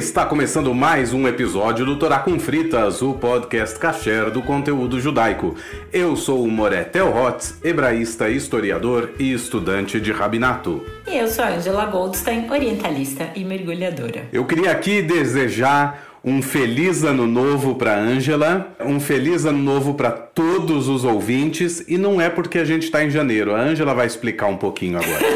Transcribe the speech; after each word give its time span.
Está 0.00 0.24
começando 0.24 0.74
mais 0.74 1.12
um 1.12 1.28
episódio 1.28 1.84
do 1.84 1.94
Torá 1.94 2.20
com 2.20 2.40
Fritas, 2.40 3.02
o 3.02 3.12
podcast 3.12 3.78
kasher 3.78 4.30
do 4.30 4.40
conteúdo 4.40 4.98
judaico. 4.98 5.54
Eu 5.92 6.16
sou 6.16 6.42
o 6.42 6.50
Moré 6.50 6.84
Telhotz, 6.84 7.58
hebraísta, 7.62 8.30
historiador 8.30 9.10
e 9.18 9.30
estudante 9.30 10.00
de 10.00 10.10
rabinato. 10.10 10.82
E 11.06 11.18
eu 11.18 11.28
sou 11.28 11.44
a 11.44 11.48
Angela 11.50 11.84
Goldstein, 11.84 12.50
orientalista 12.50 13.30
e 13.36 13.44
mergulhadora. 13.44 14.26
Eu 14.32 14.46
queria 14.46 14.70
aqui 14.70 15.02
desejar 15.02 16.18
um 16.24 16.40
feliz 16.40 17.04
ano 17.04 17.26
novo 17.26 17.74
para 17.74 17.94
Ângela, 17.94 18.74
um 18.80 18.98
feliz 18.98 19.44
ano 19.44 19.58
novo 19.58 19.92
para 19.92 20.10
todos 20.10 20.88
os 20.88 21.04
ouvintes 21.04 21.84
e 21.86 21.98
não 21.98 22.18
é 22.18 22.30
porque 22.30 22.58
a 22.58 22.64
gente 22.64 22.84
está 22.84 23.04
em 23.04 23.10
janeiro. 23.10 23.54
A 23.54 23.60
Ângela 23.60 23.92
vai 23.92 24.06
explicar 24.06 24.46
um 24.46 24.56
pouquinho 24.56 24.98
agora. 24.98 25.26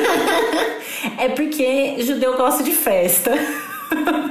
é 1.21 1.29
porque 1.29 1.97
judeu 2.03 2.39
gosta 2.39 2.65
de 2.65 2.73
festa. 2.73 3.31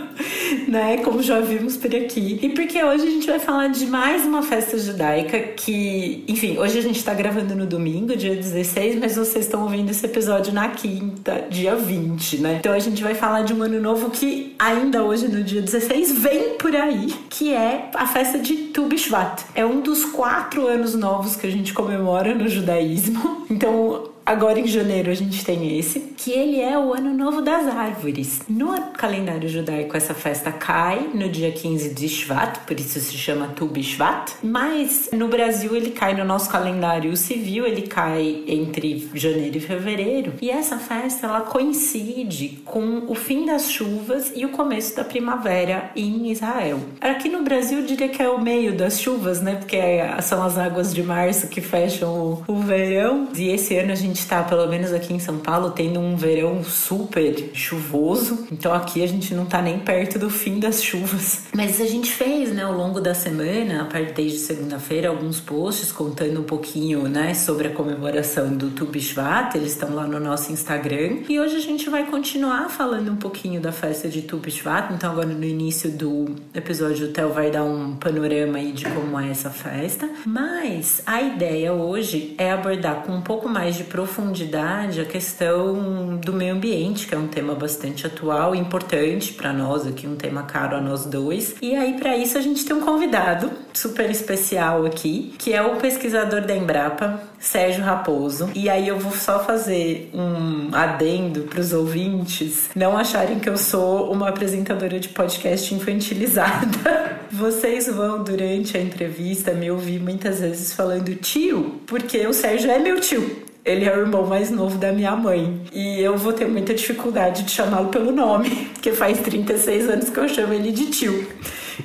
né? 0.73 0.97
Como 0.97 1.21
já 1.21 1.39
vimos 1.39 1.77
por 1.77 1.95
aqui. 1.95 2.39
E 2.41 2.49
porque 2.49 2.83
hoje 2.83 3.03
a 3.03 3.09
gente 3.09 3.27
vai 3.27 3.39
falar 3.39 3.67
de 3.67 3.85
mais 3.85 4.25
uma 4.25 4.41
festa 4.41 4.77
judaica 4.77 5.39
que, 5.39 6.23
enfim, 6.27 6.57
hoje 6.57 6.79
a 6.79 6.81
gente 6.81 7.03
tá 7.03 7.13
gravando 7.13 7.55
no 7.55 7.67
domingo, 7.67 8.15
dia 8.17 8.35
16, 8.35 8.99
mas 8.99 9.15
vocês 9.15 9.45
estão 9.45 9.61
ouvindo 9.61 9.91
esse 9.91 10.03
episódio 10.03 10.51
na 10.51 10.69
quinta, 10.69 11.45
dia 11.47 11.75
20, 11.75 12.37
né? 12.39 12.55
Então 12.59 12.73
a 12.73 12.79
gente 12.79 13.03
vai 13.03 13.13
falar 13.13 13.43
de 13.43 13.53
um 13.53 13.61
ano 13.61 13.79
novo 13.79 14.09
que 14.09 14.55
ainda 14.57 15.03
hoje, 15.03 15.27
no 15.27 15.43
dia 15.43 15.61
16, 15.61 16.11
vem 16.13 16.55
por 16.57 16.75
aí, 16.75 17.13
que 17.29 17.53
é 17.53 17.91
a 17.93 18.07
festa 18.07 18.39
de 18.39 18.55
Tu 18.55 18.83
Bishvat. 18.85 19.43
É 19.53 19.63
um 19.63 19.79
dos 19.79 20.03
quatro 20.05 20.67
anos 20.67 20.95
novos 20.95 21.35
que 21.35 21.45
a 21.45 21.51
gente 21.51 21.71
comemora 21.71 22.33
no 22.33 22.49
judaísmo. 22.49 23.43
Então, 23.49 24.12
Agora 24.25 24.57
em 24.57 24.67
janeiro 24.67 25.11
a 25.11 25.13
gente 25.13 25.43
tem 25.43 25.77
esse, 25.77 25.99
que 25.99 26.31
ele 26.31 26.61
é 26.61 26.79
o 26.79 26.93
Ano 26.93 27.13
Novo 27.13 27.41
das 27.41 27.67
Árvores. 27.67 28.41
No 28.47 28.73
calendário 28.93 29.49
judaico, 29.49 29.97
essa 29.97 30.13
festa 30.13 30.49
cai 30.49 31.09
no 31.13 31.27
dia 31.27 31.51
15 31.51 31.93
de 31.93 32.07
Shvat, 32.07 32.59
por 32.65 32.79
isso 32.79 32.99
se 33.01 33.17
chama 33.17 33.49
Tu 33.53 33.65
Bishvat. 33.65 34.31
Mas 34.41 35.09
no 35.11 35.27
Brasil 35.27 35.75
ele 35.75 35.91
cai 35.91 36.15
no 36.15 36.23
nosso 36.23 36.49
calendário 36.49 37.15
civil, 37.17 37.65
ele 37.65 37.81
cai 37.81 38.43
entre 38.47 39.09
janeiro 39.13 39.57
e 39.57 39.59
fevereiro. 39.59 40.33
E 40.41 40.49
essa 40.49 40.77
festa 40.77 41.27
ela 41.27 41.41
coincide 41.41 42.61
com 42.63 43.03
o 43.07 43.15
fim 43.15 43.45
das 43.45 43.69
chuvas 43.69 44.31
e 44.33 44.45
o 44.45 44.49
começo 44.49 44.95
da 44.95 45.03
primavera 45.03 45.91
em 45.97 46.31
Israel. 46.31 46.79
Aqui 47.01 47.27
no 47.27 47.43
Brasil 47.43 47.79
eu 47.79 47.85
diria 47.85 48.07
que 48.07 48.21
é 48.21 48.29
o 48.29 48.39
meio 48.39 48.73
das 48.73 49.01
chuvas, 49.01 49.41
né? 49.41 49.55
Porque 49.55 49.77
são 50.21 50.41
as 50.41 50.57
águas 50.57 50.93
de 50.93 51.03
março 51.03 51.47
que 51.47 51.59
fecham 51.59 52.41
o 52.47 52.55
verão. 52.55 53.27
E 53.35 53.49
esse 53.49 53.75
ano 53.75 53.91
a 53.91 53.95
gente 53.95 54.12
gente 54.13 54.27
tá, 54.27 54.43
pelo 54.43 54.67
menos 54.67 54.93
aqui 54.93 55.11
em 55.11 55.19
São 55.19 55.39
Paulo, 55.39 55.71
tendo 55.71 55.99
um 55.99 56.15
verão 56.15 56.63
super 56.63 57.49
chuvoso. 57.53 58.47
Então 58.51 58.71
aqui 58.71 59.03
a 59.03 59.07
gente 59.07 59.33
não 59.33 59.45
tá 59.45 59.61
nem 59.61 59.79
perto 59.79 60.19
do 60.19 60.29
fim 60.29 60.59
das 60.59 60.83
chuvas. 60.83 61.45
Mas 61.55 61.81
a 61.81 61.85
gente 61.85 62.11
fez, 62.11 62.51
né, 62.51 62.63
ao 62.63 62.73
longo 62.73 63.01
da 63.01 63.15
semana, 63.15 63.81
a 63.81 63.85
partir 63.85 64.13
desde 64.13 64.37
segunda-feira, 64.37 65.09
alguns 65.09 65.39
posts 65.39 65.91
contando 65.91 66.39
um 66.39 66.43
pouquinho, 66.43 67.07
né, 67.07 67.33
sobre 67.33 67.67
a 67.67 67.71
comemoração 67.71 68.55
do 68.55 68.69
Tu 68.69 68.85
Bishvat. 68.85 69.57
Eles 69.57 69.71
estão 69.71 69.95
lá 69.95 70.05
no 70.05 70.19
nosso 70.19 70.51
Instagram. 70.51 71.23
E 71.27 71.39
hoje 71.39 71.55
a 71.55 71.61
gente 71.61 71.89
vai 71.89 72.05
continuar 72.05 72.69
falando 72.69 73.11
um 73.11 73.15
pouquinho 73.15 73.59
da 73.59 73.71
festa 73.71 74.07
de 74.07 74.21
Tu 74.21 74.37
Bishvat. 74.37 74.93
Então 74.93 75.11
agora 75.11 75.27
no 75.27 75.43
início 75.43 75.89
do 75.89 76.35
episódio 76.53 77.07
o 77.07 77.11
Theo 77.11 77.29
vai 77.29 77.49
dar 77.49 77.63
um 77.63 77.95
panorama 77.95 78.59
aí 78.59 78.71
de 78.71 78.85
como 78.85 79.19
é 79.19 79.31
essa 79.31 79.49
festa. 79.49 80.07
Mas 80.23 81.01
a 81.05 81.19
ideia 81.19 81.73
hoje 81.73 82.35
é 82.37 82.51
abordar 82.51 83.01
com 83.03 83.13
um 83.13 83.21
pouco 83.21 83.49
mais 83.49 83.75
de 83.75 83.83
profundidade 84.03 84.99
a 84.99 85.05
questão 85.05 86.17
do 86.17 86.33
meio 86.33 86.53
ambiente, 86.53 87.07
que 87.07 87.15
é 87.15 87.17
um 87.17 87.27
tema 87.27 87.55
bastante 87.55 88.05
atual 88.05 88.53
e 88.53 88.59
importante 88.59 89.31
para 89.31 89.53
nós 89.53 89.87
aqui, 89.87 90.05
um 90.05 90.17
tema 90.17 90.43
caro 90.43 90.75
a 90.75 90.81
nós 90.81 91.05
dois. 91.05 91.55
E 91.61 91.73
aí, 91.73 91.93
para 91.93 92.17
isso, 92.17 92.37
a 92.37 92.41
gente 92.41 92.65
tem 92.65 92.75
um 92.75 92.81
convidado 92.81 93.49
super 93.73 94.09
especial 94.09 94.85
aqui, 94.85 95.33
que 95.37 95.53
é 95.53 95.61
o 95.61 95.77
pesquisador 95.77 96.41
da 96.41 96.53
Embrapa, 96.53 97.21
Sérgio 97.39 97.81
Raposo. 97.81 98.49
E 98.53 98.69
aí 98.69 98.89
eu 98.89 98.99
vou 98.99 99.13
só 99.13 99.39
fazer 99.39 100.11
um 100.13 100.69
adendo 100.73 101.43
para 101.43 101.61
os 101.61 101.71
ouvintes 101.71 102.69
não 102.75 102.97
acharem 102.97 103.39
que 103.39 103.47
eu 103.47 103.57
sou 103.57 104.11
uma 104.11 104.29
apresentadora 104.29 104.99
de 104.99 105.09
podcast 105.09 105.73
infantilizada. 105.73 107.21
Vocês 107.31 107.87
vão 107.87 108.21
durante 108.21 108.77
a 108.77 108.81
entrevista 108.81 109.53
me 109.53 109.71
ouvir 109.71 109.99
muitas 109.99 110.41
vezes 110.41 110.73
falando 110.73 111.15
tio, 111.15 111.81
porque 111.87 112.27
o 112.27 112.33
Sérgio 112.33 112.69
é 112.69 112.79
meu 112.79 112.99
tio. 112.99 113.52
Ele 113.65 113.85
é 113.85 113.95
o 113.95 114.01
irmão 114.01 114.25
mais 114.25 114.51
novo 114.51 114.77
da 114.77 114.91
minha 114.91 115.15
mãe. 115.15 115.61
E 115.71 115.99
eu 116.01 116.17
vou 116.17 116.33
ter 116.33 116.47
muita 116.47 116.73
dificuldade 116.73 117.43
de 117.43 117.51
chamá-lo 117.51 117.89
pelo 117.89 118.11
nome, 118.11 118.49
porque 118.73 118.91
faz 118.91 119.19
36 119.19 119.89
anos 119.89 120.09
que 120.09 120.19
eu 120.19 120.27
chamo 120.27 120.53
ele 120.53 120.71
de 120.71 120.87
tio. 120.87 121.27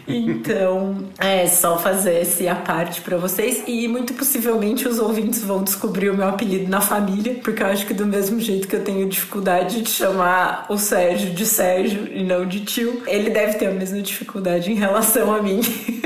Então, 0.06 0.96
é 1.18 1.46
só 1.46 1.78
fazer 1.78 2.20
esse 2.20 2.48
a 2.48 2.54
parte 2.54 3.00
para 3.00 3.16
vocês 3.16 3.62
e 3.66 3.88
muito 3.88 4.12
possivelmente 4.14 4.86
os 4.86 4.98
ouvintes 4.98 5.42
vão 5.42 5.62
descobrir 5.62 6.10
o 6.10 6.16
meu 6.16 6.28
apelido 6.28 6.68
na 6.68 6.80
família, 6.80 7.36
porque 7.42 7.62
eu 7.62 7.66
acho 7.66 7.86
que 7.86 7.94
do 7.94 8.06
mesmo 8.06 8.40
jeito 8.40 8.68
que 8.68 8.76
eu 8.76 8.84
tenho 8.84 9.08
dificuldade 9.08 9.82
de 9.82 9.88
chamar 9.88 10.66
o 10.68 10.76
Sérgio 10.76 11.30
de 11.30 11.46
Sérgio 11.46 12.06
e 12.12 12.22
não 12.22 12.46
de 12.46 12.64
tio, 12.64 13.02
ele 13.06 13.30
deve 13.30 13.54
ter 13.54 13.66
a 13.66 13.72
mesma 13.72 14.00
dificuldade 14.02 14.70
em 14.70 14.74
relação 14.74 15.34
a 15.34 15.42
mim. 15.42 15.60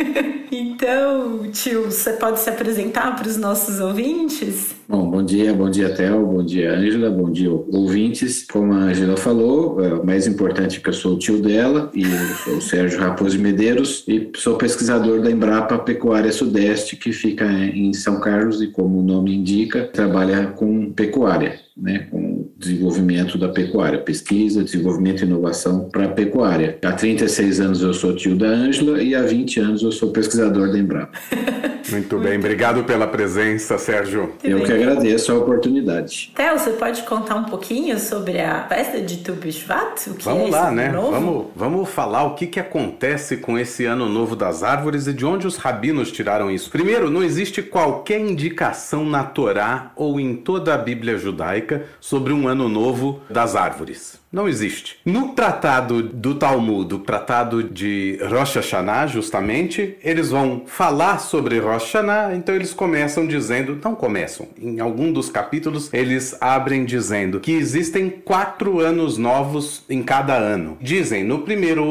então, 0.51 1.51
tio, 1.51 1.91
você 1.91 2.13
pode 2.13 2.41
se 2.41 2.51
apresentar 2.51 3.17
para 3.17 3.29
os 3.29 3.37
nossos 3.37 3.81
ouvintes? 3.81 4.75
Bom, 4.93 5.11
bom 5.11 5.23
dia, 5.23 5.55
bom 5.55 5.71
dia, 5.71 5.89
Theo, 5.89 6.27
bom 6.27 6.45
dia, 6.45 6.75
Ângela, 6.75 7.09
bom 7.09 7.31
dia, 7.31 7.51
ouvintes. 7.51 8.45
Como 8.47 8.75
a 8.75 8.77
Ângela 8.77 9.17
falou, 9.17 9.83
é, 9.83 9.95
o 9.95 10.05
mais 10.05 10.27
importante 10.27 10.77
é 10.77 10.83
que 10.83 10.89
eu 10.91 10.93
sou 10.93 11.15
o 11.15 11.19
tio 11.19 11.41
dela 11.41 11.91
e 11.95 12.03
eu 12.03 12.27
sou 12.45 12.57
o 12.59 12.61
Sérgio 12.61 13.01
Raposo 13.01 13.39
Medeiros 13.39 14.05
e 14.07 14.31
sou 14.37 14.59
pesquisador 14.59 15.23
da 15.23 15.31
Embrapa 15.31 15.79
Pecuária 15.79 16.31
Sudeste, 16.31 16.97
que 16.97 17.11
fica 17.11 17.47
em 17.47 17.95
São 17.95 18.21
Carlos 18.21 18.61
e, 18.61 18.67
como 18.67 18.99
o 18.99 19.03
nome 19.03 19.35
indica, 19.35 19.89
trabalha 19.91 20.49
com 20.49 20.93
pecuária 20.93 21.59
né, 21.77 22.07
com 22.11 22.19
o 22.19 22.53
desenvolvimento 22.57 23.39
da 23.39 23.49
pecuária, 23.49 23.99
pesquisa, 23.99 24.63
desenvolvimento 24.63 25.23
e 25.23 25.27
inovação 25.27 25.89
para 25.91 26.05
a 26.05 26.09
pecuária. 26.09 26.79
Há 26.85 26.93
36 26.93 27.61
anos 27.61 27.83
eu 27.83 27.95
sou 27.95 28.15
tio 28.15 28.37
da 28.37 28.47
Ângela 28.47 29.03
e 29.03 29.15
há 29.15 29.23
20 29.23 29.61
anos 29.61 29.83
eu 29.83 29.93
sou 29.93 30.11
pesquisador 30.11 30.71
da 30.71 30.79
Embrapa. 30.79 31.19
Muito 31.91 32.19
bem, 32.19 32.39
obrigado 32.39 32.85
pela 32.85 33.07
presença, 33.07 33.77
Sérgio. 33.77 34.35
Eu 34.43 34.63
que 34.63 34.73
agradeço 34.73 35.33
a 35.33 35.35
oportunidade. 35.35 36.33
Theo, 36.35 36.59
você 36.59 36.71
pode 36.71 37.03
contar 37.03 37.35
um 37.35 37.45
pouquinho 37.45 37.99
sobre 37.99 38.41
a 38.41 38.67
festa 38.69 39.01
de 39.01 39.19
Tu 39.19 39.33
Bishvat? 39.33 40.09
O 40.09 40.15
que 40.15 40.25
vamos 40.25 40.49
é 40.49 40.51
lá, 40.51 40.71
né? 40.71 40.91
Novo? 40.91 41.11
Vamos, 41.11 41.47
vamos 41.57 41.89
falar 41.89 42.25
o 42.25 42.35
que, 42.35 42.47
que 42.47 42.61
acontece 42.61 43.37
com 43.37 43.59
esse 43.59 43.85
ano 43.85 44.09
novo 44.09 44.37
das 44.37 44.63
árvores 44.63 45.07
e 45.07 45.13
de 45.13 45.27
onde 45.27 45.47
os 45.47 45.57
rabinos 45.57 46.13
tiraram 46.13 46.51
isso. 46.51 46.71
Primeiro, 46.71 47.11
não 47.11 47.23
existe 47.23 47.63
qualquer 47.63 48.21
indicação 48.21 49.05
na 49.05 49.25
Torá 49.25 49.91
ou 49.97 50.21
em 50.21 50.37
toda 50.37 50.75
a 50.75 50.79
Bíblia 50.79 51.19
judaica 51.19 51.62
judaica 51.63 51.85
sobre 52.01 52.33
um 52.33 52.49
ano 52.49 52.69
novo 52.69 53.21
das 53.31 53.55
árvores. 53.55 54.21
Não 54.33 54.49
existe. 54.49 54.97
No 55.05 55.35
tratado 55.35 56.03
do 56.03 56.35
Talmud, 56.37 56.95
o 56.95 56.99
tratado 57.01 57.63
de 57.63 58.19
Rosh 58.31 58.55
Hashanah, 58.55 59.07
justamente, 59.07 59.99
eles 60.03 60.31
vão 60.31 60.63
falar 60.65 61.19
sobre 61.19 61.59
Rosh 61.59 61.93
Hashanah, 61.93 62.35
então 62.35 62.55
eles 62.55 62.73
começam 62.73 63.27
dizendo, 63.27 63.79
não 63.85 63.95
começam, 63.95 64.49
em 64.59 64.81
algum 64.81 65.13
dos 65.13 65.29
capítulos 65.29 65.93
eles 65.93 66.35
abrem 66.41 66.87
dizendo 66.87 67.41
que 67.41 67.53
existem 67.53 68.09
quatro 68.09 68.81
anos 68.81 69.19
novos 69.19 69.85
em 69.91 70.03
cada 70.03 70.35
ano. 70.35 70.79
Dizem, 70.81 71.25
no 71.25 71.41
primeiro 71.41 71.85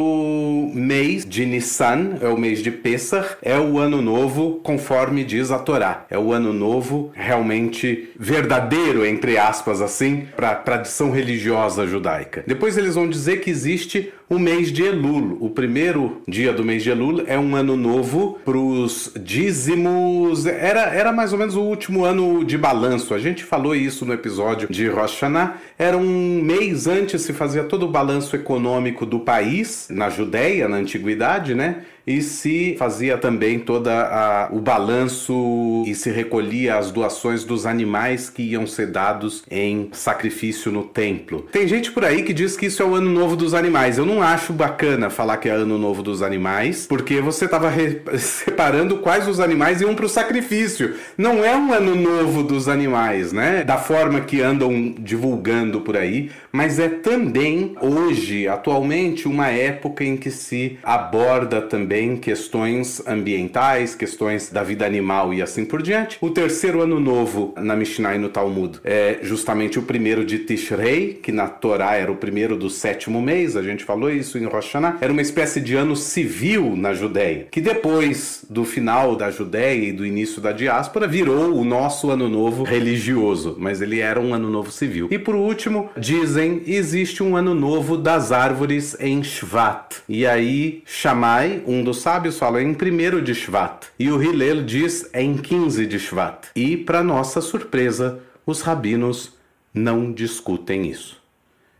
mês 0.73 1.23
de 1.23 1.45
Nissan, 1.45 2.17
é 2.21 2.27
o 2.27 2.37
mês 2.37 2.63
de 2.63 2.71
Pesach, 2.71 3.37
é 3.43 3.59
o 3.59 3.77
ano 3.77 4.01
novo 4.01 4.59
conforme 4.63 5.23
diz 5.23 5.51
a 5.51 5.59
Torá. 5.59 6.07
É 6.09 6.17
o 6.17 6.33
ano 6.33 6.51
novo 6.51 7.11
realmente 7.13 8.09
verdadeiro, 8.19 9.05
entre 9.05 9.37
aspas 9.37 9.60
assim, 9.81 10.27
para 10.35 10.51
a 10.51 10.55
tradição 10.55 11.11
religiosa 11.11 11.85
judaica. 11.85 12.43
Depois 12.47 12.77
eles 12.77 12.95
vão 12.95 13.07
dizer 13.07 13.41
que 13.41 13.49
existe 13.49 14.13
o 14.31 14.39
mês 14.39 14.71
de 14.71 14.83
Elul. 14.83 15.37
O 15.41 15.49
primeiro 15.49 16.21
dia 16.25 16.53
do 16.53 16.63
mês 16.63 16.81
de 16.83 16.89
Elul 16.89 17.23
é 17.27 17.37
um 17.37 17.53
ano 17.53 17.75
novo 17.75 18.39
para 18.45 18.57
os 18.57 19.11
dízimos. 19.19 20.45
Era, 20.45 20.83
era 20.83 21.11
mais 21.11 21.33
ou 21.33 21.39
menos 21.39 21.57
o 21.57 21.61
último 21.61 22.05
ano 22.05 22.45
de 22.45 22.57
balanço. 22.57 23.13
A 23.13 23.19
gente 23.19 23.43
falou 23.43 23.75
isso 23.75 24.05
no 24.05 24.13
episódio 24.13 24.69
de 24.71 24.87
Rosh 24.87 25.15
Hashanah. 25.15 25.57
Era 25.77 25.97
um 25.97 26.41
mês 26.41 26.87
antes 26.87 27.23
se 27.23 27.33
fazia 27.33 27.65
todo 27.65 27.85
o 27.85 27.91
balanço 27.91 28.33
econômico 28.33 29.05
do 29.05 29.19
país, 29.19 29.89
na 29.91 30.09
Judéia, 30.09 30.69
na 30.69 30.77
antiguidade, 30.77 31.53
né? 31.53 31.81
e 32.05 32.21
se 32.21 32.75
fazia 32.77 33.17
também 33.17 33.59
toda 33.59 34.49
o 34.51 34.59
balanço 34.59 35.83
e 35.85 35.93
se 35.93 36.09
recolhia 36.09 36.77
as 36.77 36.91
doações 36.91 37.43
dos 37.43 37.65
animais 37.65 38.29
que 38.29 38.43
iam 38.43 38.65
ser 38.65 38.87
dados 38.87 39.43
em 39.49 39.89
sacrifício 39.91 40.71
no 40.71 40.83
templo. 40.83 41.47
Tem 41.51 41.67
gente 41.67 41.91
por 41.91 42.03
aí 42.03 42.23
que 42.23 42.33
diz 42.33 42.57
que 42.57 42.65
isso 42.65 42.81
é 42.81 42.85
o 42.85 42.95
ano 42.95 43.09
novo 43.09 43.35
dos 43.35 43.53
animais. 43.53 43.97
Eu 43.97 44.05
não 44.05 44.20
acho 44.21 44.53
bacana 44.53 45.09
falar 45.09 45.37
que 45.37 45.49
é 45.49 45.51
ano 45.51 45.77
novo 45.77 46.01
dos 46.01 46.21
animais, 46.21 46.85
porque 46.87 47.21
você 47.21 47.45
estava 47.45 47.71
separando 48.17 48.97
quais 48.97 49.27
os 49.27 49.39
animais 49.39 49.81
iam 49.81 49.95
para 49.95 50.05
o 50.05 50.09
sacrifício. 50.09 50.95
Não 51.17 51.43
é 51.43 51.55
um 51.55 51.73
ano 51.73 51.95
novo 51.95 52.43
dos 52.43 52.67
animais, 52.67 53.33
né? 53.33 53.63
Da 53.63 53.77
forma 53.77 54.21
que 54.21 54.41
andam 54.41 54.93
divulgando 54.97 55.81
por 55.81 55.97
aí, 55.97 56.29
mas 56.51 56.79
é 56.79 56.89
também 56.89 57.75
hoje, 57.81 58.47
atualmente, 58.47 59.27
uma 59.27 59.49
época 59.49 60.03
em 60.03 60.17
que 60.17 60.31
se 60.31 60.79
aborda 60.81 61.61
também 61.61 62.17
questões 62.17 63.05
ambientais, 63.07 63.93
questões 63.93 64.49
da 64.49 64.63
vida 64.63 64.85
animal 64.85 65.33
e 65.33 65.41
assim 65.41 65.65
por 65.65 65.81
diante. 65.81 66.17
O 66.21 66.29
terceiro 66.29 66.81
ano 66.81 66.99
novo 66.99 67.53
na 67.57 67.75
Mishnah 67.75 68.15
e 68.15 68.19
no 68.19 68.29
Talmud 68.29 68.79
é 68.83 69.19
justamente 69.21 69.77
o 69.77 69.83
primeiro 69.83 70.25
de 70.25 70.39
Tishrei, 70.39 71.19
que 71.21 71.31
na 71.31 71.47
Torá 71.47 71.95
era 71.95 72.11
o 72.11 72.15
primeiro 72.15 72.55
do 72.55 72.69
sétimo 72.69 73.21
mês, 73.21 73.55
a 73.55 73.61
gente 73.61 73.83
falou 73.83 74.09
isso 74.09 74.37
em 74.37 74.45
Rosh 74.45 74.71
Hashanah, 74.71 74.97
era 75.01 75.11
uma 75.11 75.21
espécie 75.21 75.59
de 75.59 75.75
ano 75.75 75.95
civil 75.95 76.75
na 76.75 76.93
Judéia, 76.93 77.47
que 77.51 77.59
depois 77.59 78.45
do 78.49 78.63
final 78.63 79.15
da 79.15 79.29
Judéia 79.29 79.89
e 79.89 79.91
do 79.91 80.05
início 80.05 80.41
da 80.41 80.51
diáspora 80.51 81.07
virou 81.07 81.55
o 81.55 81.65
nosso 81.65 82.09
ano 82.09 82.29
novo 82.29 82.63
religioso, 82.63 83.55
mas 83.59 83.81
ele 83.81 83.99
era 83.99 84.19
um 84.19 84.33
ano 84.33 84.49
novo 84.49 84.71
civil. 84.71 85.07
E 85.11 85.19
por 85.19 85.35
último, 85.35 85.89
dizem, 85.97 86.40
existe 86.65 87.23
um 87.23 87.35
ano 87.35 87.53
novo 87.53 87.97
das 87.97 88.31
árvores 88.31 88.95
em 88.99 89.23
Shvat. 89.23 89.97
E 90.07 90.25
aí, 90.25 90.83
Shammai, 90.85 91.63
um 91.65 91.83
dos 91.83 92.01
sábios, 92.01 92.37
fala 92.37 92.61
em 92.61 92.73
primeiro 92.73 93.21
de 93.21 93.33
Shvat. 93.33 93.87
E 93.99 94.11
o 94.11 94.21
Hillel 94.21 94.63
diz 94.63 95.09
em 95.13 95.37
15 95.37 95.85
de 95.85 95.99
Shvat. 95.99 96.47
E, 96.55 96.77
para 96.77 97.03
nossa 97.03 97.41
surpresa, 97.41 98.19
os 98.45 98.61
rabinos 98.61 99.33
não 99.73 100.11
discutem 100.11 100.89
isso. 100.89 101.21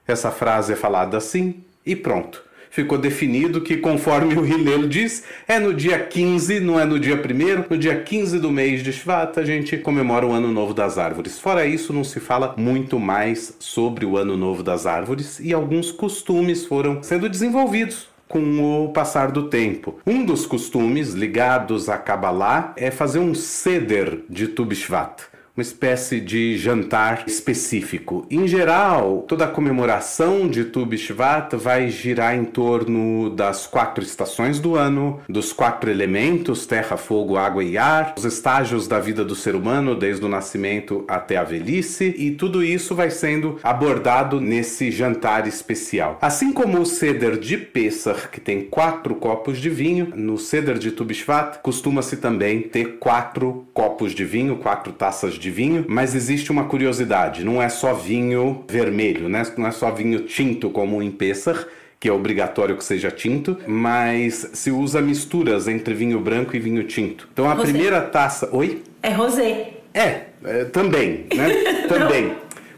Essa 0.08 0.32
frase 0.32 0.74
é 0.74 0.76
falada 0.76 1.18
assim 1.18 1.64
e 1.86 1.96
pronto 1.96 2.51
ficou 2.72 2.98
definido 2.98 3.62
que, 3.62 3.78
conforme 3.78 4.34
o 4.34 4.46
Hillel 4.46 4.88
diz, 4.88 5.24
é 5.48 5.60
no 5.60 5.74
dia 5.74 6.00
15, 6.00 6.60
não 6.62 6.80
é 6.80 6.86
no 6.86 7.00
dia 7.00 7.16
1 7.16 7.70
no 7.70 7.78
dia 7.78 8.02
15 8.02 8.40
do 8.40 8.50
mês 8.50 8.82
de 8.82 8.92
Shvat 8.92 9.38
a 9.38 9.44
gente 9.44 9.78
comemora 9.78 10.26
o 10.26 10.32
Ano 10.32 10.52
Novo 10.52 10.74
das 10.74 10.98
Árvores. 10.98 11.38
Fora 11.38 11.66
isso, 11.66 11.94
não 11.94 12.04
se 12.04 12.20
fala 12.20 12.56
muito 12.58 12.98
mais 12.98 13.56
sobre 13.60 14.06
o 14.06 14.18
Ano 14.18 14.38
Novo 14.38 14.64
das 14.64 14.86
Árvores 14.86 15.40
e 15.40 15.54
alguns 15.54 15.92
costumes 15.92 16.66
foram 16.66 17.04
sendo 17.04 17.30
desenvolvidos 17.30 18.10
com 18.28 18.86
o 18.86 18.90
passar 18.94 19.30
do 19.30 19.50
tempo. 19.50 20.00
Um 20.08 20.24
dos 20.24 20.46
costumes 20.46 21.12
ligados 21.12 21.90
a 21.90 21.98
Kabbalah 21.98 22.74
é 22.78 22.90
fazer 22.90 23.20
um 23.20 23.36
ceder 23.36 24.20
de 24.30 24.48
Tu 24.48 24.64
B'Shvat 24.64 25.31
uma 25.56 25.62
espécie 25.62 26.22
de 26.22 26.58
jantar 26.58 27.26
específico. 27.28 28.26
Em 28.32 28.48
geral, 28.48 29.26
toda 29.28 29.46
a 29.46 29.50
comemoração 29.50 30.48
de 30.48 30.64
Tu 30.66 30.86
B'Shvat 30.86 31.56
vai 31.56 31.90
girar 31.90 32.36
em 32.36 32.46
torno 32.46 33.30
das 33.30 33.68
quatro 33.68 34.04
estações 34.04 34.60
do 34.60 34.76
ano, 34.76 35.20
dos 35.28 35.52
quatro 35.52 35.90
elementos, 35.90 36.66
terra, 36.66 36.96
fogo, 36.96 37.38
água 37.38 37.64
e 37.64 37.78
ar, 37.78 38.14
os 38.18 38.24
estágios 38.24 38.88
da 38.88 39.00
vida 39.00 39.26
do 39.26 39.36
ser 39.36 39.54
humano, 39.54 39.94
desde 39.94 40.24
o 40.26 40.30
nascimento 40.30 41.04
até 41.08 41.36
a 41.36 41.44
velhice, 41.44 42.16
e 42.18 42.32
tudo 42.32 42.64
isso 42.64 42.96
vai 42.96 43.10
sendo 43.10 43.60
abordado 43.62 44.40
nesse 44.40 44.90
jantar 44.90 45.48
especial. 45.48 46.18
Assim 46.22 46.54
como 46.54 46.80
o 46.80 46.86
ceder 46.86 47.38
de 47.38 47.58
Pesach, 47.58 48.30
que 48.30 48.40
tem 48.40 48.62
quatro 48.62 49.16
copos 49.16 49.58
de 49.58 49.70
vinho, 49.70 50.14
no 50.16 50.38
ceder 50.38 50.78
de 50.78 50.92
Tu 50.92 51.04
B'Shvat 51.04 51.60
costuma-se 51.62 52.18
também 52.18 52.62
ter 52.62 52.98
quatro 53.00 53.68
copos 53.74 54.14
de 54.14 54.24
vinho, 54.24 54.58
quatro 54.58 54.94
taças 54.94 55.34
de 55.34 55.41
vinho, 55.50 55.86
mas 55.88 56.14
existe 56.14 56.52
uma 56.52 56.66
curiosidade: 56.66 57.44
não 57.44 57.62
é 57.62 57.70
só 57.70 57.94
vinho 57.94 58.64
vermelho, 58.70 59.28
né? 59.28 59.44
não 59.58 59.68
é 59.68 59.72
só 59.72 59.92
vinho 59.92 60.22
tinto 60.22 60.70
como 60.70 61.02
em 61.02 61.10
Pesach, 61.10 61.66
que 62.00 62.10
é 62.10 62.12
obrigatório 62.12 62.76
que 62.76 62.84
seja 62.84 63.12
tinto, 63.12 63.58
mas 63.68 64.50
se 64.54 64.72
usa 64.72 65.02
misturas 65.02 65.68
entre 65.68 65.94
vinho 65.94 66.20
branco 66.20 66.56
e 66.56 66.60
vinho 66.60 66.84
tinto. 66.84 67.30
Então 67.32 67.50
a 67.50 67.54
rosé. 67.54 67.72
primeira 67.72 68.02
taça. 68.02 68.50
Oi? 68.52 68.84
É 69.04 69.12
rosé. 69.12 69.74
É, 69.94 70.22
é 70.44 70.66
também, 70.66 71.26
né? 71.36 71.50
também. 71.88 72.34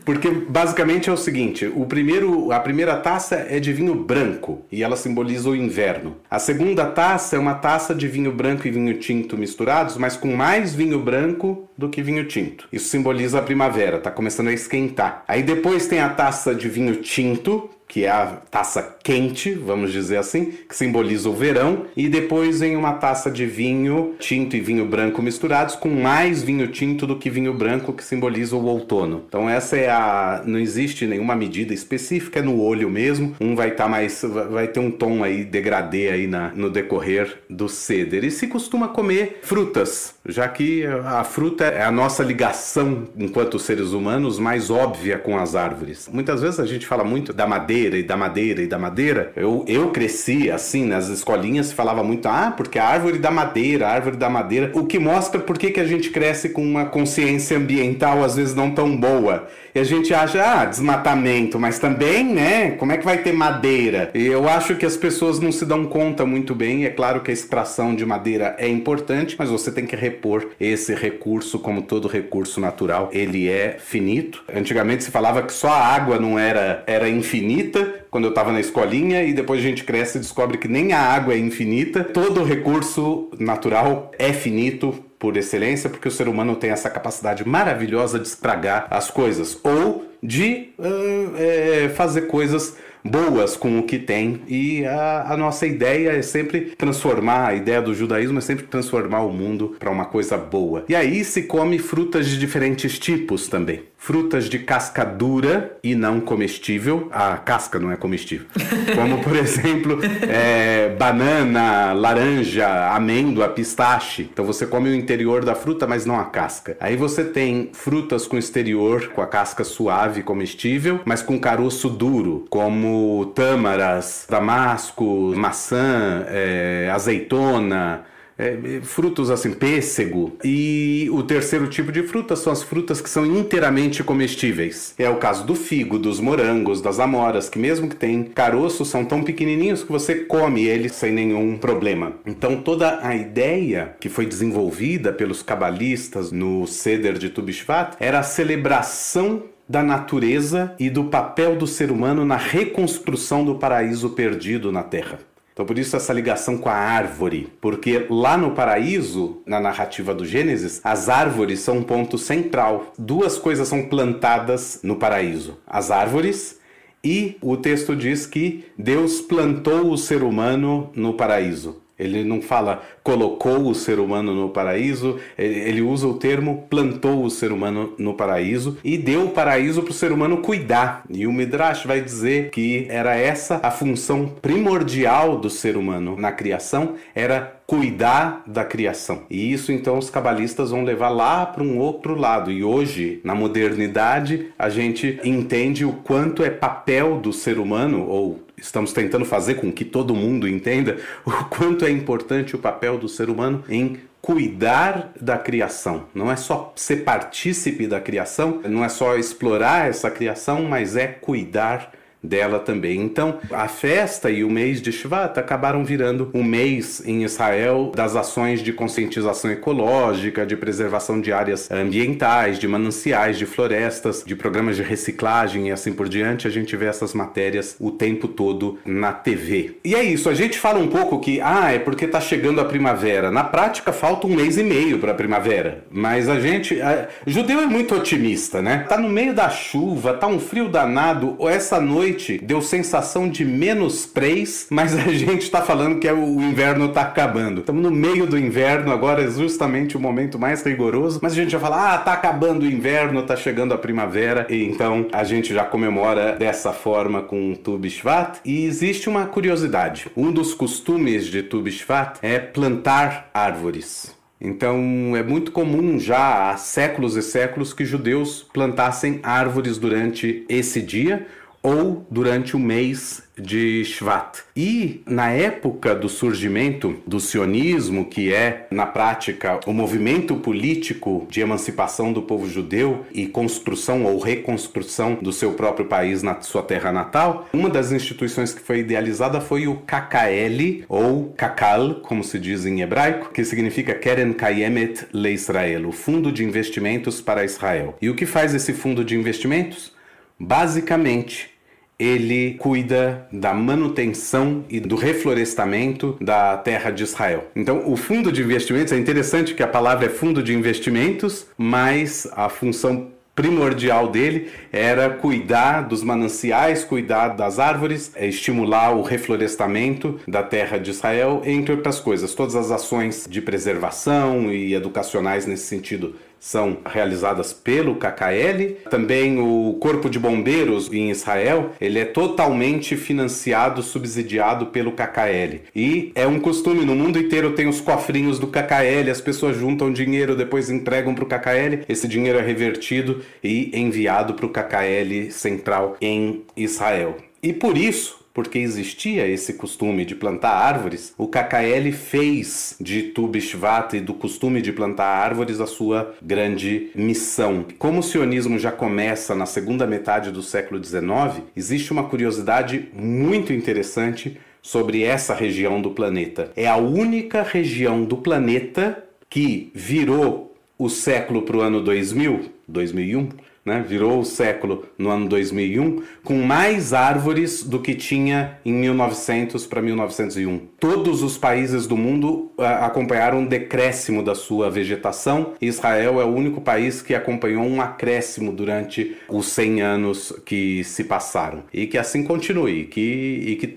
Porque 0.05 0.29
basicamente 0.29 1.09
é 1.09 1.13
o 1.13 1.17
seguinte: 1.17 1.65
o 1.73 1.85
primeiro, 1.85 2.51
a 2.51 2.59
primeira 2.59 2.95
taça 2.97 3.35
é 3.35 3.59
de 3.59 3.71
vinho 3.71 3.95
branco 3.95 4.65
e 4.71 4.83
ela 4.83 4.95
simboliza 4.95 5.49
o 5.49 5.55
inverno. 5.55 6.17
A 6.29 6.39
segunda 6.39 6.85
taça 6.85 7.35
é 7.35 7.39
uma 7.39 7.55
taça 7.55 7.95
de 7.95 8.07
vinho 8.07 8.31
branco 8.31 8.67
e 8.67 8.71
vinho 8.71 8.97
tinto 8.99 9.37
misturados, 9.37 9.97
mas 9.97 10.15
com 10.15 10.35
mais 10.35 10.73
vinho 10.73 10.99
branco 10.99 11.69
do 11.77 11.89
que 11.89 12.01
vinho 12.01 12.25
tinto. 12.25 12.67
Isso 12.71 12.89
simboliza 12.89 13.39
a 13.39 13.41
primavera, 13.41 13.99
tá 13.99 14.11
começando 14.11 14.49
a 14.49 14.53
esquentar. 14.53 15.23
Aí 15.27 15.43
depois 15.43 15.87
tem 15.87 15.99
a 15.99 16.09
taça 16.09 16.53
de 16.53 16.67
vinho 16.67 16.97
tinto, 16.97 17.69
que 17.93 18.05
é 18.05 18.09
a 18.09 18.25
taça 18.49 18.97
quente, 19.03 19.53
vamos 19.53 19.91
dizer 19.91 20.17
assim, 20.17 20.45
que 20.67 20.75
simboliza 20.75 21.29
o 21.29 21.33
verão, 21.33 21.85
e 21.95 22.09
depois 22.09 22.61
vem 22.61 22.75
uma 22.75 22.93
taça 22.93 23.29
de 23.29 23.45
vinho 23.45 24.15
tinto 24.17 24.55
e 24.55 24.59
vinho 24.59 24.83
branco 24.83 25.21
misturados 25.21 25.75
com 25.75 25.89
mais 25.89 26.41
vinho 26.41 26.69
tinto 26.69 27.05
do 27.05 27.19
que 27.19 27.29
vinho 27.29 27.53
branco 27.53 27.93
que 27.93 28.03
simboliza 28.03 28.55
o 28.55 28.65
outono. 28.65 29.25
Então 29.27 29.47
essa 29.47 29.77
é 29.77 29.91
a 29.91 30.41
não 30.43 30.57
existe 30.57 31.05
nenhuma 31.05 31.35
medida 31.35 31.71
específica, 31.71 32.39
é 32.39 32.41
no 32.41 32.59
olho 32.59 32.89
mesmo. 32.89 33.35
Um 33.39 33.55
vai 33.55 33.69
estar 33.69 33.83
tá 33.83 33.89
mais 33.91 34.25
vai 34.49 34.67
ter 34.67 34.79
um 34.79 34.89
tom 34.89 35.23
aí 35.23 35.45
degradê 35.45 36.09
aí 36.09 36.25
na, 36.25 36.49
no 36.55 36.71
decorrer 36.71 37.43
do 37.47 37.69
ceder. 37.69 38.23
E 38.23 38.31
se 38.31 38.47
costuma 38.47 38.87
comer 38.87 39.41
frutas, 39.43 40.15
já 40.27 40.47
que 40.47 40.83
a 40.83 41.23
fruta 41.23 41.65
é 41.65 41.83
a 41.83 41.91
nossa 41.91 42.23
ligação 42.23 43.03
enquanto 43.15 43.59
seres 43.59 43.91
humanos 43.91 44.39
mais 44.39 44.71
óbvia 44.71 45.19
com 45.19 45.37
as 45.37 45.53
árvores. 45.53 46.09
Muitas 46.11 46.41
vezes 46.41 46.59
a 46.59 46.65
gente 46.65 46.87
fala 46.87 47.03
muito 47.03 47.31
da 47.31 47.45
madeira 47.45 47.82
madeira 47.83 47.97
e 47.97 48.03
da 48.03 48.17
madeira 48.17 48.61
e 48.61 48.67
da 48.67 48.79
madeira. 48.79 49.31
Eu, 49.35 49.65
eu 49.67 49.91
cresci 49.91 50.49
assim, 50.49 50.85
nas 50.85 51.07
escolinhas 51.09 51.71
falava 51.71 52.03
muito, 52.03 52.27
ah, 52.27 52.53
porque 52.55 52.79
a 52.79 52.85
árvore 52.85 53.17
da 53.17 53.31
madeira, 53.31 53.87
a 53.87 53.91
árvore 53.91 54.17
da 54.17 54.29
madeira, 54.29 54.71
o 54.73 54.85
que 54.85 54.99
mostra 54.99 55.39
por 55.39 55.57
que, 55.57 55.71
que 55.71 55.79
a 55.79 55.85
gente 55.85 56.09
cresce 56.09 56.49
com 56.49 56.63
uma 56.63 56.85
consciência 56.85 57.57
ambiental 57.57 58.23
às 58.23 58.35
vezes 58.35 58.55
não 58.55 58.71
tão 58.71 58.95
boa. 58.95 59.47
E 59.75 59.79
a 59.79 59.83
gente 59.83 60.13
acha, 60.13 60.43
ah, 60.43 60.65
desmatamento, 60.65 61.59
mas 61.59 61.79
também, 61.79 62.23
né, 62.23 62.71
como 62.71 62.91
é 62.91 62.97
que 62.97 63.03
vai 63.03 63.17
ter 63.17 63.33
madeira? 63.33 64.11
E 64.13 64.27
eu 64.27 64.47
acho 64.47 64.75
que 64.75 64.85
as 64.85 64.95
pessoas 64.95 65.39
não 65.39 65.51
se 65.51 65.65
dão 65.65 65.85
conta 65.85 66.25
muito 66.25 66.53
bem. 66.53 66.85
É 66.85 66.91
claro 66.91 67.21
que 67.21 67.31
a 67.31 67.33
extração 67.33 67.95
de 67.95 68.05
madeira 68.05 68.55
é 68.59 68.67
importante, 68.67 69.35
mas 69.37 69.49
você 69.49 69.71
tem 69.71 69.87
que 69.87 69.95
repor 69.95 70.49
esse 70.59 70.93
recurso 70.93 71.57
como 71.57 71.81
todo 71.81 72.07
recurso 72.07 72.61
natural. 72.61 73.09
Ele 73.11 73.49
é 73.49 73.77
finito. 73.79 74.43
Antigamente 74.53 75.03
se 75.03 75.11
falava 75.11 75.41
que 75.41 75.51
só 75.51 75.69
a 75.69 75.87
água 75.87 76.19
não 76.19 76.37
era, 76.37 76.83
era 76.85 77.09
infinita 77.09 78.05
quando 78.11 78.25
eu 78.25 78.29
estava 78.29 78.51
na 78.51 78.59
escolinha 78.59 79.23
e 79.23 79.33
depois 79.33 79.59
a 79.59 79.63
gente 79.63 79.83
cresce 79.83 80.19
e 80.19 80.21
descobre 80.21 80.59
que 80.59 80.67
nem 80.67 80.93
a 80.93 80.99
água 80.99 81.33
é 81.33 81.37
infinita. 81.39 82.03
Todo 82.03 82.43
recurso 82.43 83.31
natural 83.39 84.11
é 84.19 84.31
finito 84.31 85.03
por 85.23 85.37
excelência, 85.37 85.89
porque 85.89 86.09
o 86.09 86.11
ser 86.11 86.27
humano 86.27 86.53
tem 86.53 86.71
essa 86.71 86.89
capacidade 86.89 87.47
maravilhosa 87.47 88.19
de 88.19 88.27
estragar 88.27 88.87
as 88.89 89.09
coisas 89.09 89.57
ou 89.63 90.05
de 90.21 90.73
uh, 90.77 91.37
é, 91.37 91.89
fazer 91.95 92.23
coisas 92.23 92.75
boas 93.03 93.55
com 93.55 93.79
o 93.79 93.83
que 93.83 93.99
tem. 93.99 94.41
E 94.47 94.85
a, 94.85 95.33
a, 95.33 95.37
nossa 95.37 95.67
ideia 95.67 96.11
é 96.11 96.21
sempre 96.21 96.61
transformar, 96.77 97.47
a 97.47 97.55
ideia 97.55 97.81
do 97.81 97.93
judaísmo 97.93 98.37
é 98.37 98.41
sempre 98.41 98.65
transformar 98.65 99.21
o 99.21 99.31
mundo 99.31 99.75
para 99.79 99.91
uma 99.91 100.05
coisa 100.05 100.37
boa. 100.37 100.85
E 100.87 100.95
aí 100.95 101.23
se 101.23 101.43
come 101.43 101.79
frutas 101.79 102.27
de 102.27 102.39
diferentes 102.39 102.97
tipos 102.97 103.47
também 103.47 103.83
frutas 104.03 104.49
de 104.49 104.59
casca 104.59 105.05
dura 105.05 105.77
e 105.81 105.95
não 105.95 106.19
comestível. 106.19 107.07
A 107.09 107.37
casca 107.37 107.79
não 107.79 107.89
é 107.89 107.95
comestível. 107.95 108.45
Como, 108.93 109.23
por 109.23 109.33
exemplo, 109.33 109.97
é, 110.27 110.93
banana, 110.99 111.93
laranja, 111.93 112.89
amêndoa, 112.93 113.47
pistache. 113.47 114.27
Então 114.31 114.43
você 114.43 114.67
come 114.67 114.89
o 114.89 114.93
interior 114.95 115.45
da 115.45 115.55
fruta, 115.55 115.87
mas 115.87 116.05
não 116.05 116.19
a 116.19 116.25
casca. 116.25 116.75
Aí 116.81 116.97
você 116.97 117.23
tem 117.23 117.69
frutas 117.71 118.27
com 118.27 118.37
exterior, 118.37 119.07
com 119.07 119.21
a 119.21 119.25
casca 119.25 119.63
suave, 119.63 120.21
comestível, 120.21 120.99
mas 121.05 121.21
com 121.21 121.39
caroço 121.39 121.89
duro, 121.89 122.45
como 122.49 122.92
tâmaras, 123.35 124.25
damasco, 124.29 125.33
maçã, 125.35 126.25
é, 126.27 126.89
azeitona 126.93 128.05
é, 128.37 128.81
frutos 128.81 129.29
assim, 129.29 129.51
pêssego. 129.51 130.37
E 130.43 131.07
o 131.11 131.23
terceiro 131.23 131.67
tipo 131.67 131.91
de 131.91 132.03
frutas 132.03 132.39
são 132.39 132.51
as 132.51 132.63
frutas 132.63 133.01
que 133.01 133.09
são 133.09 133.25
inteiramente 133.25 134.03
comestíveis. 134.03 134.93
É 134.97 135.09
o 135.09 135.17
caso 135.17 135.45
do 135.45 135.55
figo, 135.55 135.97
dos 135.97 136.19
morangos, 136.19 136.81
das 136.81 136.99
amoras, 136.99 137.49
que 137.49 137.59
mesmo 137.59 137.87
que 137.87 137.95
tem 137.95 138.23
caroço, 138.23 138.85
são 138.85 139.05
tão 139.05 139.23
pequenininhos 139.23 139.83
que 139.83 139.91
você 139.91 140.15
come 140.15 140.65
eles 140.65 140.93
sem 140.93 141.11
nenhum 141.11 141.57
problema. 141.57 142.13
Então 142.25 142.61
toda 142.61 142.99
a 143.05 143.15
ideia 143.15 143.95
que 143.99 144.09
foi 144.09 144.25
desenvolvida 144.25 145.13
pelos 145.13 145.41
cabalistas 145.41 146.31
no 146.31 146.65
Seder 146.67 147.17
de 147.17 147.29
Tubishvat 147.29 147.95
era 147.99 148.19
a 148.19 148.23
celebração 148.23 149.43
da 149.67 149.83
natureza 149.83 150.75
e 150.79 150.89
do 150.89 151.05
papel 151.05 151.55
do 151.55 151.67
ser 151.67 151.91
humano 151.91 152.25
na 152.25 152.37
reconstrução 152.37 153.43
do 153.45 153.55
paraíso 153.55 154.11
perdido 154.11 154.71
na 154.71 154.83
Terra. 154.83 155.19
Então, 155.53 155.65
por 155.65 155.77
isso, 155.77 155.95
essa 155.95 156.11
ligação 156.11 156.57
com 156.57 156.67
a 156.67 156.73
árvore, 156.73 157.53
porque 157.61 158.07
lá 158.09 158.35
no 158.35 158.51
paraíso, 158.51 159.43
na 159.45 159.59
narrativa 159.59 160.13
do 160.13 160.25
Gênesis, 160.25 160.81
as 160.83 161.09
árvores 161.09 161.59
são 161.59 161.77
um 161.77 161.83
ponto 161.83 162.17
central. 162.17 162.91
Duas 162.97 163.37
coisas 163.37 163.67
são 163.67 163.83
plantadas 163.83 164.79
no 164.81 164.95
paraíso: 164.95 165.59
as 165.67 165.91
árvores 165.91 166.59
e 167.03 167.37
o 167.39 167.55
texto 167.55 167.95
diz 167.95 168.25
que 168.25 168.65
Deus 168.77 169.21
plantou 169.21 169.91
o 169.91 169.97
ser 169.97 170.23
humano 170.23 170.89
no 170.95 171.13
paraíso. 171.13 171.82
Ele 171.97 172.23
não 172.23 172.41
fala 172.41 172.81
colocou 173.03 173.67
o 173.67 173.75
ser 173.75 173.99
humano 173.99 174.33
no 174.33 174.49
paraíso, 174.49 175.19
ele 175.37 175.81
usa 175.81 176.07
o 176.07 176.15
termo 176.15 176.65
plantou 176.69 177.23
o 177.23 177.29
ser 177.29 177.51
humano 177.51 177.93
no 177.97 178.13
paraíso 178.13 178.77
e 178.83 178.97
deu 178.97 179.25
o 179.25 179.29
paraíso 179.29 179.83
para 179.83 179.91
o 179.91 179.93
ser 179.93 180.11
humano 180.11 180.37
cuidar. 180.37 181.03
E 181.09 181.27
o 181.27 181.33
Midrash 181.33 181.85
vai 181.85 182.01
dizer 182.01 182.49
que 182.49 182.87
era 182.89 183.15
essa 183.15 183.59
a 183.61 183.69
função 183.71 184.27
primordial 184.41 185.37
do 185.37 185.49
ser 185.49 185.77
humano 185.77 186.15
na 186.17 186.31
criação, 186.31 186.95
era 187.13 187.59
cuidar 187.65 188.43
da 188.45 188.63
criação. 188.63 189.23
E 189.29 189.51
isso 189.51 189.71
então 189.71 189.97
os 189.97 190.09
cabalistas 190.09 190.71
vão 190.71 190.83
levar 190.83 191.09
lá 191.09 191.45
para 191.45 191.63
um 191.63 191.77
outro 191.79 192.15
lado. 192.15 192.51
E 192.51 192.63
hoje, 192.63 193.19
na 193.23 193.33
modernidade, 193.33 194.47
a 194.57 194.69
gente 194.69 195.19
entende 195.23 195.85
o 195.85 195.93
quanto 195.93 196.43
é 196.43 196.49
papel 196.49 197.17
do 197.17 197.31
ser 197.33 197.59
humano 197.59 198.05
ou 198.07 198.39
estamos 198.63 198.93
tentando 198.93 199.25
fazer 199.25 199.55
com 199.55 199.71
que 199.71 199.83
todo 199.83 200.15
mundo 200.15 200.47
entenda 200.47 200.97
o 201.25 201.31
quanto 201.45 201.85
é 201.85 201.91
importante 201.91 202.55
o 202.55 202.59
papel 202.59 202.97
do 202.97 203.09
ser 203.09 203.29
humano 203.29 203.63
em 203.67 203.99
cuidar 204.21 205.11
da 205.19 205.37
criação. 205.37 206.05
Não 206.15 206.31
é 206.31 206.37
só 206.37 206.71
ser 206.77 207.03
partícipe 207.03 207.85
da 207.85 207.99
criação, 207.99 208.61
não 208.63 208.83
é 208.83 208.87
só 208.87 209.17
explorar 209.17 209.89
essa 209.89 210.09
criação, 210.09 210.63
mas 210.63 210.95
é 210.95 211.07
cuidar 211.07 211.91
dela 212.23 212.59
também. 212.59 213.01
Então, 213.01 213.39
a 213.51 213.67
festa 213.67 214.29
e 214.29 214.43
o 214.43 214.49
mês 214.49 214.81
de 214.81 214.91
Shvat 214.91 215.37
acabaram 215.37 215.83
virando 215.83 216.29
um 216.33 216.43
mês 216.43 217.03
em 217.05 217.23
Israel 217.23 217.91
das 217.93 218.15
ações 218.15 218.61
de 218.61 218.71
conscientização 218.71 219.51
ecológica, 219.51 220.45
de 220.45 220.55
preservação 220.55 221.19
de 221.19 221.33
áreas 221.33 221.69
ambientais, 221.69 222.57
de 222.57 222.67
mananciais, 222.67 223.37
de 223.37 223.45
florestas, 223.45 224.23
de 224.25 224.35
programas 224.35 224.77
de 224.77 224.83
reciclagem 224.83 225.67
e 225.67 225.71
assim 225.71 225.91
por 225.91 226.07
diante. 226.07 226.47
A 226.47 226.51
gente 226.51 226.75
vê 226.75 226.85
essas 226.85 227.13
matérias 227.13 227.75
o 227.79 227.91
tempo 227.91 228.27
todo 228.27 228.79
na 228.85 229.11
TV. 229.11 229.77
E 229.83 229.93
é 229.95 230.03
isso, 230.03 230.29
a 230.29 230.33
gente 230.33 230.57
fala 230.57 230.79
um 230.79 230.87
pouco 230.87 231.19
que, 231.19 231.41
ah, 231.41 231.71
é 231.71 231.79
porque 231.79 232.07
tá 232.07 232.21
chegando 232.21 232.61
a 232.61 232.65
primavera. 232.65 233.29
Na 233.29 233.43
prática, 233.43 233.91
falta 233.91 234.27
um 234.27 234.35
mês 234.35 234.57
e 234.57 234.63
meio 234.63 234.99
para 234.99 235.11
a 235.11 235.15
primavera. 235.15 235.83
Mas 235.91 236.29
a 236.29 236.39
gente. 236.39 236.81
A, 236.81 237.07
judeu 237.25 237.59
é 237.59 237.65
muito 237.65 237.95
otimista, 237.95 238.61
né? 238.61 238.85
Tá 238.87 238.97
no 238.97 239.09
meio 239.09 239.33
da 239.33 239.49
chuva, 239.49 240.13
tá 240.13 240.27
um 240.27 240.39
frio 240.39 240.69
danado, 240.69 241.37
essa 241.47 241.79
noite 241.81 242.12
noite 242.13 242.37
deu 242.37 242.61
sensação 242.61 243.27
de 243.27 243.43
menos 243.43 244.05
3, 244.05 244.67
mas 244.69 244.95
a 244.95 245.09
gente 245.11 245.41
está 245.41 245.61
falando 245.61 245.99
que 245.99 246.07
é 246.07 246.13
o 246.13 246.41
inverno 246.41 246.85
está 246.85 247.01
acabando. 247.01 247.61
Estamos 247.61 247.81
no 247.81 247.91
meio 247.91 248.27
do 248.27 248.37
inverno, 248.37 248.91
agora 248.91 249.23
é 249.23 249.29
justamente 249.29 249.97
o 249.97 249.99
momento 249.99 250.37
mais 250.37 250.63
rigoroso, 250.63 251.19
mas 251.21 251.33
a 251.33 251.35
gente 251.35 251.51
já 251.51 251.59
fala, 251.59 251.95
ah, 251.95 251.97
tá 251.97 252.13
acabando 252.13 252.63
o 252.63 252.69
inverno, 252.69 253.23
tá 253.23 253.35
chegando 253.35 253.73
a 253.73 253.77
primavera, 253.77 254.45
e 254.49 254.63
então 254.63 255.07
a 255.11 255.23
gente 255.23 255.53
já 255.53 255.63
comemora 255.63 256.33
dessa 256.33 256.71
forma 256.71 257.23
com 257.23 257.55
Tu 257.55 257.77
Bishvat. 257.77 258.39
E 258.45 258.65
existe 258.65 259.09
uma 259.09 259.25
curiosidade: 259.25 260.07
um 260.15 260.31
dos 260.31 260.53
costumes 260.53 261.25
de 261.25 261.41
Tu 261.41 261.61
Bishvat 261.61 262.19
é 262.21 262.37
plantar 262.37 263.29
árvores. 263.33 264.15
Então 264.39 265.15
é 265.15 265.23
muito 265.23 265.53
comum 265.53 265.97
já 265.97 266.51
há 266.51 266.57
séculos 266.57 267.15
e 267.15 267.21
séculos 267.21 267.73
que 267.73 267.85
judeus 267.85 268.45
plantassem 268.53 269.21
árvores 269.23 269.77
durante 269.77 270.45
esse 270.49 270.81
dia 270.81 271.25
ou 271.63 272.05
durante 272.11 272.55
o 272.55 272.59
mês 272.59 273.23
de 273.39 273.83
Shvat. 273.85 274.43
E 274.55 275.01
na 275.07 275.31
época 275.31 275.95
do 275.95 276.09
surgimento 276.09 276.97
do 277.07 277.19
sionismo, 277.19 278.05
que 278.05 278.31
é 278.31 278.67
na 278.69 278.85
prática 278.85 279.59
o 279.65 279.73
movimento 279.73 280.35
político 280.35 281.25
de 281.29 281.41
emancipação 281.41 282.11
do 282.13 282.21
povo 282.21 282.47
judeu 282.47 283.05
e 283.11 283.25
construção 283.25 284.03
ou 284.03 284.19
reconstrução 284.19 285.15
do 285.15 285.31
seu 285.31 285.53
próprio 285.53 285.85
país 285.85 286.21
na 286.21 286.41
sua 286.41 286.61
terra 286.61 286.91
natal, 286.91 287.47
uma 287.53 287.69
das 287.69 287.91
instituições 287.91 288.53
que 288.53 288.61
foi 288.61 288.79
idealizada 288.79 289.39
foi 289.41 289.67
o 289.67 289.77
KKL 289.77 290.83
ou 290.89 291.33
Kakal, 291.35 291.95
como 291.95 292.23
se 292.23 292.37
diz 292.37 292.65
em 292.65 292.81
hebraico, 292.81 293.31
que 293.31 293.43
significa 293.45 293.95
Keren 293.95 294.33
Kayemet 294.33 295.07
Le 295.13 295.31
Israel, 295.31 295.87
o 295.87 295.91
Fundo 295.91 296.31
de 296.31 296.43
Investimentos 296.43 297.21
para 297.21 297.45
Israel. 297.45 297.95
E 298.01 298.09
o 298.09 298.15
que 298.15 298.25
faz 298.25 298.53
esse 298.53 298.73
fundo 298.73 299.03
de 299.03 299.15
investimentos? 299.15 299.93
Basicamente, 300.39 301.52
ele 301.99 302.55
cuida 302.55 303.27
da 303.31 303.53
manutenção 303.53 304.63
e 304.69 304.79
do 304.79 304.95
reflorestamento 304.95 306.17
da 306.19 306.57
terra 306.57 306.91
de 306.91 307.03
Israel. 307.03 307.45
Então, 307.55 307.83
o 307.85 307.95
fundo 307.95 308.31
de 308.31 308.41
investimentos 308.41 308.91
é 308.91 308.97
interessante 308.97 309.53
que 309.53 309.63
a 309.63 309.67
palavra 309.67 310.07
é 310.07 310.09
fundo 310.09 310.41
de 310.41 310.53
investimentos, 310.53 311.47
mas 311.57 312.27
a 312.35 312.49
função 312.49 313.11
primordial 313.35 314.09
dele 314.09 314.51
era 314.71 315.09
cuidar 315.09 315.81
dos 315.81 316.03
mananciais, 316.03 316.83
cuidar 316.83 317.29
das 317.29 317.57
árvores, 317.57 318.11
estimular 318.15 318.95
o 318.95 319.01
reflorestamento 319.01 320.19
da 320.27 320.43
terra 320.43 320.77
de 320.77 320.91
Israel, 320.91 321.41
entre 321.45 321.73
outras 321.73 321.99
coisas. 321.99 322.35
Todas 322.35 322.55
as 322.55 322.69
ações 322.69 323.25
de 323.27 323.41
preservação 323.41 324.51
e 324.51 324.75
educacionais 324.75 325.47
nesse 325.47 325.65
sentido 325.65 326.15
são 326.43 326.79
realizadas 326.85 327.53
pelo 327.53 327.95
KKL. 327.95 328.75
Também 328.89 329.39
o 329.39 329.77
Corpo 329.79 330.09
de 330.09 330.19
Bombeiros 330.19 330.91
em 330.91 331.09
Israel, 331.09 331.71
ele 331.79 331.99
é 331.99 332.03
totalmente 332.03 332.97
financiado, 332.97 333.81
subsidiado 333.81 334.65
pelo 334.65 334.91
KKL. 334.91 335.61
E 335.73 336.11
é 336.13 336.27
um 336.27 336.41
costume, 336.41 336.83
no 336.83 336.95
mundo 336.95 337.17
inteiro 337.17 337.53
tem 337.53 337.65
os 337.65 337.79
cofrinhos 337.79 338.39
do 338.39 338.47
KKL, 338.47 339.09
as 339.09 339.21
pessoas 339.21 339.55
juntam 339.55 339.93
dinheiro, 339.93 340.35
depois 340.35 340.69
entregam 340.69 341.15
para 341.15 341.23
o 341.23 341.27
KKL, 341.27 341.85
esse 341.87 342.09
dinheiro 342.09 342.37
é 342.37 342.41
revertido 342.41 343.21
e 343.41 343.71
enviado 343.73 344.33
para 344.33 344.45
o 344.45 344.49
KKL 344.49 345.31
central 345.31 345.95
em 346.01 346.41
Israel. 346.57 347.15
E 347.41 347.53
por 347.53 347.77
isso, 347.77 348.22
porque 348.33 348.57
existia 348.57 349.27
esse 349.27 349.53
costume 349.53 350.03
de 350.03 350.15
plantar 350.15 350.51
árvores, 350.51 351.13
o 351.17 351.27
KKL 351.27 351.91
fez 351.91 352.75
de 352.81 353.03
Tu 353.03 353.27
Bishvat 353.27 353.95
e 353.95 354.01
do 354.01 354.13
costume 354.13 354.61
de 354.61 354.73
plantar 354.73 355.05
árvores 355.05 355.59
a 355.59 355.67
sua 355.67 356.15
grande 356.21 356.89
missão. 356.95 357.65
Como 357.77 357.99
o 357.99 358.03
sionismo 358.03 358.57
já 358.57 358.71
começa 358.71 359.35
na 359.35 359.45
segunda 359.45 359.85
metade 359.85 360.31
do 360.31 360.41
século 360.41 360.83
XIX, 360.83 361.43
existe 361.55 361.91
uma 361.91 362.05
curiosidade 362.05 362.89
muito 362.93 363.53
interessante 363.53 364.39
sobre 364.61 365.03
essa 365.03 365.35
região 365.35 365.81
do 365.81 365.91
planeta. 365.91 366.51
É 366.55 366.67
a 366.67 366.77
única 366.77 367.43
região 367.43 368.03
do 368.03 368.17
planeta 368.17 369.03
que 369.29 369.71
virou 369.75 370.55
o 370.77 370.89
século 370.89 371.43
para 371.43 371.57
o 371.57 371.61
ano 371.61 371.81
2000, 371.81 372.51
2001, 372.67 373.29
né, 373.65 373.83
virou 373.87 374.19
o 374.19 374.25
século 374.25 374.85
no 374.97 375.09
ano 375.09 375.27
2001, 375.27 376.03
com 376.23 376.41
mais 376.41 376.93
árvores 376.93 377.63
do 377.63 377.79
que 377.79 377.95
tinha 377.95 378.57
em 378.65 378.73
1900 378.73 379.65
para 379.65 379.81
1901. 379.81 380.59
Todos 380.79 381.23
os 381.23 381.37
países 381.37 381.87
do 381.87 381.95
mundo 381.95 382.51
uh, 382.57 382.63
acompanharam 382.81 383.39
um 383.39 383.45
decréscimo 383.45 384.21
da 384.21 384.35
sua 384.35 384.69
vegetação. 384.69 385.53
Israel 385.61 386.19
é 386.19 386.25
o 386.25 386.33
único 386.33 386.59
país 386.61 387.01
que 387.01 387.15
acompanhou 387.15 387.63
um 387.63 387.81
acréscimo 387.81 388.51
durante 388.51 389.15
os 389.29 389.47
100 389.47 389.81
anos 389.81 390.33
que 390.45 390.83
se 390.83 391.05
passaram. 391.05 391.63
E 391.73 391.87
que 391.87 391.97
assim 391.97 392.23
continue, 392.23 392.85
que, 392.85 393.01
e 393.01 393.55
que 393.55 393.73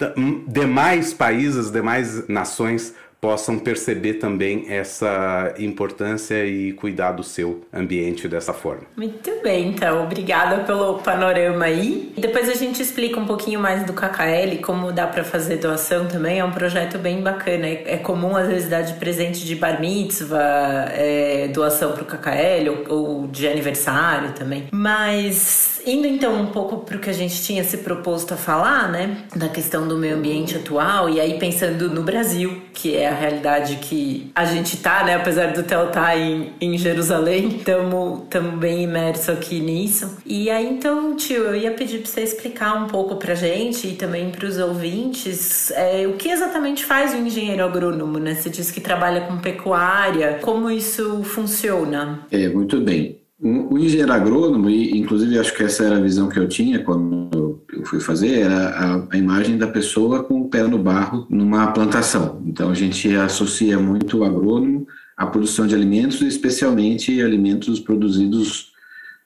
demais 0.49 1.15
países, 1.15 1.71
demais 1.71 2.27
nações 2.29 2.95
possam 3.27 3.59
perceber 3.59 4.15
também 4.15 4.67
essa 4.69 5.53
importância 5.59 6.47
e 6.47 6.73
cuidar 6.73 7.11
do 7.11 7.25
seu 7.25 7.65
ambiente 7.75 8.29
dessa 8.29 8.53
forma. 8.53 8.83
Muito 8.97 9.33
bem, 9.43 9.71
então, 9.71 10.05
obrigada 10.05 10.63
pelo 10.63 11.01
panorama 11.01 11.65
aí. 11.65 12.13
Depois 12.17 12.49
a 12.49 12.55
gente 12.55 12.81
explica 12.81 13.19
um 13.19 13.27
pouquinho 13.27 13.59
mais 13.59 13.83
do 13.83 13.93
KKL, 13.93 14.59
como 14.63 14.93
dá 14.93 15.09
para 15.09 15.25
fazer 15.25 15.57
doação 15.57 16.07
também. 16.07 16.39
É 16.39 16.45
um 16.45 16.53
projeto 16.53 16.99
bem 16.99 17.21
bacana. 17.21 17.67
É 17.67 17.97
comum 17.97 18.37
às 18.37 18.47
vezes 18.47 18.69
dar 18.69 18.83
de 18.83 18.95
presente 18.95 19.45
de 19.45 19.57
bar 19.57 19.81
mitzvah, 19.81 20.89
é, 20.93 21.49
doação 21.49 21.95
para 21.95 22.05
o 22.05 22.07
KKL 22.07 22.69
ou, 22.89 22.97
ou 22.97 23.27
de 23.27 23.49
aniversário 23.49 24.35
também. 24.35 24.69
Mas 24.71 25.76
Indo 25.87 26.09
então 26.09 26.35
um 26.35 26.47
pouco 26.47 26.79
para 26.79 26.97
o 26.97 27.01
que 27.01 27.09
a 27.09 27.13
gente 27.13 27.41
tinha 27.43 27.63
se 27.63 27.79
proposto 27.79 28.35
a 28.35 28.37
falar, 28.37 28.91
né, 28.91 29.19
da 29.37 29.49
questão 29.49 29.87
do 29.87 29.97
meio 29.97 30.17
ambiente 30.17 30.57
atual, 30.57 31.09
e 31.09 31.21
aí 31.21 31.39
pensando 31.39 31.89
no 31.89 32.03
Brasil, 32.03 32.61
que 32.75 32.97
é 32.97 33.09
a 33.09 33.15
realidade 33.15 33.77
que 33.77 34.33
a 34.35 34.45
gente 34.45 34.79
tá, 34.79 35.05
né, 35.05 35.15
apesar 35.15 35.53
do 35.53 35.63
Theo 35.63 35.87
estar 35.87 36.07
tá 36.07 36.19
em, 36.19 36.53
em 36.61 36.77
Jerusalém, 36.77 37.59
estamos 37.59 38.23
bem 38.59 38.83
imersos 38.83 39.29
aqui 39.29 39.61
nisso. 39.61 40.17
E 40.27 40.51
aí 40.51 40.67
então, 40.67 41.15
tio, 41.15 41.45
eu 41.45 41.55
ia 41.55 41.71
pedir 41.71 41.99
para 41.99 42.11
você 42.11 42.23
explicar 42.23 42.75
um 42.75 42.89
pouco 42.89 43.15
para 43.15 43.37
gente 43.37 43.87
e 43.87 43.93
também 43.95 44.31
para 44.31 44.47
os 44.47 44.59
ouvintes 44.59 45.71
é, 45.71 46.07
o 46.07 46.15
que 46.15 46.29
exatamente 46.29 46.85
faz 46.85 47.15
o 47.15 47.17
engenheiro 47.17 47.63
agrônomo, 47.63 48.19
né? 48.19 48.35
Você 48.35 48.51
disse 48.51 48.73
que 48.73 48.81
trabalha 48.81 49.21
com 49.21 49.39
pecuária, 49.39 50.39
como 50.43 50.69
isso 50.69 51.23
funciona? 51.23 52.27
É, 52.33 52.49
muito 52.49 52.81
bem. 52.81 53.26
O 53.39 53.79
engenheiro 53.79 54.13
agrônomo, 54.13 54.71
e 54.71 54.97
inclusive 54.97 55.39
acho 55.39 55.55
que 55.55 55.63
essa 55.63 55.85
era 55.85 55.99
a 55.99 56.01
visão 56.01 56.27
que 56.27 56.39
eu 56.39 56.49
tinha 56.49 56.83
quando 56.83 57.61
eu 57.71 57.85
fui 57.85 58.01
fazer, 58.01 58.41
era 58.41 58.71
a, 58.71 59.07
a, 59.11 59.17
imagem 59.19 59.59
da 59.59 59.67
pessoa 59.67 60.25
com 60.25 60.41
o 60.41 60.49
pé 60.49 60.63
no 60.63 60.79
barro 60.79 61.27
numa 61.29 61.67
plantação. 61.67 62.43
Então 62.47 62.71
a 62.71 62.75
gente 62.75 63.15
associa 63.15 63.79
muito 63.79 64.19
o 64.19 64.25
agrônomo 64.25 64.87
à 65.15 65.27
produção 65.27 65.67
de 65.67 65.75
alimentos, 65.75 66.23
especialmente 66.23 67.21
alimentos 67.21 67.79
produzidos 67.79 68.73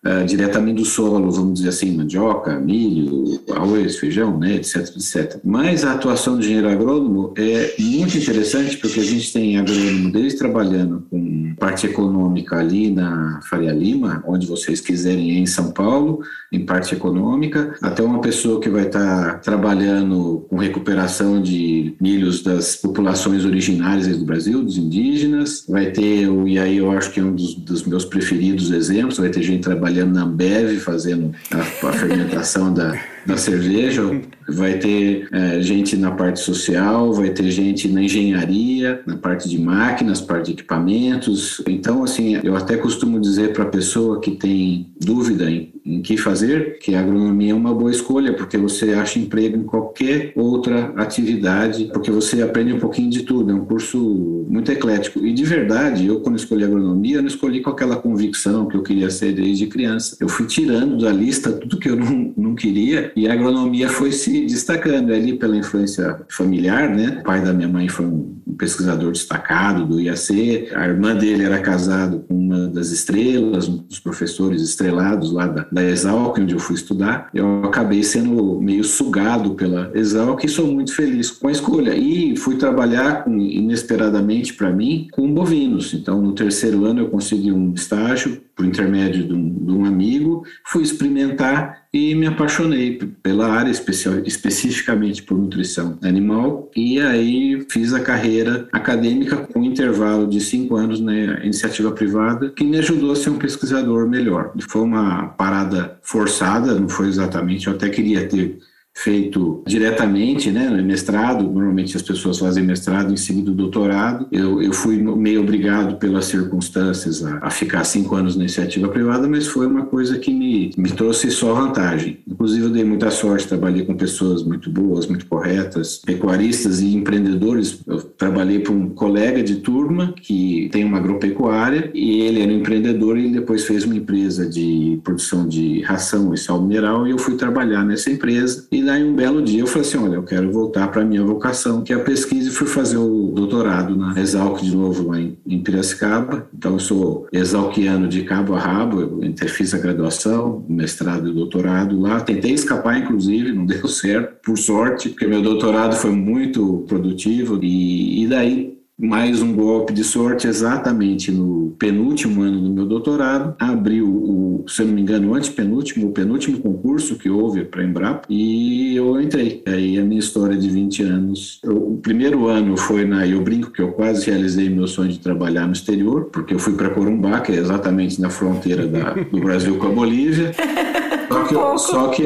uh, 0.04 0.24
diretamente 0.24 0.76
do 0.76 0.84
solo, 0.84 1.30
vamos 1.30 1.54
dizer 1.54 1.68
assim, 1.68 1.96
mandioca, 1.96 2.58
milho, 2.58 3.40
arroz, 3.50 3.96
feijão, 3.96 4.38
né, 4.38 4.56
etc, 4.56 4.76
etc. 4.76 5.40
Mas 5.44 5.84
a 5.84 5.92
atuação 5.92 6.34
do 6.34 6.40
engenheiro 6.40 6.68
agrônomo 6.68 7.34
é 7.36 7.74
muito 7.78 8.16
interessante 8.16 8.76
porque 8.76 9.00
a 9.00 9.04
gente 9.04 9.32
tem 9.32 9.58
agrônomo 9.58 10.10
desde 10.12 10.38
trabalhando 10.38 11.06
com 11.10 11.54
parte 11.58 11.86
econômica 11.86 12.56
ali 12.56 12.90
na 12.90 13.40
Faria 13.48 13.72
Lima, 13.72 14.22
onde 14.26 14.46
vocês 14.46 14.80
quiserem 14.80 15.38
em 15.38 15.46
São 15.46 15.72
Paulo, 15.72 16.20
em 16.50 16.64
parte 16.64 16.94
econômica, 16.94 17.76
até 17.82 18.02
uma 18.02 18.20
pessoa 18.20 18.60
que 18.60 18.68
vai 18.68 18.86
estar 18.86 19.40
trabalhando 19.40 20.46
com 20.48 20.56
recuperação 20.56 21.40
de 21.40 21.94
milhos 22.00 22.42
das 22.42 22.76
populações 22.76 23.44
originárias 23.44 24.16
do 24.16 24.24
Brasil, 24.24 24.62
dos 24.62 24.76
indígenas, 24.76 25.64
vai 25.68 25.90
ter, 25.90 26.28
e 26.46 26.58
aí 26.58 26.78
eu 26.78 26.90
acho 26.90 27.12
que 27.12 27.20
é 27.20 27.22
um 27.22 27.34
dos, 27.34 27.54
dos 27.54 27.84
meus 27.84 28.04
preferidos 28.04 28.70
exemplos, 28.70 29.18
vai 29.18 29.28
ter 29.28 29.42
gente 29.42 29.62
trabalhando 29.62 29.89
na 29.90 30.22
Ambev, 30.22 30.78
fazendo 30.80 31.34
a, 31.52 31.88
a 31.88 31.92
fermentação 31.92 32.72
da, 32.72 32.98
da 33.26 33.36
cerveja, 33.36 34.02
vai 34.48 34.74
ter 34.78 35.28
é, 35.32 35.60
gente 35.60 35.96
na 35.96 36.10
parte 36.10 36.40
social, 36.40 37.12
vai 37.12 37.30
ter 37.30 37.50
gente 37.50 37.88
na 37.88 38.02
engenharia, 38.02 39.02
na 39.06 39.16
parte 39.16 39.48
de 39.48 39.58
máquinas, 39.58 40.20
parte 40.20 40.46
de 40.46 40.52
equipamentos. 40.52 41.62
Então, 41.68 42.02
assim, 42.02 42.40
eu 42.42 42.56
até 42.56 42.76
costumo 42.76 43.20
dizer 43.20 43.52
para 43.52 43.64
a 43.64 43.68
pessoa 43.68 44.20
que 44.20 44.32
tem 44.32 44.90
dúvida 45.00 45.50
em, 45.50 45.72
em 45.84 46.02
que 46.02 46.16
fazer, 46.16 46.78
que 46.78 46.94
a 46.94 47.00
agronomia 47.00 47.52
é 47.52 47.54
uma 47.54 47.74
boa 47.74 47.90
escolha, 47.90 48.32
porque 48.32 48.56
você 48.56 48.92
acha 48.94 49.18
emprego 49.18 49.56
em 49.56 49.64
qualquer 49.64 50.32
outra 50.34 50.92
atividade, 50.96 51.90
porque 51.92 52.10
você 52.10 52.42
aprende 52.42 52.72
um 52.72 52.78
pouquinho 52.78 53.10
de 53.10 53.22
tudo. 53.22 53.50
É 53.50 53.54
um 53.54 53.64
curso 53.64 54.46
muito 54.48 54.70
eclético. 54.72 55.24
E 55.24 55.32
de 55.32 55.44
verdade, 55.44 56.06
eu 56.06 56.20
quando 56.20 56.36
escolhi 56.36 56.64
agronomia, 56.64 57.16
eu 57.16 57.22
não 57.22 57.28
escolhi 57.28 57.60
com 57.60 57.70
aquela 57.70 57.96
convicção 57.96 58.66
que 58.66 58.76
eu 58.76 58.82
queria 58.82 59.10
ser 59.10 59.32
desde 59.32 59.66
criança. 59.66 60.16
Eu 60.20 60.28
fui 60.28 60.46
tirando 60.46 60.98
da 60.98 61.12
lista 61.12 61.52
tudo 61.52 61.78
que 61.78 61.88
eu 61.88 61.96
não, 61.96 62.32
não 62.36 62.54
queria 62.54 63.09
e 63.16 63.28
a 63.28 63.32
agronomia 63.32 63.88
foi 63.88 64.12
se 64.12 64.46
destacando 64.46 65.12
ali 65.12 65.34
pela 65.34 65.56
influência 65.56 66.20
familiar, 66.28 66.88
né? 66.88 67.18
O 67.20 67.24
pai 67.24 67.40
da 67.42 67.52
minha 67.52 67.68
mãe 67.68 67.88
foi 67.88 68.06
um 68.06 68.40
pesquisador 68.58 69.12
destacado 69.12 69.86
do 69.86 70.00
IAC, 70.00 70.68
a 70.74 70.86
irmã 70.86 71.14
dele 71.14 71.44
era 71.44 71.60
casado 71.60 72.24
com 72.28 72.34
uma 72.34 72.68
das 72.68 72.90
estrelas, 72.90 73.68
um 73.68 73.78
dos 73.78 73.98
professores 73.98 74.60
estrelados 74.60 75.32
lá 75.32 75.46
da, 75.46 75.66
da 75.70 75.82
Exalc, 75.82 76.38
onde 76.38 76.54
eu 76.54 76.58
fui 76.58 76.74
estudar. 76.74 77.30
Eu 77.32 77.64
acabei 77.64 78.02
sendo 78.02 78.60
meio 78.60 78.84
sugado 78.84 79.54
pela 79.54 79.90
Exalc 79.94 80.44
e 80.44 80.48
sou 80.48 80.66
muito 80.66 80.94
feliz 80.94 81.30
com 81.30 81.48
a 81.48 81.52
escolha. 81.52 81.96
E 81.96 82.36
fui 82.36 82.56
trabalhar 82.56 83.24
com, 83.24 83.38
inesperadamente 83.38 84.54
para 84.54 84.70
mim 84.70 85.08
com 85.12 85.32
bovinos. 85.32 85.94
Então, 85.94 86.20
no 86.20 86.32
terceiro 86.32 86.84
ano 86.84 87.00
eu 87.00 87.08
consegui 87.08 87.52
um 87.52 87.72
estágio 87.72 88.42
por 88.54 88.66
intermédio 88.66 89.26
de 89.26 89.32
um, 89.32 89.48
de 89.48 89.72
um 89.72 89.84
amigo, 89.86 90.44
fui 90.66 90.82
experimentar 90.82 91.80
e 91.92 92.14
me 92.14 92.26
apaixonei 92.26 92.96
pela 93.06 93.48
área, 93.48 93.70
especial, 93.70 94.18
especificamente 94.24 95.22
por 95.22 95.36
nutrição 95.36 95.98
animal, 96.02 96.70
e 96.74 97.00
aí 97.00 97.66
fiz 97.68 97.92
a 97.92 98.00
carreira 98.00 98.68
acadêmica 98.72 99.36
com 99.36 99.64
intervalo 99.64 100.26
de 100.26 100.40
cinco 100.40 100.76
anos 100.76 101.00
na 101.00 101.44
iniciativa 101.44 101.90
privada, 101.92 102.50
que 102.50 102.64
me 102.64 102.78
ajudou 102.78 103.12
a 103.12 103.16
ser 103.16 103.30
um 103.30 103.38
pesquisador 103.38 104.08
melhor. 104.08 104.52
Foi 104.68 104.82
uma 104.82 105.28
parada 105.28 105.98
forçada, 106.02 106.74
não 106.74 106.88
foi 106.88 107.08
exatamente, 107.08 107.66
eu 107.66 107.74
até 107.74 107.88
queria 107.88 108.26
ter 108.26 108.58
feito 108.94 109.62
diretamente, 109.66 110.50
né, 110.50 110.68
no 110.68 110.82
mestrado, 110.82 111.44
normalmente 111.44 111.96
as 111.96 112.02
pessoas 112.02 112.38
fazem 112.38 112.62
mestrado 112.62 113.12
em 113.12 113.16
seguida 113.16 113.50
do 113.50 113.56
doutorado, 113.56 114.26
eu, 114.30 114.60
eu 114.60 114.72
fui 114.72 114.96
meio 114.98 115.40
obrigado 115.40 115.96
pelas 115.96 116.26
circunstâncias 116.26 117.24
a, 117.24 117.38
a, 117.38 117.50
ficar 117.50 117.84
cinco 117.84 118.14
anos 118.14 118.36
na 118.36 118.42
iniciativa 118.42 118.88
privada, 118.88 119.26
mas 119.28 119.46
foi 119.46 119.66
uma 119.66 119.86
coisa 119.86 120.18
que 120.18 120.32
me, 120.32 120.72
me 120.76 120.90
trouxe 120.90 121.30
só 121.30 121.54
vantagem. 121.54 122.18
Inclusive 122.28 122.64
eu 122.64 122.70
dei 122.70 122.84
muita 122.84 123.10
sorte, 123.10 123.48
trabalhei 123.48 123.84
com 123.84 123.94
pessoas 123.94 124.42
muito 124.42 124.68
boas, 124.70 125.06
muito 125.06 125.26
corretas, 125.26 125.98
pecuaristas 126.04 126.80
e 126.80 126.94
empreendedores. 126.94 127.80
Eu 127.86 128.02
trabalhei 128.02 128.58
para 128.58 128.72
um 128.72 128.90
colega 128.90 129.42
de 129.42 129.56
turma 129.56 130.14
que 130.20 130.68
tem 130.72 130.84
uma 130.84 130.98
agropecuária 130.98 131.90
e 131.94 132.20
ele 132.20 132.42
era 132.42 132.52
um 132.52 132.56
empreendedor 132.56 133.18
e 133.18 133.30
depois 133.30 133.64
fez 133.64 133.84
uma 133.84 133.96
empresa 133.96 134.48
de 134.48 135.00
produção 135.02 135.48
de 135.48 135.80
ração 135.82 136.34
e 136.34 136.38
sal 136.38 136.60
mineral 136.60 137.06
e 137.06 137.10
eu 137.10 137.18
fui 137.18 137.36
trabalhar 137.36 137.84
nessa 137.84 138.10
empresa 138.10 138.66
e 138.70 138.79
daí 138.82 139.04
um 139.04 139.14
belo 139.14 139.42
dia 139.42 139.60
eu 139.60 139.66
falei 139.66 139.86
assim, 139.86 139.98
olha, 139.98 140.14
eu 140.14 140.22
quero 140.22 140.50
voltar 140.52 140.88
para 140.88 141.02
a 141.02 141.04
minha 141.04 141.22
vocação, 141.24 141.82
que 141.82 141.92
é 141.92 141.96
a 141.96 142.00
pesquisa, 142.00 142.48
e 142.48 142.52
fui 142.52 142.66
fazer 142.66 142.98
o 142.98 143.32
doutorado 143.34 143.96
na 143.96 144.18
Exalc 144.18 144.60
de 144.62 144.74
novo 144.76 145.08
lá 145.08 145.20
em, 145.20 145.36
em 145.46 145.62
Piracicaba. 145.62 146.48
Então 146.56 146.74
eu 146.74 146.78
sou 146.78 147.28
exalquiano 147.32 148.08
de 148.08 148.22
cabo 148.22 148.54
a 148.54 148.58
rabo, 148.58 149.00
eu 149.00 149.48
fiz 149.48 149.74
a 149.74 149.78
graduação, 149.78 150.64
mestrado 150.68 151.28
e 151.28 151.32
doutorado 151.32 152.00
lá. 152.00 152.20
Tentei 152.20 152.52
escapar, 152.52 152.98
inclusive, 152.98 153.52
não 153.52 153.66
deu 153.66 153.86
certo, 153.88 154.36
por 154.44 154.56
sorte, 154.56 155.10
porque 155.10 155.26
meu 155.26 155.42
doutorado 155.42 155.94
foi 155.94 156.10
muito 156.10 156.84
produtivo 156.88 157.58
e, 157.62 158.24
e 158.24 158.26
daí 158.26 158.79
mais 159.00 159.40
um 159.40 159.54
golpe 159.54 159.94
de 159.94 160.04
sorte 160.04 160.46
exatamente 160.46 161.32
no 161.32 161.74
penúltimo 161.78 162.42
ano 162.42 162.60
do 162.60 162.70
meu 162.70 162.84
doutorado, 162.84 163.54
abriu 163.58 164.06
o, 164.06 164.64
se 164.68 164.82
eu 164.82 164.86
não 164.86 164.94
me 164.94 165.00
engano, 165.00 165.30
o 165.30 165.34
antepenúltimo, 165.34 166.08
o 166.08 166.12
penúltimo 166.12 166.60
concurso 166.60 167.16
que 167.16 167.30
houve 167.30 167.64
para 167.64 167.80
a 167.80 167.84
Embrapa 167.84 168.26
e 168.28 168.94
eu 168.94 169.18
entrei. 169.18 169.62
Aí 169.66 169.98
a 169.98 170.04
minha 170.04 170.18
história 170.20 170.56
de 170.56 170.68
20 170.68 171.02
anos, 171.02 171.60
o 171.64 171.96
primeiro 171.96 172.46
ano 172.46 172.76
foi 172.76 173.06
na, 173.06 173.26
eu 173.26 173.40
brinco 173.40 173.70
que 173.70 173.80
eu 173.80 173.92
quase 173.92 174.26
realizei 174.26 174.68
meu 174.68 174.86
sonho 174.86 175.10
de 175.10 175.18
trabalhar 175.18 175.66
no 175.66 175.72
exterior, 175.72 176.26
porque 176.26 176.52
eu 176.52 176.58
fui 176.58 176.74
para 176.74 176.90
Corumbá, 176.90 177.40
que 177.40 177.52
é 177.52 177.56
exatamente 177.56 178.20
na 178.20 178.28
fronteira 178.28 178.86
da, 178.86 179.14
do 179.14 179.40
Brasil 179.40 179.76
com 179.78 179.86
a 179.86 179.90
Bolívia. 179.90 180.52
Só 181.30 181.44
que, 181.44 181.54
eu, 181.54 181.78
só, 181.78 182.08
que, 182.08 182.22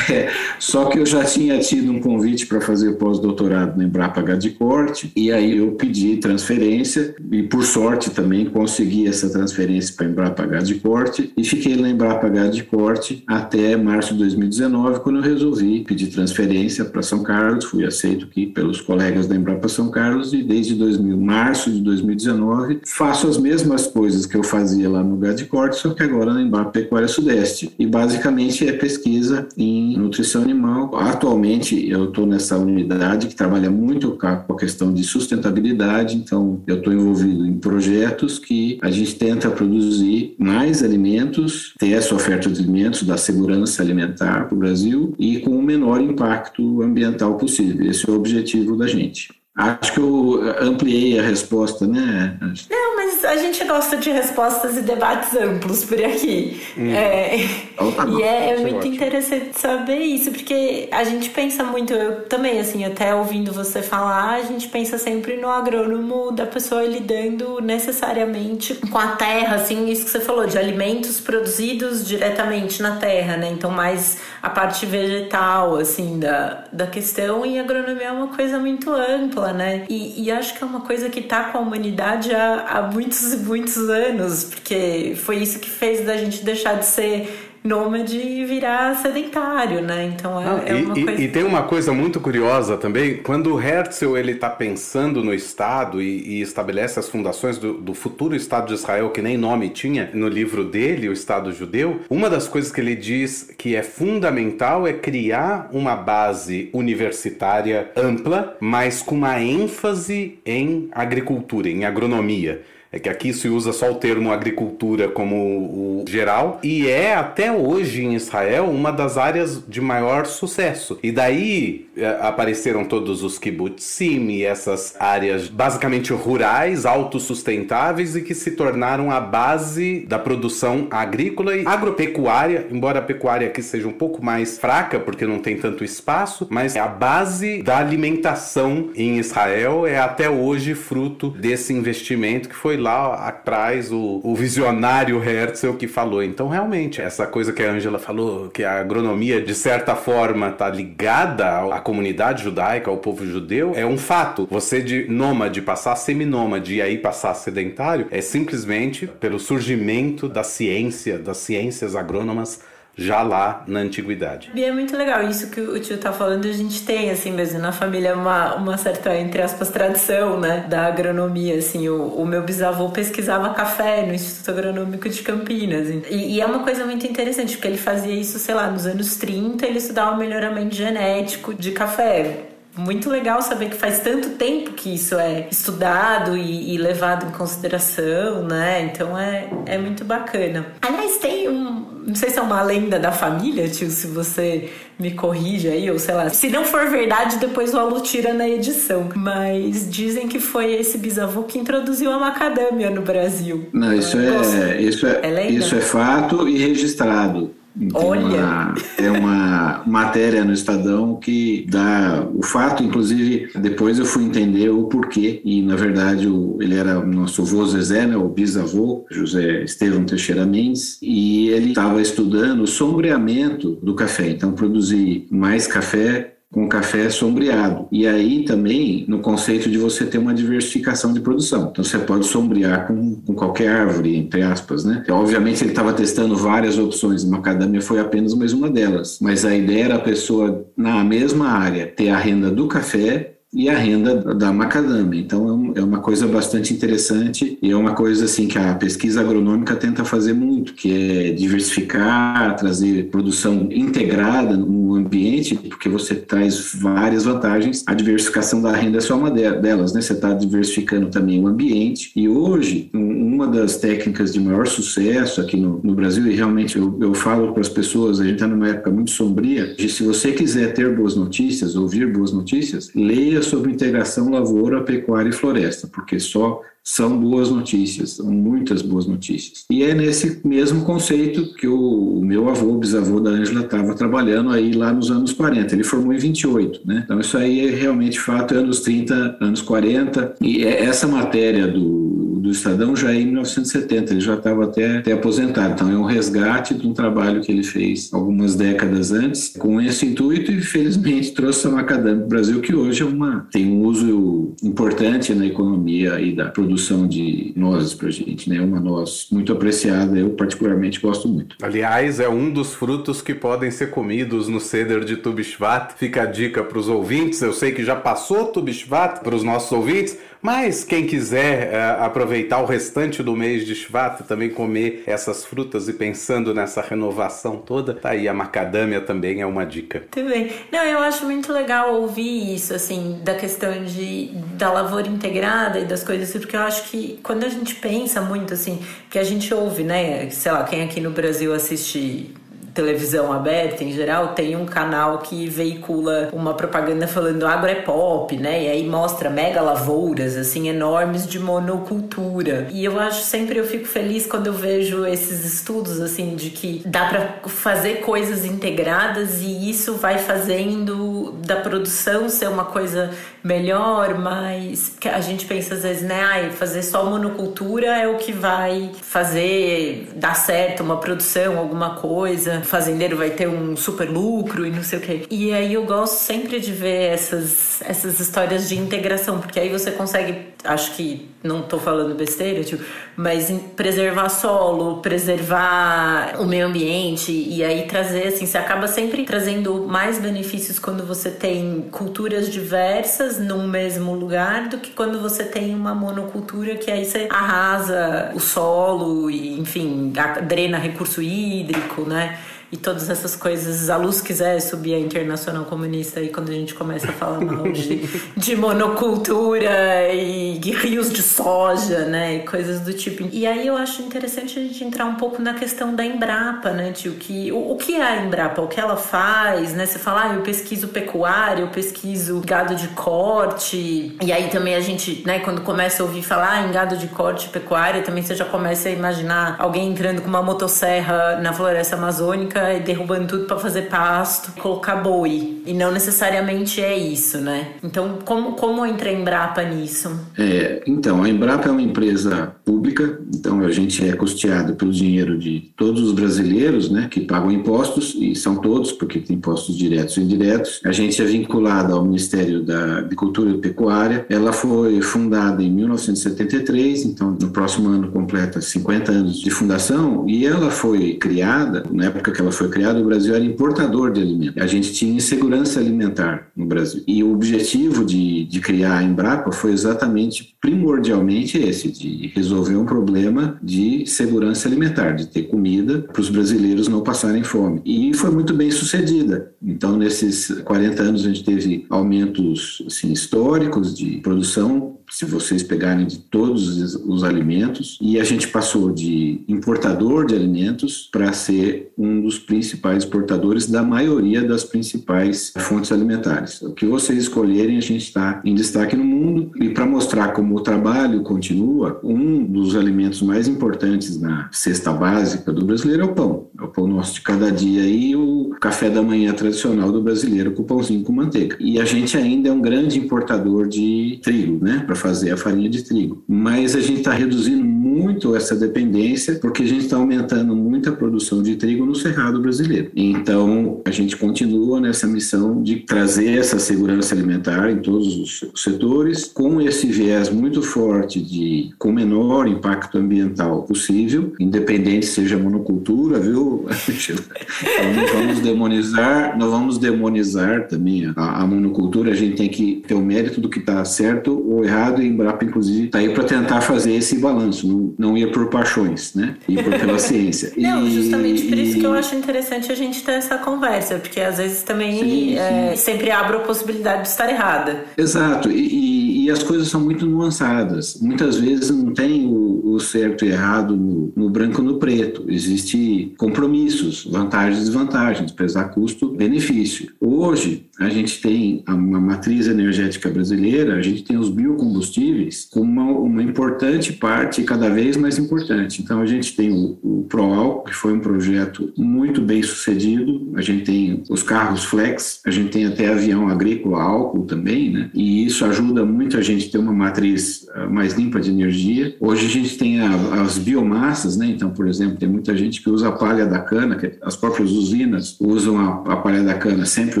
é, 0.10 0.30
só 0.58 0.84
que 0.86 0.98
eu 0.98 1.04
já 1.04 1.22
tinha 1.22 1.58
tido 1.58 1.92
um 1.92 2.00
convite 2.00 2.46
para 2.46 2.62
fazer 2.62 2.92
pós-doutorado 2.92 3.76
na 3.76 3.84
Embrapa 3.84 4.20
H 4.20 4.36
de 4.36 4.50
Corte, 4.50 5.12
e 5.14 5.30
aí 5.30 5.58
eu 5.58 5.72
pedi 5.72 6.16
transferência, 6.16 7.14
e 7.30 7.42
por 7.42 7.62
sorte 7.62 8.10
também 8.10 8.46
consegui 8.46 9.06
essa 9.06 9.28
transferência 9.28 9.94
para 9.94 10.06
a 10.06 10.08
Embrapa 10.08 10.42
H 10.44 10.58
de 10.60 10.74
Corte, 10.76 11.32
e 11.36 11.44
fiquei 11.44 11.76
na 11.76 11.90
Embrapa 11.90 12.26
H 12.26 12.48
de 12.48 12.62
Corte 12.62 13.22
até 13.26 13.76
março 13.76 14.14
de 14.14 14.20
2019, 14.20 15.00
quando 15.00 15.16
eu 15.16 15.22
resolvi 15.22 15.80
pedir 15.80 16.06
transferência 16.06 16.86
para 16.86 17.02
São 17.02 17.22
Carlos, 17.22 17.66
fui 17.66 17.84
aceito 17.84 18.24
aqui 18.24 18.46
pelos 18.46 18.80
colegas 18.80 19.26
da 19.26 19.36
Embrapa 19.36 19.68
São 19.68 19.90
Carlos, 19.90 20.32
e 20.32 20.42
desde 20.42 20.74
2000, 20.74 21.18
março 21.18 21.70
de 21.70 21.80
2019 21.80 22.80
faço 22.86 23.28
as 23.28 23.36
mesmas 23.36 23.86
coisas 23.86 24.24
que 24.24 24.36
eu 24.36 24.42
fazia 24.42 24.88
lá 24.88 25.02
no 25.02 25.16
H 25.16 25.34
de 25.34 25.44
Corte, 25.44 25.76
só 25.76 25.90
que 25.90 26.02
agora 26.02 26.32
na 26.32 26.40
Embrapa 26.40 26.70
Pecuária 26.70 27.08
Sudeste. 27.08 27.72
E 27.78 27.86
basicamente 27.86 28.53
é 28.62 28.72
pesquisa 28.72 29.48
em 29.56 29.96
nutrição 29.96 30.42
animal. 30.42 30.94
Atualmente 30.96 31.88
eu 31.88 32.04
estou 32.04 32.26
nessa 32.26 32.56
unidade 32.58 33.26
que 33.26 33.34
trabalha 33.34 33.70
muito 33.70 34.12
com 34.12 34.26
a 34.26 34.56
questão 34.58 34.92
de 34.92 35.02
sustentabilidade, 35.02 36.16
então 36.16 36.62
eu 36.66 36.76
estou 36.76 36.92
envolvido 36.92 37.46
em 37.46 37.58
projetos 37.58 38.38
que 38.38 38.78
a 38.82 38.90
gente 38.90 39.16
tenta 39.16 39.50
produzir 39.50 40.34
mais 40.38 40.82
alimentos, 40.82 41.74
ter 41.78 41.92
essa 41.92 42.14
oferta 42.14 42.50
de 42.50 42.60
alimentos 42.60 43.02
da 43.02 43.16
segurança 43.16 43.82
alimentar 43.82 44.46
para 44.46 44.54
o 44.54 44.58
Brasil 44.58 45.14
e 45.18 45.38
com 45.40 45.56
o 45.56 45.62
menor 45.62 46.00
impacto 46.00 46.82
ambiental 46.82 47.36
possível. 47.36 47.88
Esse 47.90 48.08
é 48.08 48.12
o 48.12 48.16
objetivo 48.16 48.76
da 48.76 48.86
gente. 48.86 49.43
Acho 49.56 49.92
que 49.92 50.00
eu 50.00 50.40
ampliei 50.60 51.16
a 51.16 51.22
resposta, 51.22 51.86
né? 51.86 52.36
Não, 52.68 52.96
mas 52.96 53.24
a 53.24 53.36
gente 53.36 53.62
gosta 53.64 53.96
de 53.96 54.10
respostas 54.10 54.76
e 54.76 54.82
debates 54.82 55.32
amplos 55.36 55.84
por 55.84 56.04
aqui. 56.04 56.60
Hum. 56.76 56.92
É, 56.92 57.36
então, 57.36 57.92
tá 57.92 58.04
e 58.10 58.20
é, 58.20 58.50
é 58.50 58.56
muito 58.58 58.78
ótimo. 58.78 58.94
interessante 58.94 59.56
saber 59.56 59.98
isso, 59.98 60.32
porque 60.32 60.88
a 60.90 61.04
gente 61.04 61.30
pensa 61.30 61.62
muito, 61.62 61.92
eu 61.92 62.24
também, 62.24 62.58
assim, 62.58 62.84
até 62.84 63.14
ouvindo 63.14 63.52
você 63.52 63.80
falar, 63.80 64.34
a 64.34 64.42
gente 64.42 64.66
pensa 64.66 64.98
sempre 64.98 65.36
no 65.36 65.48
agrônomo 65.48 66.32
da 66.32 66.46
pessoa 66.46 66.82
lidando 66.82 67.60
necessariamente 67.60 68.74
com 68.90 68.98
a 68.98 69.12
terra, 69.12 69.54
assim, 69.54 69.88
isso 69.88 70.04
que 70.04 70.10
você 70.10 70.20
falou, 70.20 70.46
de 70.46 70.58
alimentos 70.58 71.20
produzidos 71.20 72.04
diretamente 72.04 72.82
na 72.82 72.96
terra, 72.96 73.36
né? 73.36 73.50
Então, 73.52 73.70
mais 73.70 74.18
a 74.42 74.50
parte 74.50 74.84
vegetal, 74.84 75.76
assim, 75.76 76.18
da, 76.18 76.64
da 76.72 76.88
questão, 76.88 77.46
e 77.46 77.56
a 77.56 77.62
agronomia 77.62 78.08
é 78.08 78.12
uma 78.12 78.28
coisa 78.28 78.58
muito 78.58 78.90
ampla, 78.92 79.43
né? 79.52 79.84
E, 79.88 80.24
e 80.24 80.30
acho 80.30 80.56
que 80.56 80.62
é 80.62 80.66
uma 80.66 80.80
coisa 80.80 81.08
que 81.08 81.20
tá 81.20 81.44
com 81.44 81.58
a 81.58 81.60
humanidade 81.60 82.34
há, 82.34 82.66
há 82.68 82.82
muitos 82.82 83.32
e 83.32 83.36
muitos 83.38 83.76
anos, 83.76 84.44
porque 84.44 85.14
foi 85.16 85.36
isso 85.36 85.58
que 85.58 85.68
fez 85.68 86.04
da 86.04 86.16
gente 86.16 86.44
deixar 86.44 86.74
de 86.74 86.86
ser 86.86 87.43
nômade 87.64 88.18
e 88.18 88.44
virar 88.44 88.94
sedentário, 88.96 89.80
né? 89.80 90.12
Então 90.14 90.38
é, 90.38 90.44
Não, 90.44 90.58
é 90.58 90.74
uma 90.74 90.98
e, 90.98 91.04
coisa... 91.04 91.22
E 91.22 91.28
tem 91.28 91.42
uma 91.42 91.62
coisa 91.62 91.94
muito 91.94 92.20
curiosa 92.20 92.76
também, 92.76 93.16
quando 93.16 93.54
o 93.54 93.60
Herzl 93.60 94.18
ele 94.18 94.32
está 94.32 94.50
pensando 94.50 95.24
no 95.24 95.32
Estado 95.32 96.02
e, 96.02 96.36
e, 96.36 96.40
estabelece 96.42 97.00
as 97.00 97.08
fundações 97.08 97.56
do, 97.56 97.72
do, 97.72 97.94
futuro 97.94 98.36
Estado 98.36 98.68
de 98.68 98.74
Israel, 98.74 99.08
que 99.08 99.22
nem 99.22 99.38
nome 99.38 99.70
tinha 99.70 100.10
no 100.12 100.28
livro 100.28 100.62
dele, 100.62 101.08
o 101.08 101.12
Estado 101.12 101.52
Judeu, 101.52 102.02
uma 102.10 102.28
das 102.28 102.46
coisas 102.46 102.70
que 102.70 102.82
ele 102.82 102.94
diz 102.94 103.50
que 103.56 103.74
é 103.74 103.82
fundamental 103.82 104.86
é 104.86 104.92
criar 104.92 105.70
uma 105.72 105.96
base 105.96 106.68
universitária 106.70 107.90
ampla, 107.96 108.58
mas 108.60 109.00
com 109.00 109.14
uma 109.14 109.40
ênfase 109.40 110.38
em 110.44 110.88
agricultura, 110.92 111.70
em 111.70 111.86
agronomia. 111.86 112.62
É 112.94 112.98
que 113.00 113.08
aqui 113.08 113.32
se 113.32 113.48
usa 113.48 113.72
só 113.72 113.90
o 113.90 113.96
termo 113.96 114.30
agricultura 114.30 115.08
como 115.08 115.34
o 115.34 116.04
geral 116.08 116.60
e 116.62 116.86
é 116.86 117.12
até 117.12 117.50
hoje 117.50 118.04
em 118.04 118.14
Israel 118.14 118.66
uma 118.66 118.92
das 118.92 119.18
áreas 119.18 119.60
de 119.66 119.80
maior 119.80 120.26
sucesso. 120.26 120.96
E 121.02 121.10
daí 121.10 121.88
é, 121.96 122.06
apareceram 122.20 122.84
todos 122.84 123.24
os 123.24 123.36
kibbutzim 123.36 124.28
e 124.28 124.44
essas 124.44 124.94
áreas 125.00 125.48
basicamente 125.48 126.12
rurais, 126.12 126.86
autossustentáveis 126.86 128.14
e 128.14 128.22
que 128.22 128.32
se 128.32 128.52
tornaram 128.52 129.10
a 129.10 129.20
base 129.20 130.06
da 130.06 130.18
produção 130.18 130.86
agrícola 130.88 131.56
e 131.56 131.66
agropecuária, 131.66 132.68
embora 132.70 133.00
a 133.00 133.02
pecuária 133.02 133.48
aqui 133.48 133.60
seja 133.60 133.88
um 133.88 133.92
pouco 133.92 134.24
mais 134.24 134.56
fraca 134.56 135.00
porque 135.00 135.26
não 135.26 135.40
tem 135.40 135.56
tanto 135.56 135.82
espaço, 135.82 136.46
mas 136.48 136.76
a 136.76 136.86
base 136.86 137.60
da 137.60 137.76
alimentação 137.76 138.90
em 138.94 139.18
Israel 139.18 139.84
é 139.84 139.98
até 139.98 140.30
hoje 140.30 140.74
fruto 140.74 141.30
desse 141.30 141.72
investimento 141.72 142.48
que 142.48 142.54
foi 142.54 142.83
lá 142.84 143.28
atrás 143.28 143.90
o, 143.90 144.20
o 144.22 144.34
visionário 144.34 145.22
Herzl 145.22 145.72
que 145.72 145.88
falou. 145.88 146.22
Então, 146.22 146.48
realmente, 146.48 147.00
essa 147.00 147.26
coisa 147.26 147.52
que 147.52 147.62
a 147.62 147.70
Angela 147.70 147.98
falou, 147.98 148.50
que 148.50 148.62
a 148.62 148.80
agronomia 148.80 149.40
de 149.40 149.54
certa 149.54 149.96
forma 149.96 150.50
está 150.50 150.68
ligada 150.68 151.74
à 151.74 151.80
comunidade 151.80 152.44
judaica, 152.44 152.90
ao 152.90 152.98
povo 152.98 153.26
judeu, 153.26 153.72
é 153.74 153.86
um 153.86 153.96
fato. 153.96 154.46
Você 154.50 154.82
de 154.82 155.08
nômade 155.08 155.62
passar 155.62 155.96
seminômade 155.96 156.74
e 156.74 156.82
aí 156.82 156.98
passar 156.98 157.34
sedentário 157.34 158.06
é 158.10 158.20
simplesmente 158.20 159.06
pelo 159.06 159.40
surgimento 159.40 160.28
da 160.28 160.42
ciência, 160.42 161.18
das 161.18 161.38
ciências 161.38 161.96
agrônomas 161.96 162.60
já 162.96 163.22
lá 163.22 163.64
na 163.66 163.80
antiguidade. 163.80 164.50
E 164.54 164.64
é 164.64 164.72
muito 164.72 164.96
legal 164.96 165.22
isso 165.28 165.50
que 165.50 165.60
o 165.60 165.78
tio 165.80 165.98
tá 165.98 166.12
falando, 166.12 166.46
a 166.46 166.52
gente 166.52 166.84
tem 166.84 167.10
assim 167.10 167.32
mesmo 167.32 167.58
na 167.58 167.72
família 167.72 168.14
uma, 168.14 168.54
uma 168.54 168.76
certa, 168.76 169.16
entre 169.16 169.42
aspas, 169.42 169.70
tradição, 169.70 170.38
né, 170.38 170.66
da 170.68 170.86
agronomia, 170.86 171.56
assim, 171.56 171.88
o, 171.88 172.06
o 172.08 172.26
meu 172.26 172.42
bisavô 172.42 172.90
pesquisava 172.90 173.52
café 173.52 174.06
no 174.06 174.14
Instituto 174.14 174.50
Agronômico 174.50 175.08
de 175.08 175.22
Campinas, 175.22 175.88
e, 175.88 176.34
e, 176.34 176.40
é 176.40 176.46
uma 176.46 176.60
coisa 176.60 176.84
muito 176.84 177.06
interessante, 177.06 177.56
porque 177.56 177.68
ele 177.68 177.78
fazia 177.78 178.14
isso, 178.14 178.38
sei 178.38 178.54
lá, 178.54 178.70
nos 178.70 178.86
anos 178.86 179.16
30, 179.16 179.66
ele 179.66 179.78
estudava 179.78 180.16
melhoramento 180.16 180.74
genético 180.74 181.52
de 181.52 181.72
café, 181.72 182.53
muito 182.76 183.08
legal 183.08 183.40
saber 183.40 183.70
que 183.70 183.76
faz 183.76 184.00
tanto 184.00 184.30
tempo 184.30 184.72
que 184.72 184.94
isso 184.94 185.16
é 185.16 185.48
estudado 185.50 186.36
e, 186.36 186.74
e, 186.74 186.78
levado 186.78 187.26
em 187.26 187.30
consideração, 187.30 188.44
né? 188.44 188.82
Então 188.84 189.16
é, 189.18 189.48
é 189.66 189.78
muito 189.78 190.04
bacana. 190.04 190.66
Aliás, 190.82 191.16
tem 191.18 191.48
um. 191.48 191.94
Não 192.06 192.14
sei 192.14 192.30
se 192.30 192.38
é 192.38 192.42
uma 192.42 192.62
lenda 192.62 192.98
da 192.98 193.10
família, 193.10 193.66
tio, 193.68 193.90
se 193.90 194.06
você 194.06 194.70
me 194.98 195.12
corrige 195.12 195.68
aí, 195.68 195.90
ou 195.90 195.98
sei 195.98 196.14
lá. 196.14 196.28
Se 196.28 196.50
não 196.50 196.64
for 196.64 196.86
verdade, 196.90 197.38
depois 197.38 197.72
o 197.72 197.78
Alu 197.78 198.00
tira 198.02 198.34
na 198.34 198.48
edição. 198.48 199.08
Mas 199.14 199.90
dizem 199.90 200.28
que 200.28 200.38
foi 200.38 200.74
esse 200.74 200.98
bisavô 200.98 201.44
que 201.44 201.58
introduziu 201.58 202.10
a 202.12 202.18
macadâmia 202.18 202.90
no 202.90 203.02
Brasil. 203.02 203.68
Não, 203.72 203.94
isso 203.94 204.18
é, 204.18 204.80
isso 204.82 205.06
é, 205.06 205.20
é 205.22 205.50
isso 205.50 205.74
é 205.74 205.80
fato 205.80 206.46
e 206.48 206.58
registrado. 206.58 207.54
Olha! 207.92 208.24
Uma, 208.24 208.74
é 208.98 209.10
uma 209.10 209.82
matéria 209.86 210.44
no 210.44 210.52
Estadão 210.52 211.16
que 211.16 211.66
dá 211.68 212.26
o 212.32 212.42
fato, 212.42 212.82
inclusive, 212.82 213.50
depois 213.56 213.98
eu 213.98 214.04
fui 214.04 214.24
entender 214.24 214.68
o 214.68 214.84
porquê, 214.84 215.40
e 215.44 215.60
na 215.62 215.74
verdade 215.74 216.28
o, 216.28 216.58
ele 216.60 216.74
era 216.74 217.00
o 217.00 217.06
nosso 217.06 217.42
avô 217.42 217.64
Zezé, 217.66 218.06
né, 218.06 218.16
o 218.16 218.28
bisavô, 218.28 219.04
José 219.10 219.64
Estevão 219.64 220.04
Teixeira 220.04 220.46
Mendes, 220.46 220.98
e 221.02 221.48
ele 221.48 221.70
estava 221.70 222.00
estudando 222.00 222.62
o 222.62 222.66
sombreamento 222.66 223.72
do 223.82 223.94
café, 223.94 224.30
então 224.30 224.52
produzir 224.52 225.26
mais 225.30 225.66
café 225.66 226.33
com 226.54 226.68
café 226.68 227.10
sombreado. 227.10 227.88
E 227.90 228.06
aí 228.06 228.44
também 228.44 229.04
no 229.08 229.18
conceito 229.18 229.68
de 229.68 229.76
você 229.76 230.06
ter 230.06 230.18
uma 230.18 230.32
diversificação 230.32 231.12
de 231.12 231.20
produção. 231.20 231.68
Então 231.72 231.82
você 231.82 231.98
pode 231.98 232.26
sombrear 232.26 232.86
com, 232.86 233.16
com 233.16 233.34
qualquer 233.34 233.68
árvore, 233.68 234.16
entre 234.16 234.40
aspas, 234.40 234.84
né? 234.84 235.00
Então, 235.02 235.18
obviamente 235.18 235.64
ele 235.64 235.70
estava 235.70 235.92
testando 235.92 236.36
várias 236.36 236.78
opções, 236.78 237.24
macadâmia 237.24 237.82
foi 237.82 237.98
apenas 237.98 238.34
mais 238.34 238.52
uma 238.52 238.70
delas. 238.70 239.18
Mas 239.20 239.44
a 239.44 239.54
ideia 239.54 239.86
era 239.86 239.94
a 239.96 240.00
pessoa 240.00 240.64
na 240.76 241.02
mesma 241.02 241.48
área 241.48 241.88
ter 241.88 242.10
a 242.10 242.16
renda 242.16 242.52
do 242.52 242.68
café 242.68 243.34
e 243.54 243.68
a 243.68 243.78
renda 243.78 244.34
da 244.34 244.52
macadâmia. 244.52 245.20
Então 245.20 245.72
é, 245.74 245.80
é 245.80 245.82
uma 245.82 246.00
coisa 246.00 246.26
bastante 246.26 246.74
interessante 246.74 247.58
e 247.62 247.70
é 247.70 247.76
uma 247.76 247.94
coisa 247.94 248.24
assim 248.24 248.48
que 248.48 248.58
a 248.58 248.74
pesquisa 248.74 249.20
agronômica 249.20 249.76
tenta 249.76 250.04
fazer 250.04 250.32
muito, 250.32 250.74
que 250.74 250.92
é 250.92 251.32
diversificar, 251.32 252.56
trazer 252.56 253.10
produção 253.10 253.68
integrada 253.70 254.56
no 254.56 254.94
ambiente, 254.94 255.54
porque 255.54 255.88
você 255.88 256.14
traz 256.14 256.72
várias 256.74 257.24
vantagens. 257.24 257.84
A 257.86 257.94
diversificação 257.94 258.60
da 258.60 258.72
renda 258.72 258.98
é 258.98 259.00
só 259.00 259.16
uma 259.16 259.30
delas, 259.30 259.92
né? 259.92 260.00
Você 260.00 260.12
está 260.12 260.32
diversificando 260.32 261.08
também 261.08 261.40
o 261.40 261.46
ambiente. 261.46 262.10
E 262.16 262.28
hoje, 262.28 262.90
uma 262.92 263.46
das 263.46 263.76
técnicas 263.76 264.32
de 264.32 264.40
maior 264.40 264.66
sucesso 264.66 265.40
aqui 265.40 265.56
no, 265.56 265.80
no 265.82 265.94
Brasil, 265.94 266.26
e 266.26 266.34
realmente 266.34 266.76
eu, 266.76 266.96
eu 267.00 267.14
falo 267.14 267.52
para 267.52 267.60
as 267.60 267.68
pessoas, 267.68 268.20
a 268.20 268.24
gente 268.24 268.34
está 268.34 268.48
numa 268.48 268.68
época 268.68 268.90
muito 268.90 269.10
sombria, 269.10 269.74
de 269.74 269.88
se 269.88 270.02
você 270.02 270.32
quiser 270.32 270.72
ter 270.72 270.94
boas 270.94 271.14
notícias, 271.14 271.76
ouvir 271.76 272.12
boas 272.12 272.32
notícias, 272.32 272.90
leia 272.94 273.43
sobre 273.44 273.72
integração 273.72 274.30
lavoura, 274.30 274.82
pecuária 274.82 275.30
e 275.30 275.32
floresta, 275.32 275.88
porque 275.88 276.18
só 276.18 276.60
são 276.84 277.18
boas 277.18 277.48
notícias, 277.48 278.10
são 278.10 278.30
muitas 278.30 278.82
boas 278.82 279.06
notícias. 279.06 279.64
E 279.70 279.82
é 279.82 279.94
nesse 279.94 280.46
mesmo 280.46 280.84
conceito 280.84 281.54
que 281.54 281.66
o, 281.66 282.20
meu 282.22 282.46
avô, 282.50 282.76
bisavô 282.76 283.20
da 283.20 283.30
Ângela, 283.30 283.62
estava 283.62 283.94
trabalhando 283.94 284.50
aí 284.50 284.72
lá 284.72 284.92
nos 284.92 285.10
anos 285.10 285.32
40. 285.32 285.74
Ele 285.74 285.82
formou 285.82 286.12
em 286.12 286.18
28, 286.18 286.86
né? 286.86 287.02
Então 287.04 287.18
isso 287.18 287.38
aí 287.38 287.66
é 287.66 287.70
realmente 287.70 288.20
fato, 288.20 288.54
anos 288.54 288.80
30, 288.80 289.38
anos 289.40 289.62
40. 289.62 290.34
E 290.42 290.62
é 290.62 290.84
essa 290.84 291.08
matéria 291.08 291.66
do, 291.66 292.23
do 292.44 292.50
Estadão 292.50 292.94
já 292.94 293.10
é 293.10 293.14
em 293.14 293.24
1970, 293.24 294.12
ele 294.12 294.20
já 294.20 294.34
estava 294.34 294.64
até, 294.64 294.98
até 294.98 295.12
aposentado. 295.12 295.72
Então 295.72 295.90
é 295.90 295.96
um 295.96 296.04
resgate 296.04 296.74
de 296.74 296.86
um 296.86 296.92
trabalho 296.92 297.40
que 297.40 297.50
ele 297.50 297.62
fez 297.62 298.12
algumas 298.12 298.54
décadas 298.54 299.12
antes, 299.12 299.48
com 299.56 299.80
esse 299.80 300.04
intuito 300.04 300.52
e 300.52 300.60
felizmente 300.60 301.32
trouxe 301.32 301.66
a 301.66 301.70
macadâmia 301.70 302.16
para 302.16 302.26
o 302.26 302.28
Brasil, 302.28 302.60
que 302.60 302.74
hoje 302.74 303.02
é 303.02 303.06
uma, 303.06 303.48
tem 303.50 303.66
um 303.66 303.80
uso 303.84 304.54
importante 304.62 305.34
na 305.34 305.46
economia 305.46 306.20
e 306.20 306.36
da 306.36 306.50
produção 306.50 307.08
de 307.08 307.54
nozes 307.56 307.94
para 307.94 308.08
a 308.08 308.10
gente, 308.10 308.50
né? 308.50 308.60
Uma 308.60 308.78
noz 308.78 309.28
muito 309.32 309.50
apreciada, 309.50 310.18
eu 310.18 310.28
particularmente 310.30 311.00
gosto 311.00 311.26
muito. 311.26 311.56
Aliás, 311.62 312.20
é 312.20 312.28
um 312.28 312.52
dos 312.52 312.74
frutos 312.74 313.22
que 313.22 313.32
podem 313.32 313.70
ser 313.70 313.90
comidos 313.90 314.48
no 314.48 314.60
ceder 314.60 315.02
de 315.02 315.16
Tubishvat. 315.16 315.94
Fica 315.96 316.24
a 316.24 316.26
dica 316.26 316.62
para 316.62 316.78
os 316.78 316.88
ouvintes. 316.88 317.40
Eu 317.40 317.54
sei 317.54 317.72
que 317.72 317.82
já 317.82 317.96
passou 317.96 318.48
Tubishvat 318.48 319.20
para 319.20 319.34
os 319.34 319.42
nossos 319.42 319.72
ouvintes, 319.72 320.18
mas 320.44 320.84
quem 320.84 321.06
quiser 321.06 321.72
uh, 321.72 322.04
aproveitar 322.04 322.60
o 322.60 322.66
restante 322.66 323.22
do 323.22 323.34
mês 323.34 323.64
de 323.64 323.74
Shvat 323.74 324.24
também 324.24 324.50
comer 324.50 325.02
essas 325.06 325.42
frutas 325.42 325.88
e 325.88 325.94
pensando 325.94 326.52
nessa 326.52 326.82
renovação 326.82 327.56
toda, 327.56 327.94
tá 327.94 328.10
aí 328.10 328.28
a 328.28 328.34
macadâmia 328.34 329.00
também 329.00 329.40
é 329.40 329.46
uma 329.46 329.64
dica. 329.64 330.04
Também. 330.10 330.52
Não, 330.70 330.84
eu 330.84 330.98
acho 330.98 331.24
muito 331.24 331.50
legal 331.50 331.94
ouvir 331.94 332.54
isso, 332.54 332.74
assim, 332.74 333.22
da 333.24 333.34
questão 333.34 333.84
de 333.84 334.32
da 334.54 334.70
lavoura 334.70 335.08
integrada 335.08 335.78
e 335.78 335.86
das 335.86 336.04
coisas, 336.04 336.28
assim, 336.28 336.38
porque 336.38 336.56
eu 336.56 336.60
acho 336.60 336.90
que 336.90 337.18
quando 337.22 337.44
a 337.44 337.48
gente 337.48 337.76
pensa 337.76 338.20
muito, 338.20 338.52
assim, 338.52 338.78
que 339.08 339.18
a 339.18 339.24
gente 339.24 339.52
ouve, 339.54 339.82
né, 339.82 340.28
sei 340.28 340.52
lá, 340.52 340.62
quem 340.64 340.82
aqui 340.82 341.00
no 341.00 341.10
Brasil 341.10 341.54
assiste 341.54 342.34
televisão 342.74 343.32
aberta 343.32 343.84
em 343.84 343.92
geral, 343.92 344.34
tem 344.34 344.56
um 344.56 344.66
canal 344.66 345.18
que 345.18 345.48
veicula 345.48 346.28
uma 346.32 346.54
propaganda 346.54 347.06
falando 347.06 347.46
agro 347.46 347.70
é 347.70 347.76
pop, 347.76 348.36
né? 348.36 348.64
E 348.64 348.68
aí 348.68 348.86
mostra 348.86 349.30
mega 349.30 349.60
lavouras, 349.60 350.36
assim, 350.36 350.68
enormes 350.68 351.26
de 351.26 351.38
monocultura. 351.38 352.66
E 352.72 352.84
eu 352.84 352.98
acho 352.98 353.22
sempre, 353.22 353.58
eu 353.58 353.64
fico 353.64 353.86
feliz 353.86 354.26
quando 354.26 354.48
eu 354.48 354.52
vejo 354.52 355.06
esses 355.06 355.44
estudos, 355.44 356.00
assim, 356.00 356.34
de 356.34 356.50
que 356.50 356.82
dá 356.84 357.06
para 357.06 357.48
fazer 357.48 358.00
coisas 358.00 358.44
integradas 358.44 359.40
e 359.40 359.70
isso 359.70 359.94
vai 359.94 360.18
fazendo 360.18 361.32
da 361.46 361.56
produção 361.56 362.28
ser 362.28 362.48
uma 362.48 362.64
coisa 362.64 363.10
melhor, 363.42 364.18
mas 364.18 364.96
a 365.12 365.20
gente 365.20 365.44
pensa 365.44 365.74
às 365.74 365.82
vezes, 365.82 366.02
né? 366.02 366.22
Ai, 366.24 366.50
fazer 366.50 366.82
só 366.82 367.04
monocultura 367.04 367.86
é 367.86 368.08
o 368.08 368.16
que 368.16 368.32
vai 368.32 368.90
fazer 369.02 370.08
dar 370.16 370.34
certo 370.34 370.82
uma 370.82 370.96
produção, 370.96 371.58
alguma 371.58 371.96
coisa 371.96 372.63
fazendeiro 372.64 373.16
vai 373.16 373.30
ter 373.30 373.48
um 373.48 373.76
super 373.76 374.08
lucro 374.08 374.66
e 374.66 374.70
não 374.70 374.82
sei 374.82 374.98
o 374.98 375.02
quê. 375.02 375.26
E 375.30 375.52
aí 375.52 375.74
eu 375.74 375.84
gosto 375.84 376.14
sempre 376.14 376.60
de 376.60 376.72
ver 376.72 377.12
essas, 377.12 377.82
essas 377.82 378.20
histórias 378.20 378.68
de 378.68 378.78
integração, 378.78 379.40
porque 379.40 379.58
aí 379.60 379.68
você 379.68 379.90
consegue, 379.90 380.48
acho 380.64 380.94
que 380.94 381.28
não 381.42 381.62
tô 381.62 381.78
falando 381.78 382.14
besteira, 382.14 382.64
tipo, 382.64 382.82
mas 383.16 383.52
preservar 383.76 384.28
solo, 384.28 385.00
preservar 385.02 386.36
o 386.38 386.46
meio 386.46 386.66
ambiente 386.66 387.30
e 387.32 387.62
aí 387.62 387.86
trazer 387.86 388.28
assim, 388.28 388.46
você 388.46 388.56
acaba 388.56 388.88
sempre 388.88 389.24
trazendo 389.24 389.86
mais 389.86 390.18
benefícios 390.18 390.78
quando 390.78 391.06
você 391.06 391.30
tem 391.30 391.86
culturas 391.90 392.50
diversas 392.50 393.38
num 393.38 393.68
mesmo 393.68 394.14
lugar 394.14 394.68
do 394.68 394.78
que 394.78 394.90
quando 394.90 395.20
você 395.20 395.44
tem 395.44 395.74
uma 395.74 395.94
monocultura 395.94 396.76
que 396.76 396.90
aí 396.90 397.04
você 397.04 397.28
arrasa 397.30 398.32
o 398.34 398.40
solo 398.40 399.30
e, 399.30 399.58
enfim, 399.60 400.12
drena 400.46 400.78
recurso 400.78 401.22
hídrico, 401.22 402.02
né? 402.02 402.38
E 402.74 402.76
todas 402.76 403.08
essas 403.08 403.36
coisas. 403.36 403.88
A 403.88 403.96
luz 403.96 404.20
quiser 404.20 404.58
subir 404.58 404.94
a 404.94 404.98
internacional 404.98 405.64
comunista 405.64 406.18
aí 406.18 406.28
quando 406.28 406.50
a 406.50 406.52
gente 406.52 406.74
começa 406.74 407.08
a 407.08 407.12
falar 407.12 407.40
mal 407.40 407.70
de, 407.70 408.02
de 408.36 408.56
monocultura 408.56 410.12
e, 410.12 410.58
e 410.58 410.70
rios 410.72 411.12
de 411.12 411.22
soja, 411.22 412.00
né? 412.06 412.36
E 412.36 412.40
coisas 412.40 412.80
do 412.80 412.92
tipo. 412.92 413.28
E 413.30 413.46
aí 413.46 413.64
eu 413.64 413.76
acho 413.76 414.02
interessante 414.02 414.58
a 414.58 414.62
gente 414.62 414.82
entrar 414.82 415.04
um 415.04 415.14
pouco 415.14 415.40
na 415.40 415.54
questão 415.54 415.94
da 415.94 416.04
Embrapa, 416.04 416.70
né, 416.70 416.90
tio? 416.90 417.12
Que, 417.12 417.52
o, 417.52 417.70
o 417.70 417.76
que 417.76 417.94
é 417.94 418.02
a 418.02 418.22
Embrapa? 418.24 418.60
O 418.60 418.66
que 418.66 418.80
ela 418.80 418.96
faz, 418.96 419.72
né? 419.72 419.86
Você 419.86 420.00
fala, 420.00 420.30
ah, 420.30 420.34
eu 420.34 420.42
pesquiso 420.42 420.88
pecuária, 420.88 421.62
eu 421.62 421.68
pesquiso 421.68 422.42
gado 422.44 422.74
de 422.74 422.88
corte. 422.88 424.16
E 424.20 424.32
aí 424.32 424.48
também 424.48 424.74
a 424.74 424.80
gente, 424.80 425.22
né, 425.24 425.38
quando 425.38 425.60
começa 425.60 426.02
a 426.02 426.06
ouvir 426.06 426.22
falar 426.22 426.68
em 426.68 426.72
gado 426.72 426.96
de 426.96 427.06
corte 427.06 427.48
pecuária, 427.50 428.02
também 428.02 428.24
você 428.24 428.34
já 428.34 428.44
começa 428.44 428.88
a 428.88 428.92
imaginar 428.92 429.54
alguém 429.60 429.88
entrando 429.88 430.22
com 430.22 430.28
uma 430.28 430.42
motosserra 430.42 431.36
na 431.40 431.52
floresta 431.52 431.94
amazônica 431.94 432.63
e 432.72 432.80
derrubando 432.80 433.26
tudo 433.26 433.44
para 433.44 433.58
fazer 433.58 433.82
pasto, 433.82 434.52
colocar 434.60 434.96
boi. 434.96 435.62
E 435.66 435.72
não 435.72 435.90
necessariamente 435.92 436.80
é 436.80 436.96
isso, 436.96 437.38
né? 437.38 437.72
Então, 437.82 438.18
como, 438.24 438.52
como 438.52 438.84
entra 438.84 439.10
a 439.10 439.12
Embrapa 439.12 439.62
nisso? 439.62 440.10
É, 440.38 440.82
então, 440.86 441.22
a 441.22 441.28
Embrapa 441.28 441.68
é 441.68 441.72
uma 441.72 441.82
empresa 441.82 442.54
pública, 442.64 443.18
então 443.34 443.60
a 443.60 443.70
gente 443.70 444.06
é 444.06 444.12
custeado 444.12 444.74
pelo 444.74 444.92
dinheiro 444.92 445.38
de 445.38 445.72
todos 445.76 446.02
os 446.02 446.12
brasileiros, 446.12 446.90
né, 446.90 447.08
que 447.10 447.20
pagam 447.20 447.50
impostos, 447.50 448.14
e 448.18 448.34
são 448.34 448.56
todos, 448.56 448.92
porque 448.92 449.18
tem 449.18 449.36
impostos 449.36 449.76
diretos 449.76 450.16
e 450.16 450.20
indiretos. 450.20 450.80
A 450.84 450.92
gente 450.92 451.20
é 451.20 451.24
vinculado 451.24 451.94
ao 451.94 452.04
Ministério 452.04 452.62
da 452.62 452.98
Agricultura 452.98 453.50
e 453.50 453.58
Pecuária. 453.58 454.26
Ela 454.28 454.52
foi 454.52 455.00
fundada 455.00 455.62
em 455.62 455.70
1973, 455.70 457.04
então 457.04 457.36
no 457.40 457.50
próximo 457.50 457.88
ano 457.88 458.10
completa 458.10 458.60
50 458.60 459.12
anos 459.12 459.40
de 459.40 459.50
fundação, 459.50 460.24
e 460.28 460.46
ela 460.46 460.70
foi 460.70 461.14
criada, 461.14 461.84
na 461.90 462.06
época 462.06 462.32
que 462.32 462.42
ela 462.44 462.52
foi 462.52 462.68
criada, 462.68 463.00
o 463.00 463.04
Brasil 463.04 463.34
era 463.34 463.44
importador 463.44 464.12
de 464.12 464.20
alimentos. 464.20 464.62
A 464.62 464.66
gente 464.66 464.92
tinha 464.92 465.16
insegurança 465.16 465.80
alimentar 465.80 466.48
no 466.56 466.66
Brasil. 466.66 467.02
E 467.06 467.22
o 467.24 467.32
objetivo 467.32 468.04
de, 468.04 468.44
de 468.44 468.60
criar 468.60 468.98
a 468.98 469.02
Embrapa 469.02 469.50
foi 469.50 469.72
exatamente, 469.72 470.54
primordialmente 470.60 471.58
esse, 471.58 471.90
de 471.90 472.30
resolver 472.34 472.76
um 472.76 472.84
problema 472.84 473.58
de 473.62 474.06
segurança 474.06 474.68
alimentar, 474.68 475.12
de 475.12 475.26
ter 475.26 475.44
comida 475.44 476.00
para 476.00 476.20
os 476.20 476.28
brasileiros 476.28 476.88
não 476.88 477.02
passarem 477.02 477.42
fome. 477.42 477.80
E 477.84 478.14
foi 478.14 478.30
muito 478.30 478.54
bem 478.54 478.70
sucedida. 478.70 479.53
Então, 479.64 479.96
nesses 479.96 480.48
40 480.64 481.02
anos, 481.02 481.24
a 481.24 481.28
gente 481.28 481.44
teve 481.44 481.86
aumentos 481.88 482.82
assim, 482.86 483.12
históricos 483.12 483.94
de 483.94 484.18
produção 484.18 484.94
se 485.10 485.24
vocês 485.24 485.62
pegarem 485.62 486.06
de 486.06 486.18
todos 486.18 486.96
os 486.96 487.22
alimentos, 487.22 487.98
e 488.00 488.18
a 488.18 488.24
gente 488.24 488.48
passou 488.48 488.90
de 488.90 489.44
importador 489.46 490.26
de 490.26 490.34
alimentos 490.34 491.08
para 491.12 491.32
ser 491.32 491.92
um 491.96 492.20
dos 492.20 492.38
principais 492.38 493.04
exportadores 493.04 493.68
da 493.68 493.82
maioria 493.82 494.42
das 494.42 494.64
principais 494.64 495.52
fontes 495.58 495.92
alimentares. 495.92 496.60
O 496.62 496.72
que 496.72 496.86
vocês 496.86 497.18
escolherem, 497.18 497.76
a 497.76 497.82
gente 497.82 498.02
está 498.02 498.40
em 498.44 498.54
destaque 498.54 498.96
no 498.96 499.04
mundo, 499.04 499.52
e 499.60 499.68
para 499.68 499.86
mostrar 499.86 500.32
como 500.32 500.56
o 500.56 500.60
trabalho 500.60 501.22
continua, 501.22 502.00
um 502.02 502.42
dos 502.44 502.74
alimentos 502.74 503.22
mais 503.22 503.46
importantes 503.46 504.20
na 504.20 504.48
cesta 504.52 504.92
básica 504.92 505.52
do 505.52 505.64
brasileiro 505.64 506.02
é 506.02 506.06
o 506.06 506.14
pão. 506.14 506.48
É 506.64 506.66
o 506.66 506.68
pão 506.68 506.86
nosso 506.86 507.14
de 507.14 507.20
cada 507.20 507.52
dia 507.52 507.82
e 507.82 508.16
o 508.16 508.56
café 508.58 508.88
da 508.88 509.02
manhã 509.02 509.32
tradicional 509.34 509.92
do 509.92 510.00
brasileiro 510.00 510.52
com 510.52 510.62
pãozinho 510.62 511.02
com 511.02 511.12
manteiga. 511.12 511.56
E 511.60 511.78
a 511.78 511.84
gente 511.84 512.16
ainda 512.16 512.48
é 512.48 512.52
um 512.52 512.60
grande 512.60 512.98
importador 512.98 513.68
de 513.68 514.18
trigo, 514.22 514.64
né? 514.64 514.82
para 514.86 514.94
fazer 514.94 515.30
a 515.30 515.36
farinha 515.36 515.68
de 515.68 515.82
trigo. 515.82 516.22
Mas 516.26 516.74
a 516.74 516.80
gente 516.80 516.98
está 516.98 517.12
reduzindo 517.12 517.62
muito 517.62 518.34
essa 518.34 518.56
dependência 518.56 519.38
porque 519.40 519.62
a 519.62 519.66
gente 519.66 519.84
está 519.84 519.96
aumentando 519.96 520.56
muito 520.56 520.88
a 520.88 520.92
produção 520.92 521.42
de 521.42 521.56
trigo 521.56 521.84
no 521.84 521.94
cerrado 521.94 522.40
brasileiro. 522.40 522.90
Então 522.96 523.82
a 523.84 523.90
gente 523.90 524.16
continua 524.16 524.80
nessa 524.80 525.06
missão 525.06 525.62
de 525.62 525.76
trazer 525.80 526.38
essa 526.38 526.58
segurança 526.58 527.14
alimentar 527.14 527.70
em 527.70 527.78
todos 527.78 528.16
os 528.16 528.50
setores, 528.60 529.24
com 529.24 529.60
esse 529.60 529.86
viés 529.86 530.30
muito 530.30 530.62
forte 530.62 531.20
de 531.20 531.70
com 531.78 531.92
menor 531.92 532.48
impacto 532.48 532.96
ambiental 532.96 533.62
possível, 533.62 534.32
independente 534.40 535.06
seja 535.06 535.38
monocultura, 535.38 536.18
viu? 536.18 536.53
Não 536.62 538.06
vamos 538.06 538.40
demonizar, 538.40 539.38
não 539.38 539.50
vamos 539.50 539.78
demonizar 539.78 540.68
também 540.68 541.12
a, 541.16 541.42
a 541.42 541.46
monocultura. 541.46 542.12
A 542.12 542.14
gente 542.14 542.36
tem 542.36 542.48
que 542.48 542.82
ter 542.86 542.94
o 542.94 543.00
mérito 543.00 543.40
do 543.40 543.48
que 543.48 543.58
está 543.58 543.84
certo 543.84 544.42
ou 544.46 544.64
errado 544.64 545.02
e 545.02 545.06
Embrapa, 545.06 545.44
inclusive, 545.44 545.86
está 545.86 545.98
aí 545.98 546.10
para 546.10 546.24
tentar 546.24 546.60
fazer 546.60 546.94
esse 546.94 547.18
balanço, 547.18 547.66
não, 547.66 547.94
não 547.98 548.18
ir 548.18 548.30
por 548.32 548.48
paixões, 548.48 549.14
né? 549.14 549.36
Ir 549.48 549.62
por, 549.62 549.78
pela 549.78 549.98
ciência. 550.00 550.52
Não, 550.56 550.88
justamente 550.88 551.42
por 551.44 551.58
isso 551.58 551.78
que 551.78 551.86
eu 551.86 551.92
acho 551.92 552.14
interessante 552.14 552.70
a 552.70 552.74
gente 552.74 553.02
ter 553.02 553.12
essa 553.12 553.38
conversa, 553.38 553.96
porque 553.96 554.20
às 554.20 554.38
vezes 554.38 554.62
também 554.62 555.00
sim, 555.00 555.38
é, 555.38 555.70
sim. 555.70 555.76
sempre 555.76 556.10
abre 556.10 556.36
a 556.36 556.40
possibilidade 556.40 557.02
de 557.02 557.08
estar 557.08 557.28
errada. 557.28 557.84
Exato, 557.96 558.50
e, 558.50 558.54
e, 558.54 558.93
as 559.30 559.42
coisas 559.42 559.68
são 559.68 559.80
muito 559.80 560.06
nuançadas. 560.06 560.98
Muitas 561.00 561.36
vezes 561.36 561.70
não 561.70 561.92
tem 561.92 562.26
o, 562.26 562.74
o 562.74 562.80
certo 562.80 563.24
e 563.24 563.28
errado 563.28 563.76
no, 563.76 564.12
no 564.14 564.30
branco 564.30 564.62
no 564.62 564.78
preto. 564.78 565.24
Existem 565.28 566.12
compromissos, 566.16 567.04
vantagens 567.04 567.62
e 567.62 567.64
desvantagens, 567.64 568.32
pesar 568.32 568.70
custo-benefício. 568.70 569.92
Hoje, 570.00 570.66
a 570.78 570.88
gente 570.88 571.20
tem 571.20 571.62
uma 571.68 572.00
matriz 572.00 572.48
energética 572.48 573.08
brasileira, 573.08 573.76
a 573.76 573.82
gente 573.82 574.02
tem 574.02 574.16
os 574.16 574.28
biocombustíveis 574.28 575.46
como 575.50 575.70
uma, 575.70 575.84
uma 575.98 576.22
importante 576.22 576.92
parte, 576.92 577.42
cada 577.42 577.68
vez 577.68 577.96
mais 577.96 578.18
importante. 578.18 578.82
Então, 578.82 579.00
a 579.00 579.06
gente 579.06 579.36
tem 579.36 579.52
o, 579.52 579.78
o 579.82 580.06
ProAlco, 580.08 580.64
que 580.64 580.74
foi 580.74 580.92
um 580.92 581.00
projeto 581.00 581.72
muito 581.76 582.20
bem 582.20 582.42
sucedido, 582.42 583.32
a 583.34 583.40
gente 583.40 583.64
tem 583.64 584.02
os 584.08 584.22
carros 584.22 584.64
flex, 584.64 585.20
a 585.24 585.30
gente 585.30 585.50
tem 585.50 585.66
até 585.66 585.88
avião 585.88 586.28
agrícola 586.28 586.82
álcool 586.82 587.22
também, 587.22 587.70
né? 587.70 587.90
E 587.94 588.24
isso 588.26 588.44
ajuda 588.44 588.84
muito 588.84 589.13
a 589.16 589.22
gente 589.22 589.50
ter 589.50 589.58
uma 589.58 589.72
matriz 589.72 590.46
ah, 590.54 590.66
mais 590.66 590.94
limpa 590.94 591.20
de 591.20 591.30
energia. 591.30 591.96
Hoje 592.00 592.26
a 592.26 592.28
gente 592.28 592.56
tem 592.56 592.80
a, 592.80 593.22
as 593.22 593.38
biomassas, 593.38 594.16
né? 594.16 594.26
Então, 594.26 594.50
por 594.50 594.68
exemplo, 594.68 594.96
tem 594.96 595.08
muita 595.08 595.36
gente 595.36 595.62
que 595.62 595.70
usa 595.70 595.88
a 595.88 595.92
palha 595.92 596.26
da 596.26 596.40
cana, 596.40 596.76
que 596.76 596.92
as 597.02 597.16
próprias 597.16 597.50
usinas 597.50 598.16
usam 598.20 598.58
a, 598.58 598.92
a 598.92 598.96
palha 598.96 599.22
da 599.22 599.34
cana, 599.34 599.66
sempre 599.66 600.00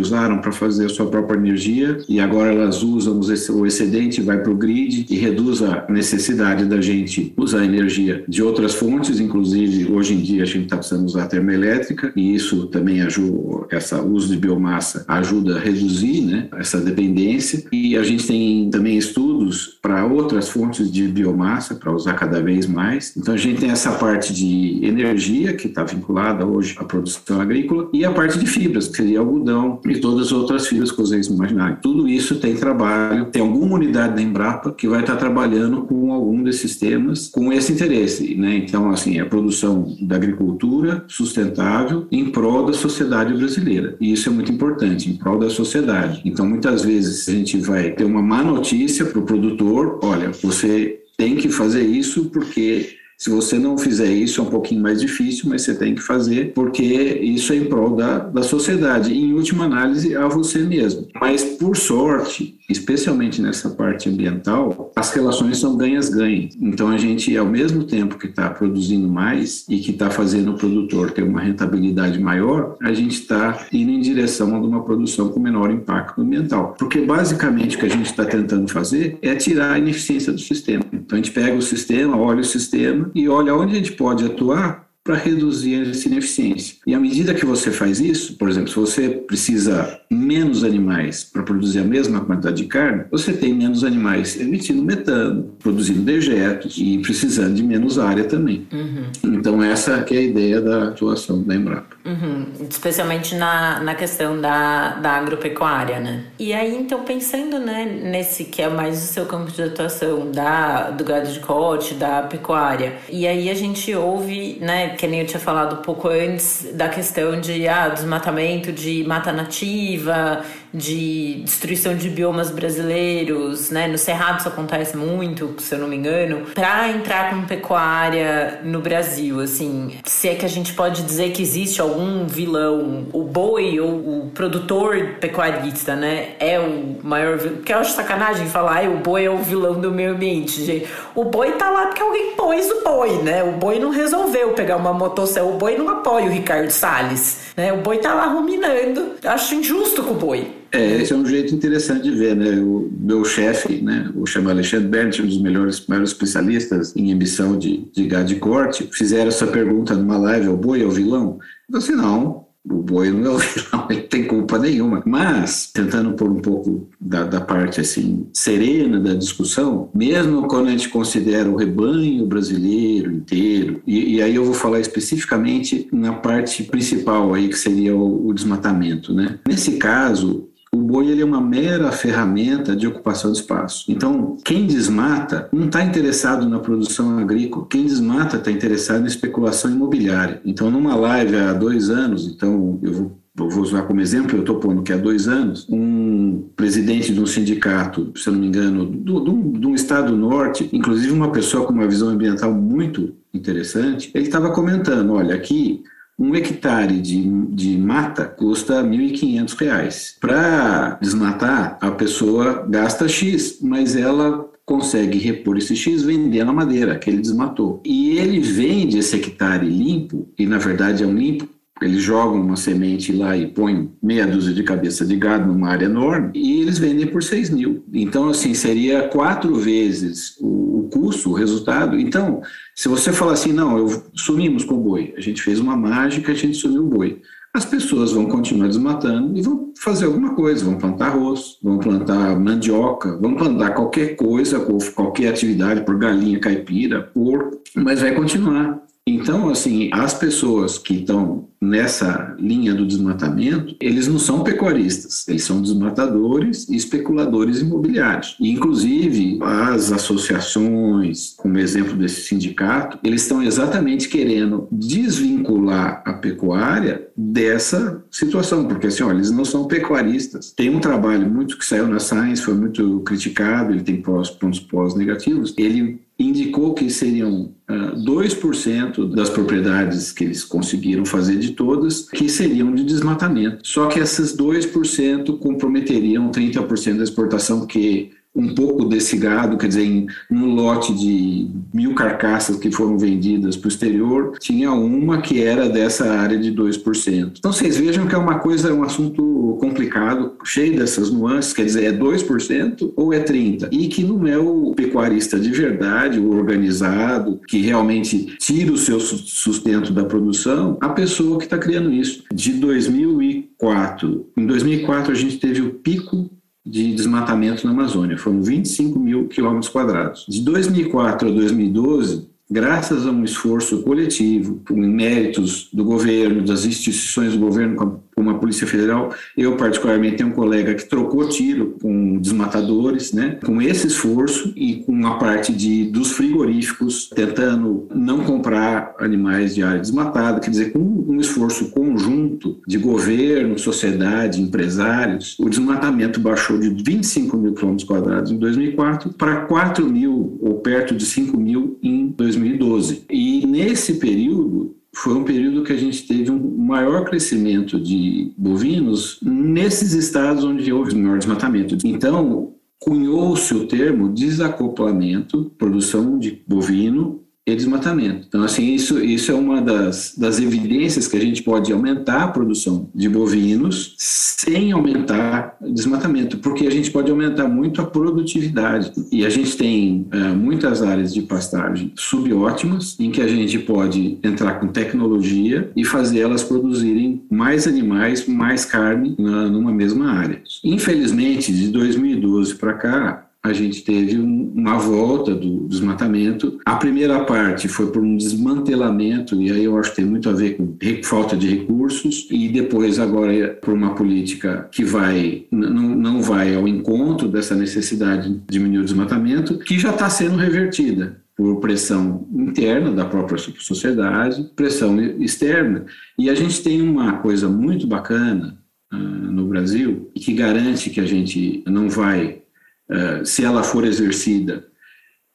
usaram 0.00 0.38
para 0.38 0.52
fazer 0.52 0.86
a 0.86 0.88
sua 0.88 1.06
própria 1.06 1.36
energia 1.36 1.98
e 2.08 2.20
agora 2.20 2.52
elas 2.52 2.82
usam 2.82 3.20
o 3.20 3.66
excedente, 3.66 4.20
vai 4.20 4.42
para 4.42 4.52
o 4.52 4.56
grid 4.56 5.06
e 5.08 5.16
reduz 5.16 5.62
a 5.62 5.86
necessidade 5.88 6.64
da 6.64 6.80
gente 6.80 7.32
usar 7.36 7.64
energia 7.64 8.24
de 8.28 8.42
outras 8.42 8.74
fontes, 8.74 9.20
inclusive 9.20 9.92
hoje 9.92 10.14
em 10.14 10.20
dia 10.20 10.42
a 10.42 10.46
gente 10.46 10.64
está 10.64 10.76
precisando 10.76 11.06
usar 11.06 11.26
termoelétrica 11.26 12.12
e 12.16 12.34
isso 12.34 12.66
também 12.66 13.00
ajuda, 13.02 13.66
essa 13.70 14.02
uso 14.02 14.28
de 14.28 14.36
biomassa 14.38 15.04
ajuda 15.08 15.56
a 15.56 15.60
reduzir 15.60 16.22
né, 16.22 16.48
essa 16.56 16.80
dependência 16.80 17.64
e 17.72 17.96
a 17.96 18.02
gente 18.02 18.26
tem 18.26 18.70
também 18.70 18.98
estudos 19.04 19.78
para 19.80 20.04
outras 20.06 20.48
fontes 20.48 20.90
de 20.90 21.06
biomassa 21.08 21.74
para 21.74 21.92
usar 21.92 22.14
cada 22.14 22.40
vez 22.40 22.66
mais. 22.66 23.14
Então 23.16 23.34
a 23.34 23.36
gente 23.36 23.60
tem 23.60 23.70
essa 23.70 23.92
parte 23.92 24.32
de 24.32 24.80
energia 24.84 25.52
que 25.54 25.68
está 25.68 25.84
vinculada 25.84 26.46
hoje 26.46 26.74
à 26.78 26.84
produção 26.84 27.40
agrícola 27.40 27.88
e 27.92 28.04
a 28.04 28.12
parte 28.12 28.38
de 28.38 28.46
fibras, 28.46 28.88
que 28.88 28.96
seria 28.96 29.20
algodão 29.20 29.80
e 29.86 29.98
todas 29.98 30.26
as 30.26 30.32
outras 30.32 30.66
fibras 30.66 30.90
que 30.90 30.98
vocês 30.98 31.26
imaginarem. 31.26 31.76
Tudo 31.82 32.08
isso 32.08 32.36
tem 32.36 32.54
trabalho, 32.54 33.26
tem 33.26 33.42
alguma 33.42 33.74
unidade 33.76 34.14
da 34.14 34.22
Embrapa 34.22 34.72
que 34.72 34.88
vai 34.88 35.00
estar 35.00 35.16
trabalhando 35.16 35.82
com 35.82 36.12
algum 36.12 36.42
desses 36.42 36.76
temas 36.76 37.28
com 37.28 37.52
esse 37.52 37.72
interesse, 37.72 38.34
né? 38.34 38.56
Então, 38.56 38.90
assim, 38.90 39.18
a 39.18 39.26
produção 39.26 39.96
da 40.00 40.16
agricultura 40.16 41.04
sustentável 41.08 42.06
em 42.10 42.30
prol 42.30 42.66
da 42.66 42.72
sociedade 42.72 43.34
brasileira. 43.34 43.96
E 44.00 44.12
isso 44.12 44.28
é 44.28 44.32
muito 44.32 44.52
importante, 44.52 45.10
em 45.10 45.16
prol 45.16 45.38
da 45.38 45.50
sociedade. 45.50 46.20
Então, 46.24 46.46
muitas 46.46 46.84
vezes 46.84 47.28
a 47.28 47.32
gente 47.32 47.58
vai 47.58 47.90
ter 47.90 48.04
uma 48.04 48.22
má 48.22 48.42
notícia 48.42 48.93
para 49.02 49.18
o 49.18 49.22
produtor, 49.22 49.98
olha, 50.02 50.30
você 50.30 51.00
tem 51.16 51.36
que 51.36 51.48
fazer 51.48 51.82
isso 51.82 52.26
porque 52.26 52.96
se 53.16 53.30
você 53.30 53.58
não 53.58 53.78
fizer 53.78 54.12
isso, 54.12 54.40
é 54.40 54.44
um 54.44 54.50
pouquinho 54.50 54.82
mais 54.82 55.00
difícil, 55.00 55.48
mas 55.48 55.62
você 55.62 55.74
tem 55.74 55.94
que 55.94 56.02
fazer, 56.02 56.52
porque 56.52 56.84
isso 56.84 57.52
é 57.52 57.56
em 57.56 57.64
prol 57.64 57.96
da, 57.96 58.18
da 58.18 58.42
sociedade. 58.42 59.12
E, 59.12 59.18
em 59.18 59.32
última 59.32 59.64
análise, 59.64 60.14
a 60.16 60.26
você 60.28 60.58
mesmo. 60.58 61.08
Mas, 61.20 61.42
por 61.42 61.76
sorte, 61.76 62.53
especialmente 62.68 63.42
nessa 63.42 63.70
parte 63.70 64.08
ambiental, 64.08 64.92
as 64.96 65.12
relações 65.12 65.58
são 65.58 65.76
ganhas-ganhas. 65.76 66.56
Então, 66.60 66.88
a 66.88 66.96
gente, 66.96 67.36
ao 67.36 67.46
mesmo 67.46 67.84
tempo 67.84 68.18
que 68.18 68.26
está 68.26 68.48
produzindo 68.50 69.08
mais 69.08 69.64
e 69.68 69.78
que 69.78 69.90
está 69.90 70.10
fazendo 70.10 70.52
o 70.52 70.58
produtor 70.58 71.10
ter 71.10 71.22
uma 71.22 71.40
rentabilidade 71.40 72.18
maior, 72.18 72.76
a 72.82 72.92
gente 72.92 73.20
está 73.20 73.66
indo 73.72 73.90
em 73.90 74.00
direção 74.00 74.54
a 74.54 74.58
uma 74.58 74.82
produção 74.82 75.28
com 75.28 75.40
menor 75.40 75.70
impacto 75.70 76.20
ambiental. 76.20 76.74
Porque, 76.78 77.00
basicamente, 77.00 77.76
o 77.76 77.80
que 77.80 77.86
a 77.86 77.90
gente 77.90 78.06
está 78.06 78.24
tentando 78.24 78.70
fazer 78.70 79.18
é 79.20 79.34
tirar 79.34 79.72
a 79.72 79.78
ineficiência 79.78 80.32
do 80.32 80.40
sistema. 80.40 80.84
Então, 80.92 81.18
a 81.18 81.22
gente 81.22 81.32
pega 81.32 81.56
o 81.56 81.62
sistema, 81.62 82.16
olha 82.16 82.40
o 82.40 82.44
sistema, 82.44 83.10
e 83.14 83.28
olha 83.28 83.54
onde 83.54 83.72
a 83.72 83.76
gente 83.76 83.92
pode 83.92 84.24
atuar 84.24 84.84
para 85.04 85.16
reduzir 85.16 85.90
essa 85.90 86.08
ineficiência. 86.08 86.76
E 86.86 86.94
à 86.94 86.98
medida 86.98 87.34
que 87.34 87.44
você 87.44 87.70
faz 87.70 88.00
isso, 88.00 88.36
por 88.38 88.48
exemplo, 88.48 88.70
se 88.70 88.76
você 88.76 89.08
precisa 89.10 90.00
menos 90.10 90.64
animais 90.64 91.24
para 91.24 91.42
produzir 91.42 91.80
a 91.80 91.84
mesma 91.84 92.24
quantidade 92.24 92.62
de 92.62 92.68
carne, 92.68 93.04
você 93.10 93.34
tem 93.34 93.52
menos 93.52 93.84
animais 93.84 94.40
emitindo 94.40 94.82
metano, 94.82 95.54
produzindo 95.58 96.00
dejetos 96.00 96.78
e 96.78 96.98
precisando 96.98 97.54
de 97.54 97.62
menos 97.62 97.98
área 97.98 98.24
também. 98.24 98.66
Uhum. 98.72 99.34
Então 99.34 99.62
essa 99.62 100.06
é 100.10 100.16
a 100.16 100.22
ideia 100.22 100.60
da 100.60 100.88
atuação 100.88 101.42
da 101.42 101.54
Embrapa. 101.54 101.93
Uhum, 102.04 102.52
especialmente 102.68 103.34
na, 103.34 103.80
na 103.80 103.94
questão 103.94 104.38
da, 104.38 104.90
da 104.96 105.12
agropecuária, 105.12 105.98
né? 105.98 106.24
E 106.38 106.52
aí, 106.52 106.76
então, 106.76 107.02
pensando 107.02 107.58
né, 107.58 107.86
nesse 107.86 108.44
que 108.44 108.60
é 108.60 108.68
mais 108.68 109.02
o 109.02 109.06
seu 109.06 109.24
campo 109.24 109.50
de 109.50 109.62
atuação 109.62 110.30
da, 110.30 110.90
do 110.90 111.02
gado 111.02 111.32
de 111.32 111.40
corte, 111.40 111.94
da 111.94 112.22
pecuária, 112.22 112.92
e 113.08 113.26
aí 113.26 113.48
a 113.48 113.54
gente 113.54 113.94
ouve, 113.94 114.58
né, 114.60 114.90
que 114.90 115.06
nem 115.06 115.20
eu 115.20 115.26
tinha 115.26 115.40
falado 115.40 115.76
um 115.76 115.82
pouco 115.82 116.08
antes, 116.08 116.68
da 116.74 116.90
questão 116.90 117.40
de 117.40 117.66
ah, 117.66 117.88
desmatamento 117.88 118.70
de 118.70 119.02
mata 119.04 119.32
nativa, 119.32 120.44
de 120.74 121.42
destruição 121.44 121.94
de 121.94 122.10
biomas 122.10 122.50
brasileiros, 122.50 123.70
né? 123.70 123.86
No 123.86 123.96
Cerrado 123.96 124.40
isso 124.40 124.48
acontece 124.48 124.96
muito, 124.96 125.54
se 125.58 125.74
eu 125.74 125.78
não 125.78 125.86
me 125.86 125.96
engano. 125.96 126.46
Para 126.54 126.90
entrar 126.90 127.30
com 127.30 127.42
pecuária 127.42 128.60
no 128.64 128.80
Brasil, 128.80 129.40
assim, 129.40 129.96
se 130.04 130.28
é 130.28 130.34
que 130.34 130.44
a 130.44 130.48
gente 130.48 130.74
pode 130.74 131.02
dizer 131.02 131.30
que 131.30 131.40
existe 131.40 131.80
algum 131.80 132.26
vilão, 132.26 133.06
o 133.12 133.22
boi 133.22 133.78
ou 133.78 133.90
o 133.90 134.30
produtor 134.34 135.16
pecuarista, 135.20 135.94
né? 135.94 136.30
É 136.40 136.58
o 136.58 136.96
maior 137.02 137.38
vilão. 137.38 137.56
Porque 137.56 137.72
eu 137.72 137.78
acho 137.78 137.92
sacanagem 137.92 138.46
falar, 138.46 138.84
ah, 138.84 138.90
o 138.90 138.96
boi 138.96 139.24
é 139.24 139.30
o 139.30 139.38
vilão 139.38 139.80
do 139.80 139.92
meio 139.92 140.12
ambiente, 140.12 140.64
gente. 140.64 140.88
O 141.14 141.24
boi 141.24 141.52
tá 141.52 141.70
lá 141.70 141.86
porque 141.86 142.02
alguém 142.02 142.32
pôs 142.32 142.68
o 142.70 142.82
boi, 142.82 143.22
né? 143.22 143.44
O 143.44 143.52
boi 143.52 143.78
não 143.78 143.90
resolveu 143.90 144.52
pegar 144.52 144.76
uma 144.76 144.92
motosserra. 144.92 145.46
O 145.46 145.56
boi 145.56 145.76
não 145.76 145.88
apoia 145.88 146.26
o 146.26 146.30
Ricardo 146.30 146.70
Salles, 146.70 147.52
né? 147.56 147.72
O 147.72 147.78
boi 147.78 147.98
tá 147.98 148.12
lá 148.14 148.26
ruminando. 148.26 149.12
Acho 149.24 149.54
injusto 149.54 150.02
com 150.02 150.12
o 150.12 150.14
boi. 150.14 150.63
É, 150.74 151.00
esse 151.00 151.12
é 151.12 151.16
um 151.16 151.24
jeito 151.24 151.54
interessante 151.54 152.02
de 152.02 152.10
ver, 152.10 152.34
né? 152.34 152.60
O 152.60 152.90
meu 152.98 153.24
chefe, 153.24 153.80
né, 153.80 154.10
o 154.16 154.26
chama 154.26 154.50
Alexandre 154.50 154.88
Berndt, 154.88 155.22
um 155.22 155.26
dos 155.26 155.40
melhores, 155.40 155.86
maiores 155.86 156.10
especialistas 156.10 156.96
em 156.96 157.12
emissão 157.12 157.56
de, 157.56 157.88
de 157.92 158.06
gado 158.08 158.26
de 158.26 158.36
corte, 158.36 158.88
fizeram 158.92 159.28
essa 159.28 159.46
pergunta 159.46 159.94
numa 159.94 160.18
live, 160.18 160.48
o 160.48 160.56
boi 160.56 160.82
é 160.82 160.84
o 160.84 160.90
vilão? 160.90 161.38
Eu 161.72 161.78
disse, 161.78 161.92
não, 161.92 162.46
o 162.68 162.82
boi 162.82 163.12
não 163.12 163.32
é 163.32 163.34
o 163.34 163.38
vilão, 163.38 163.86
ele 163.88 164.00
tem 164.02 164.24
culpa 164.24 164.58
nenhuma. 164.58 165.00
Mas, 165.06 165.70
tentando 165.72 166.14
pôr 166.14 166.28
um 166.28 166.40
pouco 166.40 166.88
da, 167.00 167.22
da, 167.22 167.40
parte 167.40 167.80
assim 167.80 168.26
serena 168.32 168.98
da 168.98 169.14
discussão, 169.14 169.90
mesmo 169.94 170.48
quando 170.48 170.66
a 170.66 170.70
gente 170.72 170.88
considera 170.88 171.48
o 171.48 171.54
rebanho 171.54 172.26
brasileiro 172.26 173.12
inteiro, 173.12 173.80
e, 173.86 174.16
e 174.16 174.22
aí 174.22 174.34
eu 174.34 174.44
vou 174.44 174.54
falar 174.54 174.80
especificamente 174.80 175.86
na 175.92 176.14
parte 176.14 176.64
principal 176.64 177.32
aí, 177.32 177.48
que 177.48 177.58
seria 177.58 177.94
o, 177.94 178.26
o 178.26 178.34
desmatamento, 178.34 179.14
né? 179.14 179.38
Nesse 179.46 179.76
caso, 179.76 180.48
o 180.74 180.82
boi 180.82 181.08
ele 181.08 181.22
é 181.22 181.24
uma 181.24 181.40
mera 181.40 181.92
ferramenta 181.92 182.74
de 182.74 182.86
ocupação 182.86 183.30
de 183.30 183.38
espaço. 183.38 183.84
Então, 183.88 184.36
quem 184.44 184.66
desmata 184.66 185.48
não 185.52 185.66
está 185.66 185.84
interessado 185.84 186.48
na 186.48 186.58
produção 186.58 187.16
agrícola, 187.18 187.66
quem 187.70 187.86
desmata 187.86 188.36
está 188.36 188.50
interessado 188.50 189.02
na 189.02 189.06
especulação 189.06 189.70
imobiliária. 189.70 190.40
Então, 190.44 190.70
numa 190.70 190.96
live 190.96 191.36
há 191.36 191.52
dois 191.52 191.90
anos, 191.90 192.26
então 192.26 192.78
eu 192.82 192.92
vou 192.92 193.24
vou 193.36 193.48
usar 193.62 193.82
como 193.82 194.00
exemplo, 194.00 194.36
eu 194.36 194.42
estou 194.42 194.60
pondo 194.60 194.84
que 194.84 194.92
há 194.92 194.96
dois 194.96 195.26
anos, 195.26 195.66
um 195.68 196.44
presidente 196.54 197.12
de 197.12 197.20
um 197.20 197.26
sindicato, 197.26 198.12
se 198.14 198.28
eu 198.28 198.32
não 198.32 198.38
me 198.38 198.46
engano, 198.46 198.86
de 198.86 199.66
um 199.66 199.74
estado 199.74 200.16
norte, 200.16 200.68
inclusive 200.72 201.10
uma 201.10 201.32
pessoa 201.32 201.66
com 201.66 201.72
uma 201.72 201.88
visão 201.88 202.10
ambiental 202.10 202.54
muito 202.54 203.12
interessante, 203.32 204.08
ele 204.14 204.26
estava 204.26 204.52
comentando, 204.52 205.14
olha, 205.14 205.34
aqui 205.34 205.82
um 206.18 206.34
hectare 206.34 207.00
de, 207.00 207.22
de 207.48 207.76
mata 207.76 208.24
custa 208.24 208.82
R$ 208.82 208.88
1.500. 208.88 210.16
Para 210.20 210.98
desmatar, 211.00 211.78
a 211.80 211.90
pessoa 211.90 212.66
gasta 212.68 213.08
X, 213.08 213.58
mas 213.60 213.96
ela 213.96 214.48
consegue 214.64 215.18
repor 215.18 215.58
esse 215.58 215.76
X 215.76 216.02
vendendo 216.02 216.50
a 216.50 216.54
madeira 216.54 216.98
que 216.98 217.10
ele 217.10 217.20
desmatou. 217.20 217.82
E 217.84 218.18
ele 218.18 218.40
vende 218.40 218.98
esse 218.98 219.16
hectare 219.16 219.68
limpo, 219.68 220.28
e 220.38 220.46
na 220.46 220.58
verdade 220.58 221.02
é 221.02 221.06
um 221.06 221.14
limpo 221.14 221.48
eles 221.82 222.02
jogam 222.02 222.40
uma 222.40 222.56
semente 222.56 223.12
lá 223.12 223.36
e 223.36 223.48
põem 223.48 223.90
meia 224.02 224.26
dúzia 224.26 224.54
de 224.54 224.62
cabeça 224.62 225.04
de 225.04 225.16
gado 225.16 225.52
numa 225.52 225.68
área 225.68 225.86
enorme 225.86 226.30
e 226.34 226.60
eles 226.60 226.78
vendem 226.78 227.06
por 227.06 227.22
6 227.22 227.50
mil. 227.50 227.84
Então, 227.92 228.28
assim, 228.28 228.54
seria 228.54 229.08
quatro 229.08 229.54
vezes 229.56 230.36
o, 230.40 230.73
o 230.84 230.88
custo, 230.88 231.30
o 231.30 231.34
resultado. 231.34 231.98
Então, 231.98 232.42
se 232.74 232.88
você 232.88 233.12
falar 233.12 233.32
assim, 233.32 233.52
não, 233.52 233.78
eu 233.78 234.02
sumimos 234.14 234.64
com 234.64 234.74
o 234.74 234.80
boi, 234.80 235.14
a 235.16 235.20
gente 235.20 235.42
fez 235.42 235.58
uma 235.58 235.76
mágica, 235.76 236.32
a 236.32 236.34
gente 236.34 236.56
sumiu 236.56 236.82
o 236.82 236.88
boi. 236.88 237.20
As 237.52 237.64
pessoas 237.64 238.10
vão 238.10 238.26
continuar 238.26 238.66
desmatando 238.66 239.38
e 239.38 239.40
vão 239.40 239.72
fazer 239.78 240.06
alguma 240.06 240.34
coisa, 240.34 240.64
vão 240.64 240.76
plantar 240.76 241.06
arroz, 241.06 241.56
vão 241.62 241.78
plantar 241.78 242.36
mandioca, 242.38 243.16
vão 243.16 243.36
plantar 243.36 243.70
qualquer 243.70 244.16
coisa, 244.16 244.58
qualquer 244.92 245.28
atividade, 245.28 245.82
por 245.82 245.96
galinha 245.96 246.40
caipira, 246.40 247.00
porco, 247.00 247.62
mas 247.76 248.00
vai 248.00 248.12
continuar. 248.12 248.82
Então, 249.06 249.50
assim, 249.50 249.90
as 249.92 250.14
pessoas 250.14 250.78
que 250.78 250.94
estão 250.94 251.50
nessa 251.60 252.34
linha 252.38 252.74
do 252.74 252.86
desmatamento, 252.86 253.76
eles 253.78 254.08
não 254.08 254.18
são 254.18 254.42
pecuaristas, 254.42 255.28
eles 255.28 255.44
são 255.44 255.60
desmatadores 255.60 256.68
e 256.68 256.76
especuladores 256.76 257.60
imobiliários. 257.60 258.34
E, 258.40 258.50
inclusive, 258.50 259.38
as 259.42 259.92
associações, 259.92 261.34
como 261.36 261.58
exemplo 261.58 261.96
desse 261.96 262.22
sindicato, 262.22 262.98
eles 263.04 263.22
estão 263.22 263.42
exatamente 263.42 264.08
querendo 264.08 264.68
desvincular 264.72 266.02
a 266.06 266.14
pecuária 266.14 267.08
dessa 267.16 268.04
situação, 268.10 268.66
porque 268.66 268.88
assim, 268.88 269.02
olha, 269.02 269.16
eles 269.16 269.30
não 269.30 269.44
são 269.44 269.66
pecuaristas. 269.66 270.52
Tem 270.52 270.68
um 270.68 270.80
trabalho 270.80 271.28
muito 271.28 271.56
que 271.56 271.64
saiu 271.64 271.86
na 271.86 272.00
Science, 272.00 272.42
foi 272.42 272.54
muito 272.54 273.00
criticado, 273.00 273.72
ele 273.72 273.82
tem 273.82 274.02
pós, 274.02 274.30
pontos 274.30 274.60
pós 274.60 274.94
negativos. 274.94 275.54
Ele 275.56 276.00
indicou 276.18 276.74
que 276.74 276.90
seriam 276.90 277.42
uh, 277.42 277.52
ah, 277.68 277.94
2% 277.96 279.14
das 279.14 279.30
propriedades 279.30 280.12
que 280.12 280.24
eles 280.24 280.44
conseguiram 280.44 281.04
fazer 281.04 281.36
de 281.38 281.52
todas 281.52 282.08
que 282.08 282.28
seriam 282.28 282.74
de 282.74 282.84
desmatamento. 282.84 283.58
Só 283.62 283.86
que 283.86 283.98
esses 283.98 284.36
2% 284.36 285.38
comprometeriam 285.38 286.30
30% 286.30 286.98
da 286.98 287.04
exportação, 287.04 287.60
porque 287.60 288.10
um 288.34 288.52
pouco 288.54 288.84
desse 288.84 289.16
gado, 289.16 289.56
quer 289.56 289.68
dizer, 289.68 289.84
em 289.84 290.06
um 290.30 290.54
lote 290.54 290.92
de 290.92 291.48
mil 291.72 291.94
carcaças 291.94 292.56
que 292.56 292.70
foram 292.70 292.98
vendidas 292.98 293.56
para 293.56 293.68
o 293.68 293.70
exterior, 293.70 294.32
tinha 294.40 294.72
uma 294.72 295.20
que 295.20 295.40
era 295.40 295.68
dessa 295.68 296.12
área 296.12 296.36
de 296.36 296.52
2%. 296.52 297.34
Então 297.38 297.52
vocês 297.52 297.76
vejam 297.76 298.06
que 298.06 298.14
é 298.14 298.18
uma 298.18 298.40
coisa, 298.40 298.74
um 298.74 298.82
assunto 298.82 299.56
complicado, 299.60 300.34
cheio 300.44 300.76
dessas 300.76 301.10
nuances, 301.10 301.52
quer 301.52 301.64
dizer, 301.64 301.84
é 301.84 301.92
2% 301.92 302.92
ou 302.96 303.12
é 303.12 303.20
30%? 303.20 303.68
E 303.70 303.86
que 303.86 304.02
não 304.02 304.26
é 304.26 304.36
o 304.36 304.74
pecuarista 304.74 305.38
de 305.38 305.50
verdade, 305.50 306.18
o 306.18 306.36
organizado, 306.36 307.40
que 307.46 307.60
realmente 307.60 308.36
tira 308.38 308.72
o 308.72 308.78
seu 308.78 308.98
sustento 308.98 309.92
da 309.92 310.04
produção, 310.04 310.76
a 310.80 310.88
pessoa 310.88 311.38
que 311.38 311.44
está 311.44 311.56
criando 311.56 311.92
isso. 311.92 312.24
De 312.32 312.52
2004, 312.54 314.26
em 314.36 314.46
2004 314.46 315.12
a 315.12 315.14
gente 315.14 315.38
teve 315.38 315.60
o 315.60 315.74
pico 315.74 316.30
de 316.64 316.94
desmatamento 316.94 317.66
na 317.66 317.72
Amazônia, 317.72 318.16
foram 318.16 318.42
25 318.42 318.98
mil 318.98 319.28
quilômetros 319.28 319.68
quadrados. 319.68 320.24
De 320.28 320.40
2004 320.40 321.28
a 321.28 321.30
2012, 321.30 322.26
graças 322.50 323.06
a 323.06 323.10
um 323.10 323.24
esforço 323.24 323.82
coletivo, 323.82 324.62
com 324.66 324.74
méritos 324.74 325.68
do 325.72 325.84
governo, 325.84 326.42
das 326.42 326.64
instituições 326.64 327.34
do 327.34 327.38
governo, 327.38 328.00
como 328.14 328.30
a 328.30 328.34
Polícia 328.34 328.66
Federal. 328.66 329.14
Eu, 329.36 329.56
particularmente, 329.56 330.16
tenho 330.16 330.30
um 330.30 330.32
colega 330.32 330.74
que 330.74 330.88
trocou 330.88 331.28
tiro 331.28 331.76
com 331.80 332.18
desmatadores, 332.18 333.12
né? 333.12 333.38
Com 333.44 333.60
esse 333.60 333.86
esforço 333.86 334.52
e 334.56 334.76
com 334.76 335.06
a 335.06 335.16
parte 335.16 335.52
de, 335.52 335.86
dos 335.86 336.12
frigoríficos 336.12 337.08
tentando 337.14 337.88
não 337.94 338.20
comprar 338.24 338.94
animais 338.98 339.54
de 339.54 339.62
área 339.62 339.80
desmatada, 339.80 340.40
quer 340.40 340.50
dizer, 340.50 340.72
com 340.72 340.78
um 340.78 341.20
esforço 341.20 341.70
conjunto 341.70 342.60
de 342.66 342.78
governo, 342.78 343.58
sociedade, 343.58 344.40
empresários, 344.40 345.36
o 345.38 345.48
desmatamento 345.48 346.20
baixou 346.20 346.58
de 346.58 346.70
25 346.70 347.36
mil 347.36 347.54
quilômetros 347.54 347.88
quadrados 347.88 348.30
em 348.30 348.38
2004 348.38 349.12
para 349.12 349.42
4 349.42 349.86
mil 349.86 350.38
ou 350.40 350.54
perto 350.60 350.94
de 350.94 351.04
5 351.04 351.36
mil 351.38 351.78
em 351.82 352.08
2012. 352.08 353.04
E 353.10 353.46
nesse 353.46 353.94
período, 353.94 354.73
foi 354.94 355.14
um 355.14 355.24
período 355.24 355.64
que 355.64 355.72
a 355.72 355.76
gente 355.76 356.06
teve 356.06 356.30
um 356.30 356.56
maior 356.56 357.04
crescimento 357.04 357.80
de 357.80 358.32
bovinos 358.36 359.18
nesses 359.22 359.92
estados 359.92 360.44
onde 360.44 360.72
houve 360.72 360.94
maior 360.94 361.18
desmatamento. 361.18 361.76
Então, 361.84 362.54
cunhou-se 362.78 363.52
o 363.54 363.66
termo 363.66 364.08
desacoplamento, 364.08 365.50
produção 365.58 366.18
de 366.18 366.42
bovino 366.46 367.23
e 367.46 367.54
desmatamento. 367.54 368.26
Então, 368.26 368.42
assim, 368.42 368.74
isso, 368.74 368.98
isso 369.04 369.30
é 369.30 369.34
uma 369.34 369.60
das, 369.60 370.14
das 370.16 370.40
evidências 370.40 371.06
que 371.06 371.16
a 371.16 371.20
gente 371.20 371.42
pode 371.42 371.70
aumentar 371.72 372.22
a 372.22 372.28
produção 372.28 372.88
de 372.94 373.06
bovinos 373.06 373.94
sem 373.98 374.72
aumentar 374.72 375.56
desmatamento, 375.60 376.38
porque 376.38 376.66
a 376.66 376.70
gente 376.70 376.90
pode 376.90 377.10
aumentar 377.10 377.46
muito 377.46 377.82
a 377.82 377.84
produtividade. 377.84 378.92
E 379.12 379.26
a 379.26 379.28
gente 379.28 379.56
tem 379.58 380.06
é, 380.10 380.18
muitas 380.28 380.82
áreas 380.82 381.12
de 381.12 381.20
pastagem 381.22 381.92
subótimas, 381.96 382.98
em 382.98 383.10
que 383.10 383.20
a 383.20 383.28
gente 383.28 383.58
pode 383.58 384.18
entrar 384.22 384.58
com 384.58 384.68
tecnologia 384.68 385.70
e 385.76 385.84
fazer 385.84 386.20
elas 386.20 386.42
produzirem 386.42 387.24
mais 387.30 387.66
animais, 387.66 388.26
mais 388.26 388.64
carne 388.64 389.14
na, 389.18 389.48
numa 389.48 389.72
mesma 389.72 390.10
área. 390.10 390.40
Infelizmente, 390.62 391.52
de 391.52 391.68
2012 391.68 392.54
para 392.54 392.72
cá, 392.74 393.23
a 393.44 393.52
gente 393.52 393.82
teve 393.82 394.16
uma 394.16 394.78
volta 394.78 395.34
do 395.34 395.68
desmatamento. 395.68 396.58
A 396.64 396.76
primeira 396.76 397.22
parte 397.24 397.68
foi 397.68 397.92
por 397.92 398.02
um 398.02 398.16
desmantelamento, 398.16 399.40
e 399.40 399.52
aí 399.52 399.64
eu 399.64 399.76
acho 399.78 399.90
que 399.90 399.96
tem 399.96 400.06
muito 400.06 400.30
a 400.30 400.32
ver 400.32 400.56
com 400.56 400.74
falta 401.02 401.36
de 401.36 401.48
recursos, 401.48 402.26
e 402.30 402.48
depois 402.48 402.98
agora 402.98 403.58
por 403.60 403.74
uma 403.74 403.94
política 403.94 404.66
que 404.72 404.82
vai 404.82 405.44
não, 405.50 405.94
não 405.94 406.22
vai 406.22 406.54
ao 406.54 406.66
encontro 406.66 407.28
dessa 407.28 407.54
necessidade 407.54 408.30
de 408.30 408.40
diminuir 408.48 408.78
o 408.78 408.84
desmatamento, 408.84 409.58
que 409.58 409.78
já 409.78 409.90
está 409.90 410.08
sendo 410.08 410.36
revertida 410.36 411.22
por 411.36 411.60
pressão 411.60 412.26
interna 412.32 412.92
da 412.92 413.04
própria 413.04 413.36
sociedade, 413.58 414.50
pressão 414.56 414.98
externa. 415.20 415.84
E 416.18 416.30
a 416.30 416.34
gente 416.34 416.62
tem 416.62 416.80
uma 416.80 417.18
coisa 417.18 417.48
muito 417.48 417.86
bacana 417.86 418.56
uh, 418.92 418.96
no 418.96 419.46
Brasil 419.48 420.10
que 420.14 420.32
garante 420.32 420.90
que 420.90 421.00
a 421.00 421.06
gente 421.06 421.62
não 421.66 421.90
vai 421.90 422.43
eh, 422.90 423.24
se 423.24 423.44
ela 423.44 423.62
for 423.62 423.84
exercida, 423.84 424.66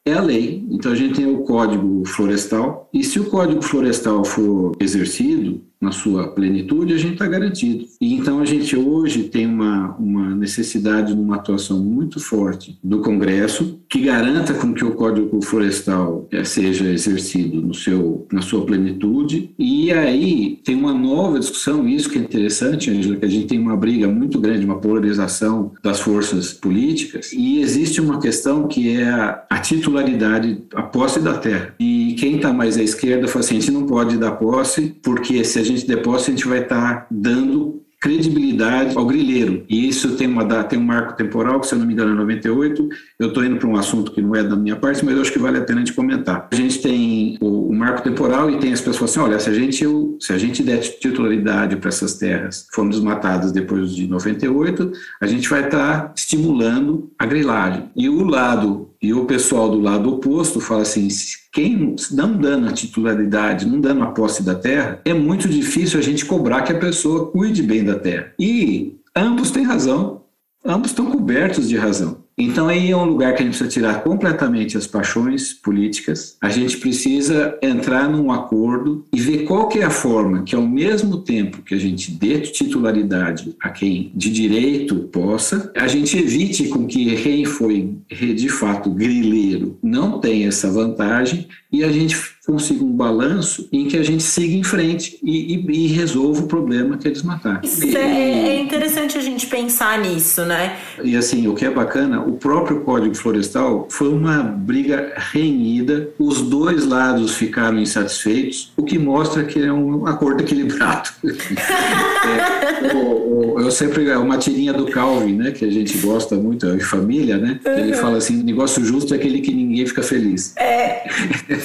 é 0.06 0.14
a 0.14 0.22
lei. 0.22 0.66
Então 0.70 0.91
a 0.91 0.95
gente 0.95 1.16
tem 1.16 1.26
o 1.26 1.43
Código 1.43 2.06
Florestal, 2.06 2.89
e 2.93 3.04
se 3.04 3.20
o 3.20 3.30
Código 3.30 3.62
Florestal 3.62 4.24
for 4.24 4.76
exercido, 4.80 5.69
na 5.82 5.92
sua 5.92 6.28
plenitude, 6.28 6.94
a 6.94 6.98
gente 6.98 7.14
está 7.14 7.28
garantido. 7.28 7.86
E 8.02 8.14
então 8.14 8.40
a 8.40 8.46
gente 8.46 8.76
hoje 8.76 9.24
tem 9.24 9.46
uma, 9.46 9.96
uma 9.98 10.36
necessidade 10.36 11.14
de 11.14 11.20
uma 11.20 11.36
atuação 11.36 11.80
muito 11.80 12.20
forte 12.20 12.78
do 12.84 13.00
Congresso 13.00 13.80
que 13.88 14.02
garanta 14.02 14.54
com 14.54 14.74
que 14.74 14.84
o 14.84 14.92
Código 14.92 15.42
Florestal 15.42 16.28
eh, 16.32 16.44
seja 16.44 16.86
exercido 16.90 17.62
no 17.62 17.74
seu, 17.74 18.28
na 18.32 18.42
sua 18.42 18.66
plenitude. 18.66 19.52
E 19.58 19.92
aí 19.92 20.60
tem 20.64 20.76
uma 20.76 20.94
nova 20.94 21.40
discussão, 21.40 21.88
isso 21.88 22.10
que 22.10 22.18
é 22.18 22.22
interessante, 22.22 22.92
Angela, 22.92 23.16
que 23.16 23.26
a 23.26 23.30
gente 23.30 23.48
tem 23.48 23.58
uma 23.58 23.76
briga 23.76 24.08
muito 24.08 24.40
grande, 24.40 24.66
uma 24.66 24.80
polarização 24.80 25.72
das 25.82 26.00
forças 26.00 26.54
políticas, 26.54 27.32
e 27.34 27.62
existe 27.62 28.02
uma 28.02 28.20
questão 28.20 28.68
que 28.68 28.90
é 28.90 29.10
a, 29.10 29.44
a 29.50 29.60
titularidade, 29.60 30.62
a 30.76 30.84
posse 30.84 31.20
da 31.20 31.38
terra. 31.38 31.74
E 31.80 32.16
quem 32.20 32.36
está 32.36 32.54
mais 32.54 32.78
à 32.78 32.84
esquerda 32.84 33.28
fala 33.28 33.44
assim, 33.44 33.58
a 33.58 33.60
gente 33.60 33.72
não 33.72 33.86
pode 33.86 34.18
dar 34.18 34.32
posse, 34.32 34.96
porque 35.02 35.44
se 35.44 35.58
a 35.58 35.64
gente 35.76 35.88
deposta, 35.88 36.32
a 36.32 36.36
gente 36.36 36.48
vai 36.48 36.60
estar 36.60 37.02
tá 37.02 37.08
dando 37.10 37.80
credibilidade 38.00 38.98
ao 38.98 39.06
grileiro. 39.06 39.66
E 39.70 39.88
isso 39.88 40.16
tem, 40.16 40.28
uma, 40.28 40.64
tem 40.64 40.80
um 40.80 40.84
marco 40.84 41.18
temporal, 41.18 41.60
que 41.60 41.68
se 41.68 41.76
eu 41.76 41.80
não 41.80 41.86
me 41.86 41.94
engano 41.94 42.14
é 42.14 42.16
98. 42.16 42.90
Eu 43.20 43.28
estou 43.28 43.44
indo 43.44 43.58
para 43.58 43.68
um 43.68 43.76
assunto 43.76 44.12
que 44.12 44.22
não 44.22 44.34
é 44.36 44.44
da 44.44 44.56
minha 44.56 44.78
parte, 44.78 45.04
mas 45.04 45.16
eu 45.16 45.22
acho 45.22 45.34
que 45.34 45.40
vale 45.40 45.58
a 45.58 45.64
pena 45.64 45.84
de 45.84 45.92
comentar. 45.92 46.48
A 46.50 46.56
gente 46.56 46.82
tem 46.82 47.38
o, 47.42 47.70
o 47.70 47.76
marco 47.76 48.02
temporal 48.02 48.50
e 48.50 48.58
tem 48.58 48.72
as 48.72 48.80
pessoas 48.80 49.12
assim, 49.12 49.20
olha, 49.20 49.38
se 49.40 49.50
a 49.50 49.54
gente, 49.54 49.86
se 50.20 50.32
a 50.32 50.38
gente 50.38 50.64
der 50.64 50.80
titularidade 50.80 51.76
para 51.76 51.90
essas 51.90 52.16
terras 52.16 52.68
foram 52.72 52.90
desmatadas 52.90 53.52
depois 53.52 53.94
de 53.94 54.08
98, 54.08 54.92
a 55.20 55.28
gente 55.28 55.50
vai 55.50 55.66
estar 55.66 56.04
tá 56.04 56.14
estimulando 56.16 57.12
a 57.20 57.26
grilagem. 57.26 57.90
E 57.96 58.08
o 58.08 58.24
lado 58.24 58.89
e 59.02 59.14
o 59.14 59.26
pessoal 59.26 59.70
do 59.70 59.80
lado 59.80 60.14
oposto 60.14 60.60
fala 60.60 60.82
assim: 60.82 61.08
quem 61.54 61.95
não 62.12 62.38
dando 62.38 62.68
a 62.68 62.74
titularidade, 62.74 63.68
não 63.68 63.80
dando 63.80 64.04
a 64.04 64.08
posse 64.08 64.43
da 64.43 64.56
terra, 64.56 65.02
é 65.06 65.14
muito 65.14 65.47
difícil 65.47 66.00
a 66.00 66.04
gente 66.04 66.26
cobrar 66.26 66.64
que 66.64 66.74
a 66.74 66.80
pessoa 66.80 67.32
cuide 67.32 67.64
bem 67.64 67.84
da 67.84 67.97
terra. 67.97 68.34
E 68.38 68.97
ambos 69.16 69.52
têm 69.52 69.64
razão, 69.64 70.24
ambos 70.66 70.91
estão 70.91 71.06
cobertos 71.06 71.70
de 71.70 71.78
razão. 71.78 72.24
Então 72.40 72.70
aí 72.70 72.90
é 72.90 72.96
um 72.96 73.04
lugar 73.04 73.36
que 73.36 73.44
a 73.44 73.46
gente 73.46 73.58
precisa 73.58 73.70
tirar 73.70 74.02
completamente 74.02 74.78
as 74.78 74.88
paixões 74.88 75.52
políticas. 75.52 76.38
A 76.42 76.48
gente 76.48 76.78
precisa 76.78 77.58
entrar 77.62 78.10
num 78.10 78.32
acordo 78.32 79.06
e 79.14 79.20
ver 79.20 79.44
qual 79.44 79.68
que 79.68 79.80
é 79.80 79.84
a 79.84 79.90
forma 79.90 80.44
que 80.44 80.56
ao 80.56 80.66
mesmo 80.66 81.18
tempo 81.18 81.62
que 81.62 81.76
a 81.76 81.78
gente 81.78 82.12
dê 82.12 82.40
titularidade 82.40 83.56
a 83.62 83.70
quem 83.70 84.12
de 84.16 84.32
direito 84.32 84.96
possa, 85.12 85.70
a 85.76 85.88
gente 85.88 86.18
evite 86.18 86.70
com 86.70 86.88
que 86.88 87.16
quem 87.18 87.44
foi 87.44 87.98
de 88.10 88.48
fato 88.48 88.90
grileiro 88.90 89.78
não 89.84 90.20
tenha 90.20 90.48
essa 90.48 90.72
vantagem 90.72 91.48
e 91.72 91.84
a 91.84 91.92
gente 91.92 92.16
consiga 92.46 92.84
um 92.84 92.92
balanço 92.92 93.70
em 93.72 93.88
que 93.88 93.96
a 93.96 94.04
gente 94.04 94.24
siga 94.24 94.56
em 94.56 94.64
frente 94.64 95.20
e, 95.22 95.56
e, 95.56 95.86
e 95.86 95.88
resolva 95.88 96.42
o 96.42 96.48
problema 96.48 96.98
que 96.98 97.08
é 97.08 97.12
desmatar. 97.12 97.62
Isso 97.64 97.86
e, 97.86 97.96
é, 97.96 98.50
é 98.50 98.60
interessante 98.60 99.18
a 99.18 99.22
gente 99.22 99.46
pensar 99.46 100.00
nisso, 100.00 100.44
né? 100.46 100.78
E 101.04 101.16
assim, 101.16 101.48
o 101.48 101.54
que 101.54 101.64
é 101.64 101.70
bacana, 101.70 102.22
o 102.22 102.34
próprio 102.34 102.82
Código 102.82 103.16
Florestal 103.16 103.88
foi 103.92 104.10
uma 104.10 104.42
briga 104.42 105.14
renhida, 105.16 106.10
os 106.18 106.42
dois 106.42 106.86
lados 106.86 107.36
ficaram 107.36 107.78
insatisfeitos, 107.78 108.72
o 108.76 108.84
que 108.84 108.98
mostra 108.98 109.44
que 109.44 109.62
é 109.62 109.72
um 109.72 110.08
acordo 110.08 110.42
equilibrado. 110.42 111.10
é, 111.24 112.96
o, 112.96 113.58
o, 113.58 113.60
eu 113.60 113.70
sempre, 113.70 114.10
é 114.10 114.18
uma 114.18 114.40
tirinha 114.40 114.74
do 114.74 114.88
Calvin, 114.88 115.36
né, 115.36 115.52
que 115.52 115.66
a 115.66 115.70
gente 115.70 115.96
gosta 116.00 116.36
muito, 116.36 116.66
é 116.68 116.80
família, 116.80 117.38
né? 117.38 117.60
Ele 117.64 117.94
fala 117.94 118.18
assim, 118.18 118.42
negócio 118.42 118.84
justo 118.84 119.14
é 119.14 119.18
aquele 119.18 119.40
que 119.40 119.54
ninguém 119.54 119.86
fica 119.86 120.02
feliz. 120.02 120.56
É. 120.58 121.04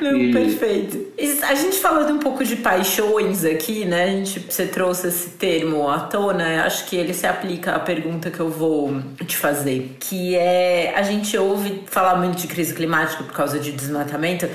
Não, 0.00 0.16
e... 0.16 0.32
perfeito. 0.32 1.12
A 1.42 1.54
gente 1.54 1.78
falando 1.78 2.12
um 2.12 2.18
pouco 2.18 2.44
de 2.44 2.56
paixões 2.56 3.44
aqui, 3.44 3.84
né? 3.84 4.04
A 4.04 4.08
gente, 4.08 4.40
você 4.40 4.66
trouxe 4.66 5.08
esse 5.08 5.30
termo 5.30 5.88
à 5.88 6.00
tona, 6.00 6.64
acho 6.64 6.86
que 6.86 6.96
ele 6.96 7.14
se 7.14 7.26
aplica 7.26 7.72
à 7.72 7.78
pergunta 7.78 8.30
que 8.30 8.40
eu 8.40 8.50
vou 8.50 9.00
te 9.26 9.36
fazer, 9.36 9.96
que 10.00 10.34
é 10.34 10.92
a 10.96 11.02
gente 11.02 11.36
ouve 11.36 11.82
falar 11.86 12.16
muito 12.16 12.38
de 12.38 12.46
crise 12.46 12.74
climática 12.74 13.22
por 13.22 13.32
causa 13.32 13.58
de 13.58 13.72
desmatamento. 13.72 14.48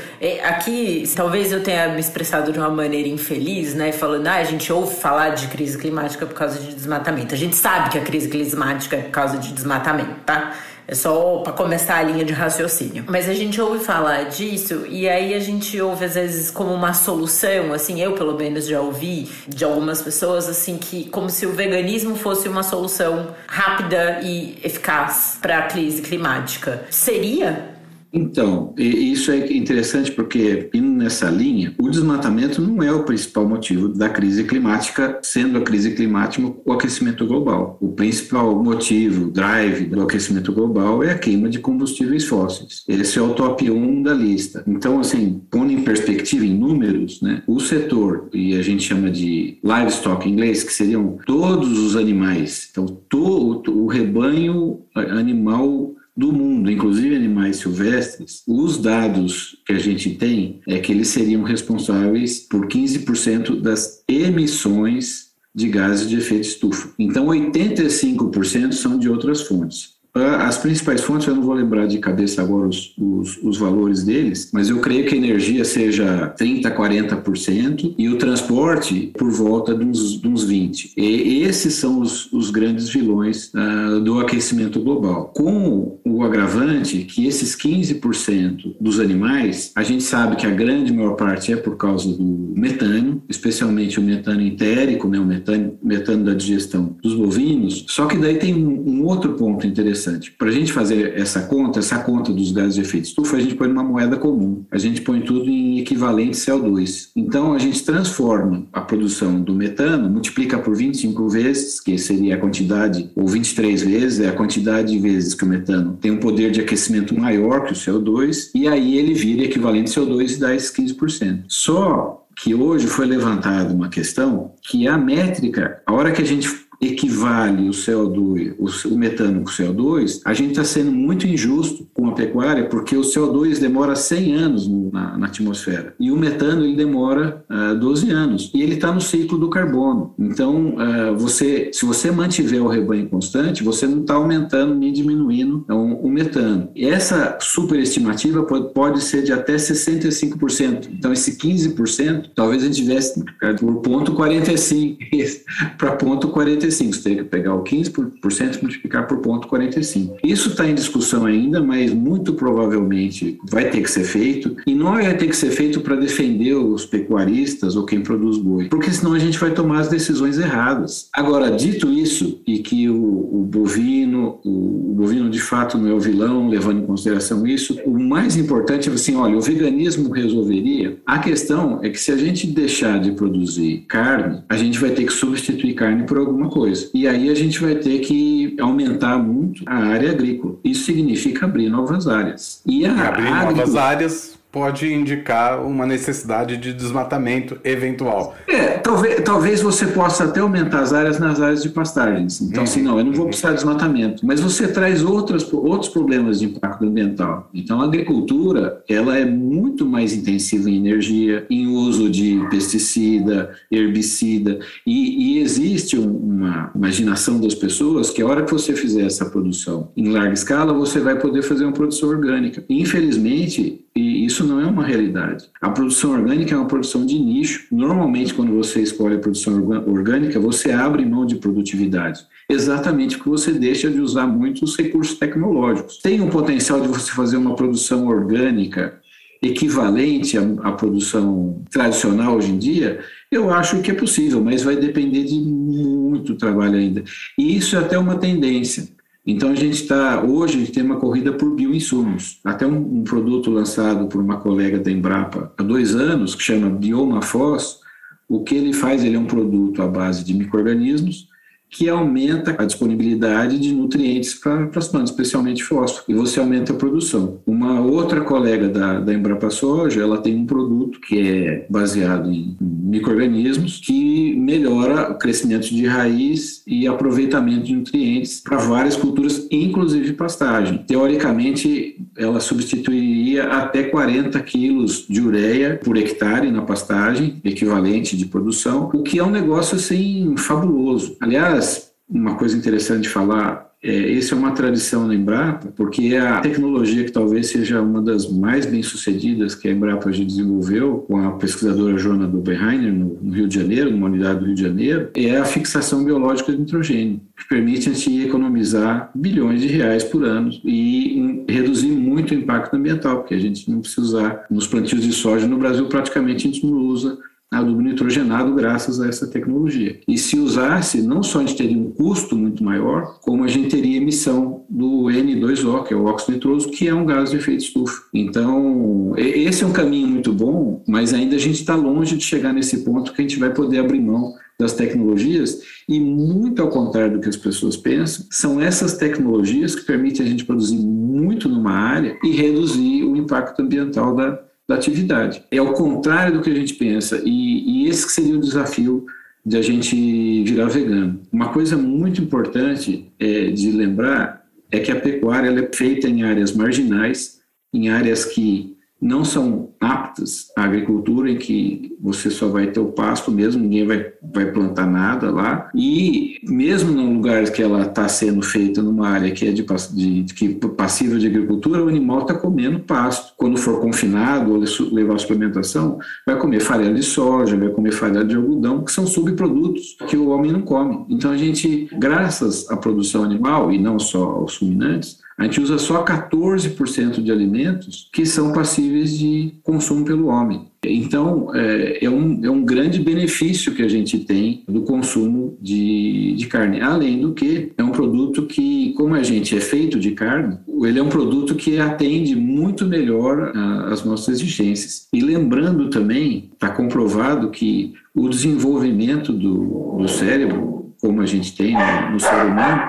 Aqui, 0.43 1.03
talvez 1.15 1.51
eu 1.51 1.63
tenha 1.63 1.89
me 1.89 1.99
expressado 1.99 2.51
de 2.51 2.59
uma 2.59 2.69
maneira 2.69 3.07
infeliz, 3.07 3.73
né? 3.73 3.91
Falando, 3.91 4.28
ah, 4.28 4.36
a 4.36 4.43
gente 4.43 4.71
ouve 4.71 4.95
falar 4.95 5.30
de 5.30 5.47
crise 5.47 5.78
climática 5.78 6.25
por 6.25 6.36
causa 6.36 6.59
de 6.59 6.73
desmatamento. 6.73 7.34
A 7.34 7.38
gente 7.38 7.55
sabe 7.55 7.89
que 7.89 7.97
a 7.97 8.01
crise 8.01 8.28
climática 8.28 8.95
é 8.95 9.01
por 9.01 9.11
causa 9.11 9.38
de 9.38 9.51
desmatamento, 9.53 10.15
tá? 10.25 10.53
É 10.88 10.96
só 10.96 11.40
para 11.40 11.52
começar 11.52 11.98
a 11.98 12.04
linha 12.04 12.24
de 12.24 12.32
raciocínio. 12.32 13.04
Mas 13.08 13.28
a 13.28 13.34
gente 13.34 13.60
ouve 13.60 13.84
falar 13.84 14.24
disso 14.26 14.86
e 14.88 15.08
aí 15.10 15.34
a 15.34 15.40
gente 15.40 15.80
ouve 15.82 16.06
às 16.06 16.16
vezes 16.16 16.50
como 16.50 16.74
uma 16.74 16.94
solução, 16.94 17.74
assim, 17.74 18.02
eu 18.02 18.14
pelo 18.14 18.36
menos 18.38 18.66
já 18.66 18.80
ouvi 18.80 19.30
de 19.48 19.66
algumas 19.66 20.02
pessoas 20.02 20.48
assim 20.48 20.78
que 20.78 21.10
como 21.10 21.30
se 21.30 21.46
o 21.46 21.52
veganismo 21.52 22.16
fosse 22.16 22.48
uma 22.48 22.64
solução 22.64 23.36
rápida 23.48 24.22
e 24.24 24.58
eficaz 24.64 25.38
para 25.42 25.60
a 25.60 25.62
crise 25.64 26.02
climática. 26.02 26.86
Seria? 26.90 27.76
Então, 28.12 28.74
isso 28.78 29.32
é 29.32 29.53
interessante 29.53 30.12
porque, 30.12 30.70
indo 30.74 30.89
nessa 30.89 31.30
linha, 31.30 31.74
o 31.80 31.89
desmatamento 31.89 32.62
não 32.62 32.82
é 32.82 32.91
o 32.91 33.03
principal 33.03 33.47
motivo 33.47 33.89
da 33.89 34.10
crise 34.10 34.43
climática, 34.43 35.20
sendo 35.22 35.58
a 35.58 35.62
crise 35.62 35.91
climática 35.91 36.53
o 36.66 36.72
aquecimento 36.72 37.26
global. 37.26 37.78
O 37.82 37.89
principal 37.89 38.64
motivo, 38.64 39.30
drive 39.32 39.86
do 39.86 40.01
aquecimento 40.01 40.51
global 40.53 41.03
é 41.03 41.12
a 41.12 41.18
queima 41.18 41.49
de 41.49 41.60
combustíveis 41.60 42.26
fósseis. 42.26 42.84
Esse 42.88 43.20
é 43.20 43.22
o 43.22 43.34
top 43.34 43.70
1 43.70 44.03
da 44.03 44.14
lista. 44.14 44.64
Então, 44.68 44.99
assim, 44.99 45.41
pondo 45.49 45.72
em 45.72 45.84
perspectiva, 45.84 46.45
em 46.45 46.58
números, 46.58 47.22
né, 47.22 47.43
o 47.47 47.60
setor, 47.60 48.30
e 48.34 48.55
a 48.55 48.62
gente 48.62 48.84
chama 48.84 49.10
de 49.10 49.60
livestock 49.64 50.28
em 50.28 50.34
inglês, 50.34 50.64
que 50.64 50.74
seriam 50.74 51.18
todos 51.26 51.78
os 51.80 51.95
animais, 51.95 52.70
então, 52.72 52.86
todo 52.86 53.78
o 53.78 53.88
rebanho 53.88 54.82
animal 54.95 55.93
do 56.18 56.34
mundo, 56.34 56.72
inclusive 56.72 57.15
animais 57.15 57.57
silvestres, 57.57 58.41
os 58.47 58.80
dados 58.80 59.61
que 59.68 59.74
a 59.74 59.78
gente 59.78 60.15
tem 60.15 60.61
é 60.68 60.80
que 60.80 60.91
eles 60.91 61.09
seriam 61.09 61.43
responsáveis 61.43 62.39
por 62.39 62.65
15% 62.68 63.61
das 63.61 64.03
emissões 64.07 65.28
de 65.53 65.70
gases 65.70 66.09
de 66.09 66.18
efeito 66.18 66.47
estufa. 66.47 66.91
Então, 66.97 67.28
85% 67.28 68.74
são 68.74 68.97
de 68.97 69.07
outras 69.07 69.43
fontes. 69.43 69.97
Ah, 70.18 70.47
as 70.47 70.57
principais 70.57 71.01
fontes, 71.01 71.28
eu 71.28 71.36
não 71.36 71.43
vou 71.43 71.53
lembrar 71.53 71.88
de 71.88 71.99
cabeça 71.99 72.41
agora 72.41 72.68
os, 72.68 72.93
os, 72.97 73.38
os, 73.43 73.57
valores 73.57 74.03
deles, 74.03 74.49
mas 74.53 74.70
eu 74.70 74.80
creio 74.80 75.05
que 75.05 75.15
a 75.15 75.18
energia 75.18 75.63
seja 75.63 76.34
30%, 76.39 76.76
40% 76.76 77.95
e 77.97 78.09
o 78.09 78.18
transporte 78.18 79.11
por 79.18 79.30
volta 79.32 79.76
de 79.76 79.86
uns, 79.86 80.22
de 80.22 80.28
uns 80.28 80.45
20%. 80.47 80.91
E 80.97 81.43
esses 81.43 81.76
são 81.76 82.01
os, 82.01 82.32
os 82.32 82.49
grandes 82.49 82.89
vilões 82.89 83.51
uh, 83.53 83.99
do 83.99 84.20
aquecimento 84.20 84.80
global. 84.82 85.32
Com 85.36 85.99
o 86.05 86.24
agravante 86.24 86.99
que 86.99 87.28
esses 87.28 87.55
15% 87.55 88.76
dos 88.80 88.99
animais, 88.99 89.72
a 89.76 89.84
gente 89.84 90.03
sabe 90.03 90.36
que 90.36 90.45
a 90.45 90.51
grande 90.51 90.93
maior 90.93 91.15
parte 91.15 91.53
é 91.53 91.55
por 91.55 91.78
causa 91.78 92.11
do 92.13 92.53
metano, 92.55 93.22
especialmente 93.30 93.99
o 93.99 94.03
metano 94.03 94.41
entérico, 94.41 95.07
né, 95.07 95.20
o 95.20 95.26
metano, 95.26 95.78
metano 95.84 96.24
da 96.26 96.34
digestão 96.34 96.95
dos 97.01 97.13
bovinos, 97.13 97.86
só 97.88 98.05
que 98.05 98.18
daí 98.18 98.38
tem 98.38 98.53
um, 98.53 98.89
um 98.89 99.05
outro 99.05 99.34
ponto 99.34 99.65
interessante 99.65 100.07
interessante. 100.08 100.32
Para 100.32 100.47
a 100.49 100.51
gente 100.51 100.72
fazer 100.72 101.14
essa 101.18 101.41
conta, 101.41 101.80
essa 101.80 101.99
conta 101.99 102.32
dos 102.32 102.51
gases 102.51 102.76
de 102.76 102.82
efeito 102.82 103.05
estufa, 103.05 103.38
a 103.38 103.39
gente 103.39 103.55
põe 103.55 103.68
numa 103.68 103.84
moeda 103.84 104.18
comum. 104.18 104.66
A 104.72 104.78
gente 104.78 105.01
põe 105.01 105.22
tudo 105.22 105.49
em 105.49 105.80
equivalente 105.80 106.38
CO2. 106.38 107.10
Então, 107.16 107.53
a 107.53 107.60
gente 107.60 107.84
transforma 107.84 108.66
a 108.72 108.82
produção 108.82 109.41
do 109.41 109.53
metano, 109.53 110.10
multiplica 110.10 110.58
por 110.58 110.76
25 110.76 111.28
vezes, 111.28 111.80
que 111.80 111.97
seria 111.97 112.36
a 112.36 112.38
quantidade, 112.38 113.12
ou 113.16 113.28
23 113.28 113.82
vezes, 113.82 114.20
é 114.20 114.30
a 114.30 114.34
quantidade 114.34 114.91
de 114.91 114.99
vezes 114.99 115.34
que 115.34 115.43
o 115.43 115.47
metano 115.47 115.97
tem 115.99 116.12
um 116.12 116.18
poder 116.18 116.51
de 116.51 116.62
aquecimento 116.62 117.18
maior 117.18 117.66
que 117.66 117.74
o 117.74 117.76
CO2, 117.76 118.51
e 118.55 118.68
aí 118.68 118.97
ele 118.97 119.14
vira 119.14 119.43
equivalente 119.43 119.91
CO2 119.91 120.36
e 120.36 120.39
dá 120.39 120.55
esses 120.55 120.72
15%. 120.72 121.43
Só 121.47 122.24
que 122.36 122.53
hoje 122.53 122.86
foi 122.86 123.08
levantada 123.08 123.74
uma 123.74 123.89
questão 123.89 124.53
que 124.62 124.88
a 124.88 124.95
métrica, 124.97 125.82
a 125.86 125.93
hora 125.93 126.12
que 126.12 126.22
a 126.22 126.26
gente 126.26 126.47
equivale 126.82 127.69
o 127.69 127.71
CO2, 127.71 128.55
o 128.86 128.97
metano 128.97 129.41
com 129.41 129.49
o 129.49 129.53
CO2, 129.53 130.21
a 130.23 130.34
gente 130.34 130.51
está 130.51 130.63
sendo 130.63 130.91
muito 130.91 131.28
injusto 131.28 131.88
com 131.93 132.07
a 132.07 132.11
pecuária, 132.13 132.65
porque 132.65 132.95
o 132.95 133.01
CO2 133.01 133.59
demora 133.59 133.95
100 133.95 134.34
anos 134.36 134.67
na, 134.67 135.17
na 135.17 135.25
atmosfera 135.28 135.95
e 135.99 136.11
o 136.11 136.17
metano 136.17 136.63
ele 136.63 136.75
demora 136.75 137.43
uh, 137.49 137.53
ah, 137.53 137.73
12 137.73 138.11
anos 138.11 138.51
e 138.53 138.61
ele 138.61 138.75
está 138.75 138.91
no 138.91 139.01
ciclo 139.01 139.38
do 139.38 139.49
carbono. 139.49 140.13
Então, 140.19 140.75
uh, 140.75 141.17
você, 141.17 141.71
se 141.73 141.86
você 141.86 142.11
mantiver 142.11 142.61
o 142.61 142.67
rebanho 142.67 143.09
constante, 143.09 143.63
você 143.63 143.88
não 143.88 144.01
está 144.01 144.15
aumentando 144.15 144.75
nem 144.75 144.93
diminuindo 144.93 145.61
então, 145.63 145.93
o 145.95 146.09
metano. 146.09 146.69
E 146.75 146.88
essa 146.88 147.38
superestimativa 147.41 148.43
pode, 148.43 148.73
pode 148.73 149.03
ser 149.03 149.23
de 149.23 149.34
até 149.34 149.55
65%. 149.55 150.89
Então, 150.91 151.11
esse 151.11 151.38
15%, 151.38 152.32
talvez 152.36 152.61
a 152.61 152.65
gente 152.67 152.78
tivesse 152.78 153.23
por 153.59 153.75
ponto 153.82 154.13
45 154.13 154.97
para 155.78 155.91
ponto 155.95 156.30
45. 156.30 156.66
Você 156.72 157.01
teria 157.01 157.24
que 157.24 157.30
pegar 157.30 157.55
o 157.55 157.63
15% 157.63 158.57
e 158.57 158.61
multiplicar 158.61 159.07
por 159.07 159.18
ponto 159.20 159.47
45. 159.47 160.18
Isso 160.24 160.49
está 160.49 160.68
em 160.68 160.76
discussão 160.76 161.26
ainda, 161.26 161.61
mas 161.61 161.93
muito 161.93 162.34
provavelmente 162.34 163.39
vai 163.49 163.70
ter 163.70 163.82
que 163.82 163.91
ser 163.91 164.03
feito. 164.03 164.55
E 164.65 164.74
não 164.74 164.93
vai 164.93 165.15
ter 165.18 165.28
que 165.28 165.36
ser 165.36 165.51
feito 165.51 165.82
para 165.82 165.95
defender 165.95 166.53
os 166.55 166.86
pecuaristas 166.86 167.76
ou 167.76 167.86
quem 167.86 168.01
produz 168.01 168.38
boi, 168.38 168.70
porque 168.70 168.91
senão 168.91 169.13
a 169.13 169.20
gente 169.20 169.38
vai 169.38 169.51
tomar 169.51 169.80
as 169.80 169.89
decisões 169.89 170.38
erradas. 170.38 171.09
Agora, 171.13 171.51
dito 171.51 171.91
isso, 171.91 172.41
e 172.45 172.59
que 172.59 172.89
o, 172.89 172.95
o 172.95 173.43
bovino, 173.43 174.39
o, 174.43 174.91
o 174.91 174.93
bovino 174.95 175.30
de 175.30 175.39
fato 175.39 175.78
não 175.78 175.89
é 175.89 175.93
o 175.93 175.99
vilão, 175.99 176.47
levando 176.47 176.82
em 176.82 176.86
consideração 176.86 177.45
isso, 177.45 177.80
o 177.86 177.97
mais 177.97 178.38
importante 178.38 178.89
é 178.89 178.93
assim, 178.93 179.15
olha, 179.15 179.38
o 179.38 179.41
veganismo 179.41 180.11
resolveria. 180.11 180.97
A 181.05 181.20
questão 181.20 181.80
é 181.84 181.89
que 181.89 181.99
se 181.99 182.11
a 182.11 182.18
gente 182.18 182.47
deixar 182.47 182.99
de 182.99 183.11
produzir 183.11 183.86
carne, 183.88 184.43
a 184.49 184.57
gente 184.57 184.80
vai 184.80 184.91
ter 184.91 185.05
que 185.05 185.13
substituir 185.13 185.74
carne 185.74 186.03
por 186.03 186.18
alguma 186.18 186.49
coisa. 186.49 186.57
E 186.93 187.08
aí 187.08 187.30
a 187.30 187.36
gente 187.36 187.60
vai 187.62 187.76
ter 187.76 187.99
que 187.99 188.55
aumentar 188.60 189.18
muito 189.18 189.64
a 189.66 189.76
área 189.76 190.12
agrícola. 190.12 190.55
Isso 190.64 190.86
significa 190.86 191.45
abrir 191.45 191.70
novas 191.70 192.08
áreas. 192.08 192.62
E 192.66 192.86
a 192.86 193.10
abrir 193.10 193.30
novas 193.30 193.76
áreas 193.76 194.37
pode 194.52 194.91
indicar 194.91 195.64
uma 195.64 195.86
necessidade 195.86 196.58
de 196.58 196.74
desmatamento 196.74 197.60
eventual. 197.64 198.36
É, 198.48 198.78
talvez, 198.78 199.22
talvez 199.24 199.62
você 199.62 199.88
possa 199.88 200.24
até 200.24 200.39
aumentar 200.39 200.80
as 200.80 200.93
áreas 200.93 201.20
nas 201.20 201.41
áreas 201.41 201.62
de 201.62 201.70
pastagens. 201.70 202.41
Então, 202.41 202.60
uhum. 202.60 202.64
assim, 202.64 202.82
não, 202.82 202.98
eu 202.98 203.06
não 203.06 203.14
vou 203.14 203.28
precisar 203.28 203.50
de 203.50 203.56
desmatamento. 203.56 204.26
Mas 204.26 204.39
você 204.39 204.68
traz 204.68 205.04
outras, 205.04 205.52
outros 205.52 205.91
problemas 205.91 206.39
de 206.39 206.45
impacto 206.45 206.86
ambiental. 206.86 207.50
Então, 207.54 207.82
a 207.82 207.86
agricultura, 207.86 208.82
ela 208.89 209.18
é 209.18 209.26
muito 209.26 209.86
mais 209.86 210.14
intensiva 210.14 210.70
em 210.70 210.78
energia, 210.78 211.45
em 211.50 211.68
uso 211.68 212.10
de 212.10 212.45
pesticida, 212.50 213.52
herbicida, 213.72 214.60
e, 214.86 215.36
e 215.36 215.39
existe 215.39 215.98
uma 215.98 216.72
imaginação 216.74 217.39
das 217.39 217.54
pessoas 217.54 218.10
que 218.10 218.22
a 218.22 218.28
hora 218.28 218.43
que 218.43 218.52
você 218.52 218.76
fizer 218.76 219.06
essa 219.06 219.26
produção 219.26 219.91
em 219.95 220.10
larga 220.10 220.34
escala, 220.34 220.74
você 220.74 221.00
vai 221.00 221.20
poder 221.20 221.41
fazer 221.41 221.66
uma 221.66 221.74
produção 221.74 222.10
orgânica. 222.10 222.64
Infelizmente, 222.70 223.86
e 223.98 224.26
isso 224.26 224.43
não 224.43 224.62
é 224.62 224.66
uma 224.66 224.86
realidade. 224.86 225.50
A 225.60 225.70
produção 225.70 226.12
orgânica 226.12 226.54
é 226.54 226.58
uma 226.58 226.68
produção 226.68 227.04
de 227.04 227.18
nicho. 227.18 227.66
Normalmente, 227.72 228.34
quando 228.34 228.54
você 228.54 228.82
escolhe 228.82 229.16
a 229.16 229.20
produção 229.20 229.68
orgânica, 229.88 230.39
você 230.39 230.72
abre 230.72 231.04
mão 231.04 231.26
de 231.26 231.38
produtividade. 231.38 232.26
Exatamente 232.48 233.18
porque 233.18 233.32
você 233.32 233.52
deixa 233.52 233.89
de 233.89 234.00
usar 234.00 234.28
muitos 234.28 234.78
recursos 234.78 235.18
tecnológicos. 235.18 235.98
Tem 235.98 236.22
um 236.22 236.30
potencial 236.30 236.80
de 236.80 236.88
você 236.88 237.12
fazer 237.12 237.38
uma 237.38 237.56
produção 237.56 238.08
orgânica 238.08 239.00
equivalente 239.41 240.38
à, 240.38 240.41
à, 240.64 240.72
produção 240.72 241.64
tradicional 241.72 242.38
hoje 242.38 242.52
em 242.52 242.58
dia, 242.58 243.00
eu 243.32 243.52
acho 243.52 243.82
que 243.82 243.91
é 243.91 243.93
possível, 243.93 244.43
mas 244.43 244.64
vai 244.64 244.76
depender 244.76 245.24
de 245.24 245.39
muito 245.39 246.36
trabalho 246.36 246.76
ainda. 246.76 247.04
E 247.38 247.56
isso 247.56 247.76
é 247.76 247.80
até 247.80 247.98
uma 247.98 248.18
tendência. 248.18 248.88
Então 249.30 249.51
a 249.51 249.55
gente 249.55 249.73
está 249.73 250.23
hoje 250.23 250.55
a 250.55 250.59
gente 250.59 250.71
tem 250.71 250.84
uma 250.84 250.95
corrida 250.95 251.34
por 251.34 251.53
bioinsumos. 251.53 252.39
Até 252.45 252.65
um, 252.65 252.99
um, 252.99 253.03
produto 253.03 253.51
lançado 253.51 254.07
por 254.07 254.21
uma 254.21 254.38
colega 254.38 254.80
da 254.80 254.89
Embrapa 254.89 255.51
há 255.57 255.63
dois 255.63 255.93
anos 255.93 256.34
que 256.34 256.41
chama 256.41 256.69
Biomafos. 256.69 257.82
O 258.30 258.43
que 258.43 258.55
ele 258.55 258.71
faz? 258.71 259.03
Ele 259.03 259.17
é 259.17 259.19
um 259.19 259.25
produto 259.25 259.82
à 259.82 259.88
base 259.88 260.23
de 260.23 260.34
microrganismos 260.34 261.28
que 261.70 261.89
aumenta 261.89 262.55
a 262.57 262.65
disponibilidade 262.65 263.59
de 263.59 263.74
nutrientes 263.74 264.34
para 264.34 264.70
as 264.76 264.88
plantas, 264.88 265.09
especialmente 265.09 265.63
fósforo, 265.63 266.05
e 266.07 266.13
você 266.13 266.39
aumenta 266.39 266.72
a 266.72 266.76
produção. 266.76 267.39
Uma 267.45 267.82
outra 267.82 268.22
colega 268.22 268.70
da, 268.70 268.99
da 268.99 269.13
Embrapa 269.13 269.49
Soja, 269.49 270.01
ela 270.01 270.20
tem 270.20 270.36
um 270.36 270.45
produto 270.45 270.99
que 271.01 271.20
é 271.20 271.65
baseado 271.70 272.32
em 272.32 272.55
micro-organismos 272.61 273.82
que 273.84 274.36
melhora 274.36 275.11
o 275.11 275.15
crescimento 275.15 275.68
de 275.68 275.86
raiz 275.86 276.63
e 276.65 276.88
aproveitamento 276.88 277.65
de 277.65 277.76
nutrientes 277.76 278.39
para 278.39 278.57
várias 278.57 278.95
culturas, 278.95 279.47
inclusive 279.51 280.13
pastagem. 280.13 280.84
Teoricamente, 280.88 281.97
ela 282.18 282.39
substituiria 282.39 283.43
até 283.43 283.84
40 283.84 284.39
quilos 284.41 285.05
de 285.07 285.22
ureia 285.22 285.80
por 285.84 285.97
hectare 285.97 286.49
na 286.49 286.61
pastagem, 286.61 287.41
equivalente 287.43 288.15
de 288.15 288.26
produção, 288.26 288.89
o 288.93 289.03
que 289.03 289.20
é 289.20 289.24
um 289.24 289.32
negócio 289.32 289.76
assim 289.76 290.36
fabuloso. 290.38 291.15
Aliás, 291.20 291.57
Aliás, 291.58 291.91
uma 292.08 292.36
coisa 292.36 292.55
interessante 292.55 293.01
de 293.03 293.10
falar, 293.10 293.72
é, 293.84 294.14
essa 294.14 294.36
é 294.36 294.38
uma 294.38 294.51
tradição 294.51 295.08
na 295.08 295.16
Embrapa, 295.16 295.74
porque 295.76 296.14
é 296.14 296.20
a 296.20 296.39
tecnologia 296.39 297.03
que 297.03 297.12
talvez 297.12 297.47
seja 297.47 297.82
uma 297.82 297.99
das 297.99 298.32
mais 298.32 298.68
bem-sucedidas 298.68 299.55
que 299.55 299.68
a 299.68 299.72
Embrapa 299.72 300.12
já 300.12 300.24
desenvolveu 300.24 300.99
com 300.99 301.18
a 301.18 301.32
pesquisadora 301.32 301.97
Joana 301.97 302.28
Doberheiner 302.28 302.93
no, 302.93 303.18
no 303.22 303.34
Rio 303.34 303.47
de 303.47 303.55
Janeiro, 303.55 303.89
numa 303.89 304.05
unidade 304.05 304.39
do 304.39 304.45
Rio 304.45 304.55
de 304.55 304.62
Janeiro, 304.62 305.10
é 305.16 305.36
a 305.36 305.45
fixação 305.45 306.03
biológica 306.03 306.51
de 306.51 306.60
nitrogênio, 306.60 307.22
que 307.36 307.47
permite 307.49 307.89
a 307.89 307.93
gente 307.93 308.22
economizar 308.22 309.10
bilhões 309.16 309.60
de 309.60 309.68
reais 309.68 310.03
por 310.03 310.24
ano 310.24 310.51
e 310.64 311.43
reduzir 311.49 311.91
muito 311.91 312.32
o 312.32 312.36
impacto 312.36 312.76
ambiental, 312.76 313.18
porque 313.18 313.34
a 313.34 313.39
gente 313.39 313.70
não 313.70 313.82
precisa 313.82 314.01
usar 314.01 314.45
nos 314.49 314.68
plantios 314.68 315.01
de 315.01 315.12
soja. 315.12 315.47
No 315.47 315.58
Brasil 315.58 315.88
praticamente 315.88 316.47
a 316.47 316.51
gente 316.51 316.66
não 316.66 316.78
usa 316.78 317.18
adubo 317.52 317.82
nitrogenado 317.82 318.54
graças 318.54 319.00
a 319.00 319.08
essa 319.08 319.28
tecnologia. 319.28 320.00
E 320.08 320.18
se 320.18 320.38
usasse, 320.38 321.02
não 321.02 321.24
só 321.24 321.39
a 321.39 321.41
gente 321.41 321.56
teria 321.56 321.78
um 321.78 321.91
custo 321.91 322.36
muito 322.36 322.64
maior, 322.64 323.20
como 323.22 323.43
a 323.43 323.48
gente 323.48 323.70
teria 323.70 323.98
emissão 323.98 324.66
do 324.70 325.06
N2O, 325.06 325.84
que 325.84 325.93
é 325.93 325.98
o 325.98 326.06
óxido 326.06 326.34
nitroso, 326.34 326.70
que 326.70 326.88
é 326.88 326.93
um 326.93 327.06
gás 327.06 327.32
de 327.32 327.38
efeito 327.38 327.64
estufa. 327.64 328.04
Então, 328.14 329.14
esse 329.18 329.64
é 329.64 329.68
um 329.68 329.72
caminho 329.72 330.08
muito 330.08 330.34
bom, 330.34 330.84
mas 330.88 331.14
ainda 331.14 331.36
a 331.36 331.39
gente 331.39 331.62
está 331.62 331.76
longe 331.76 332.18
de 332.18 332.24
chegar 332.24 332.54
nesse 332.54 332.84
ponto 332.84 333.14
que 333.14 333.22
a 333.22 333.24
gente 333.24 333.39
vai 333.39 333.54
poder 333.54 333.80
abrir 333.80 334.02
mão 334.02 334.34
das 334.60 334.74
tecnologias 334.74 335.62
e 335.88 336.00
muito 336.00 336.62
ao 336.62 336.70
contrário 336.70 337.14
do 337.14 337.20
que 337.20 337.30
as 337.30 337.38
pessoas 337.38 337.78
pensam, 337.78 338.26
são 338.32 338.60
essas 338.60 338.98
tecnologias 338.98 339.76
que 339.76 339.86
permitem 339.86 340.26
a 340.26 340.30
gente 340.30 340.45
produzir 340.45 340.78
muito 340.78 341.48
numa 341.48 341.72
área 341.72 342.18
e 342.24 342.32
reduzir 342.32 343.04
o 343.04 343.16
impacto 343.16 343.62
ambiental 343.62 344.16
da, 344.16 344.47
da 344.68 344.76
atividade. 344.76 345.43
É 345.49 345.61
o 345.61 345.74
contrário 345.74 346.34
do 346.34 346.41
que 346.41 346.49
a 346.49 346.55
gente 346.55 346.74
pensa 346.74 347.22
e, 347.26 347.86
e 347.86 347.89
esse 347.89 348.05
que 348.05 348.11
seria 348.11 348.36
o 348.36 348.41
desafio 348.41 349.05
de 349.45 349.57
a 349.57 349.61
gente 349.61 350.43
virar 350.43 350.68
vegano. 350.68 351.22
Uma 351.32 351.49
coisa 351.53 351.78
muito 351.78 352.22
importante 352.22 353.11
é, 353.18 353.49
de 353.49 353.72
lembrar 353.72 354.45
é 354.70 354.80
que 354.80 354.91
a 354.91 354.99
pecuária 354.99 355.49
é 355.49 355.76
feita 355.76 356.09
em 356.09 356.24
áreas 356.24 356.51
marginais, 356.51 357.39
em 357.74 357.89
áreas 357.89 358.26
que 358.26 358.76
não 359.02 359.24
são 359.24 359.70
aptas 359.80 360.52
à 360.58 360.64
agricultura, 360.64 361.30
em 361.30 361.38
que 361.38 361.95
você 362.02 362.30
só 362.30 362.48
vai 362.48 362.68
ter 362.68 362.80
o 362.80 362.91
pasto 362.91 363.32
mesmo, 363.32 363.62
ninguém 363.62 363.86
vai, 363.86 364.12
vai 364.34 364.52
plantar 364.52 364.88
nada 364.88 365.30
lá. 365.30 365.70
E 365.76 366.39
mesmo 366.43 366.91
num 366.91 367.14
lugar 367.14 367.43
que 367.52 367.62
ela 367.62 367.84
está 367.84 368.08
sendo 368.08 368.41
feita 368.41 368.82
numa 368.82 369.08
área 369.08 369.32
que 369.32 369.48
é 369.48 369.52
de, 369.52 369.64
de, 369.93 370.24
de 370.24 370.56
passível 370.76 371.20
de 371.20 371.28
agricultura, 371.28 371.84
o 371.84 371.89
animal 371.89 372.22
está 372.22 372.34
comendo 372.34 372.80
pasto. 372.80 373.34
Quando 373.38 373.58
for 373.58 373.80
confinado 373.80 374.54
ou 374.54 374.64
levar 374.91 375.16
a 375.16 375.20
suplementação, 375.20 376.00
vai 376.26 376.38
comer 376.38 376.60
farelo 376.60 376.95
de 376.95 377.04
soja, 377.04 377.56
vai 377.56 377.70
comer 377.70 377.91
farelo 377.91 378.28
de 378.28 378.36
algodão, 378.36 378.84
que 378.84 378.91
são 378.91 379.06
subprodutos 379.06 379.95
que 380.08 380.18
o 380.18 380.30
homem 380.30 380.52
não 380.52 380.62
come. 380.62 381.06
Então 381.10 381.32
a 381.32 381.38
gente, 381.38 381.88
graças 381.98 382.70
à 382.72 382.78
produção 382.78 383.24
animal, 383.24 383.72
e 383.72 383.78
não 383.78 384.00
só 384.00 384.24
aos 384.24 384.58
ruminantes, 384.58 385.20
a 385.38 385.44
gente 385.44 385.62
usa 385.62 385.78
só 385.78 386.04
14% 386.04 387.22
de 387.22 387.32
alimentos 387.32 388.10
que 388.12 388.26
são 388.26 388.52
passíveis 388.52 389.16
de 389.16 389.54
consumo 389.62 390.04
pelo 390.04 390.28
homem. 390.28 390.66
Então, 390.84 391.54
é, 391.54 392.06
é, 392.06 392.10
um, 392.10 392.44
é 392.44 392.50
um 392.50 392.64
grande 392.64 393.00
benefício 393.00 393.76
que 393.76 393.84
a 393.84 393.88
gente 393.88 394.20
tem 394.20 394.64
do 394.68 394.82
consumo 394.82 395.56
de, 395.62 396.34
de 396.36 396.48
carne. 396.48 396.82
Além 396.82 397.22
do 397.22 397.34
que, 397.34 397.72
é 397.78 397.84
um 397.84 397.92
produto 397.92 398.48
que, 398.48 398.94
como 398.94 399.14
a 399.14 399.22
gente 399.22 399.56
é 399.56 399.60
feito 399.60 400.00
de 400.00 400.12
carne, 400.12 400.58
ele 400.84 400.98
é 400.98 401.04
um 401.04 401.10
produto 401.10 401.54
que 401.54 401.78
atende 401.78 402.36
muito 402.36 402.86
melhor 402.86 403.52
as 403.92 404.04
nossas 404.04 404.30
exigências. 404.36 405.08
E 405.14 405.22
lembrando 405.22 405.90
também, 405.90 406.50
está 406.54 406.70
comprovado 406.70 407.52
que 407.52 407.94
o 408.16 408.28
desenvolvimento 408.28 409.32
do, 409.32 409.98
do 409.98 410.08
cérebro, 410.08 410.96
como 411.00 411.22
a 411.22 411.26
gente 411.28 411.56
tem 411.56 411.74
no, 411.74 412.14
no 412.14 412.20
ser 412.20 412.46
humano, 412.46 412.82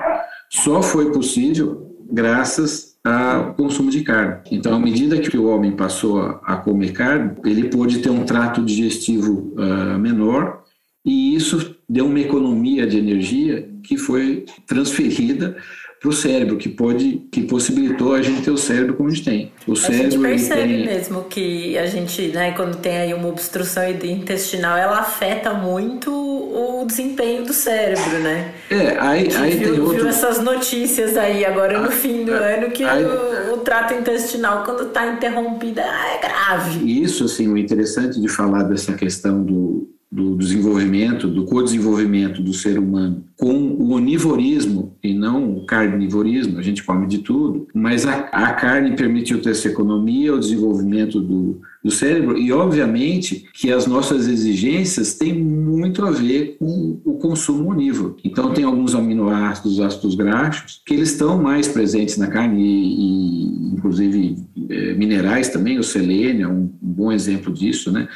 só 0.49 0.81
foi 0.81 1.11
possível 1.11 1.88
graças 2.11 2.97
ao 3.03 3.53
consumo 3.53 3.89
de 3.89 4.01
carne. 4.03 4.41
Então, 4.51 4.75
à 4.75 4.79
medida 4.79 5.19
que 5.19 5.37
o 5.37 5.45
homem 5.45 5.71
passou 5.71 6.19
a 6.19 6.57
comer 6.57 6.91
carne, 6.91 7.31
ele 7.45 7.69
pôde 7.69 7.99
ter 7.99 8.09
um 8.09 8.25
trato 8.25 8.63
digestivo 8.63 9.53
uh, 9.55 9.97
menor 9.97 10.63
e 11.05 11.35
isso 11.35 11.75
deu 11.87 12.05
uma 12.05 12.19
economia 12.19 12.85
de 12.85 12.97
energia 12.97 13.69
que 13.83 13.97
foi 13.97 14.45
transferida 14.67 15.57
para 15.99 16.09
o 16.09 16.13
cérebro, 16.13 16.55
que 16.57 16.69
pode, 16.69 17.27
que 17.31 17.43
possibilitou 17.43 18.13
a 18.13 18.21
gente 18.21 18.41
ter 18.41 18.51
o 18.51 18.57
cérebro 18.57 18.93
como 18.93 19.09
a 19.09 19.11
gente 19.11 19.25
tem. 19.25 19.51
O 19.67 19.73
a 19.73 19.75
cérebro 19.75 20.11
gente 20.11 20.21
percebe 20.21 20.61
tem... 20.73 20.85
mesmo 20.85 21.23
que 21.25 21.77
a 21.77 21.85
gente, 21.85 22.27
né, 22.29 22.51
quando 22.51 22.77
tem 22.77 22.97
aí 22.97 23.13
uma 23.13 23.27
obstrução 23.27 23.83
intestinal, 23.89 24.77
ela 24.77 24.99
afeta 24.99 25.53
muito 25.53 26.09
o 26.09 26.85
desempenho 26.85 27.43
do 27.45 27.53
cérebro, 27.53 28.19
né? 28.19 28.53
É, 28.71 28.97
aí, 28.99 29.29
aí 29.35 29.57
viu, 29.57 29.71
tem 29.73 29.79
outro... 29.81 29.97
viu 29.97 30.07
essas 30.07 30.41
notícias 30.41 31.17
aí 31.17 31.43
agora 31.45 31.77
no 31.79 31.89
Ah, 31.89 31.91
fim 31.91 32.23
do 32.23 32.33
é. 32.33 32.57
ano 32.57 32.71
que 32.71 32.83
Aí- 32.83 33.03
o, 33.05 33.53
o 33.55 33.57
trato 33.57 33.93
intestinal, 33.93 34.63
quando 34.63 34.83
está 34.87 35.05
interrompida, 35.07 35.81
é 35.81 36.17
grave. 36.21 37.01
Isso, 37.01 37.25
assim, 37.25 37.47
o 37.49 37.57
interessante 37.57 38.19
de 38.21 38.27
falar 38.29 38.63
dessa 38.63 38.93
questão 38.93 39.43
do, 39.43 39.89
do 40.11 40.35
desenvolvimento, 40.35 41.27
do 41.27 41.45
co-desenvolvimento 41.45 42.41
do 42.41 42.53
ser 42.53 42.79
humano 42.79 43.23
com 43.39 43.53
o 43.53 43.91
onivorismo 43.91 44.97
e 45.01 45.13
não 45.13 45.55
o 45.55 45.65
carnivorismo, 45.65 46.59
a 46.59 46.61
gente 46.61 46.83
come 46.83 47.07
de 47.07 47.19
tudo, 47.19 47.67
mas 47.73 48.05
a, 48.05 48.15
a 48.33 48.51
carne 48.51 48.97
permitiu 48.97 49.41
ter 49.41 49.51
essa 49.51 49.69
economia, 49.69 50.35
o 50.35 50.39
desenvolvimento 50.39 51.21
do, 51.21 51.61
do 51.81 51.89
cérebro 51.89 52.37
e, 52.37 52.51
obviamente, 52.51 53.45
que 53.53 53.71
as 53.71 53.87
nossas 53.87 54.27
exigências 54.27 55.13
têm 55.13 55.33
muito 55.33 56.05
a 56.05 56.11
ver 56.11 56.57
com 56.59 56.99
o 57.05 57.13
consumo 57.13 57.71
onívoro. 57.71 58.17
Então, 58.25 58.53
tem 58.53 58.65
alguns 58.65 58.93
aminoácidos, 58.93 59.79
ácidos 59.79 60.15
graxos, 60.15 60.81
que 60.85 60.93
eles 60.93 61.11
estão 61.11 61.41
mais 61.41 61.65
presentes 61.65 62.17
na 62.17 62.27
carne 62.27 62.61
e, 62.61 62.95
e, 62.97 63.73
inclusive, 63.73 64.35
eh, 64.69 64.93
minerais 64.95 65.47
também, 65.47 65.79
o 65.79 65.83
selênio 65.83 66.45
é 66.45 66.51
um, 66.51 66.63
um 66.83 66.91
bom 66.91 67.09
exemplo 67.09 67.53
disso, 67.53 67.89
né? 67.89 68.09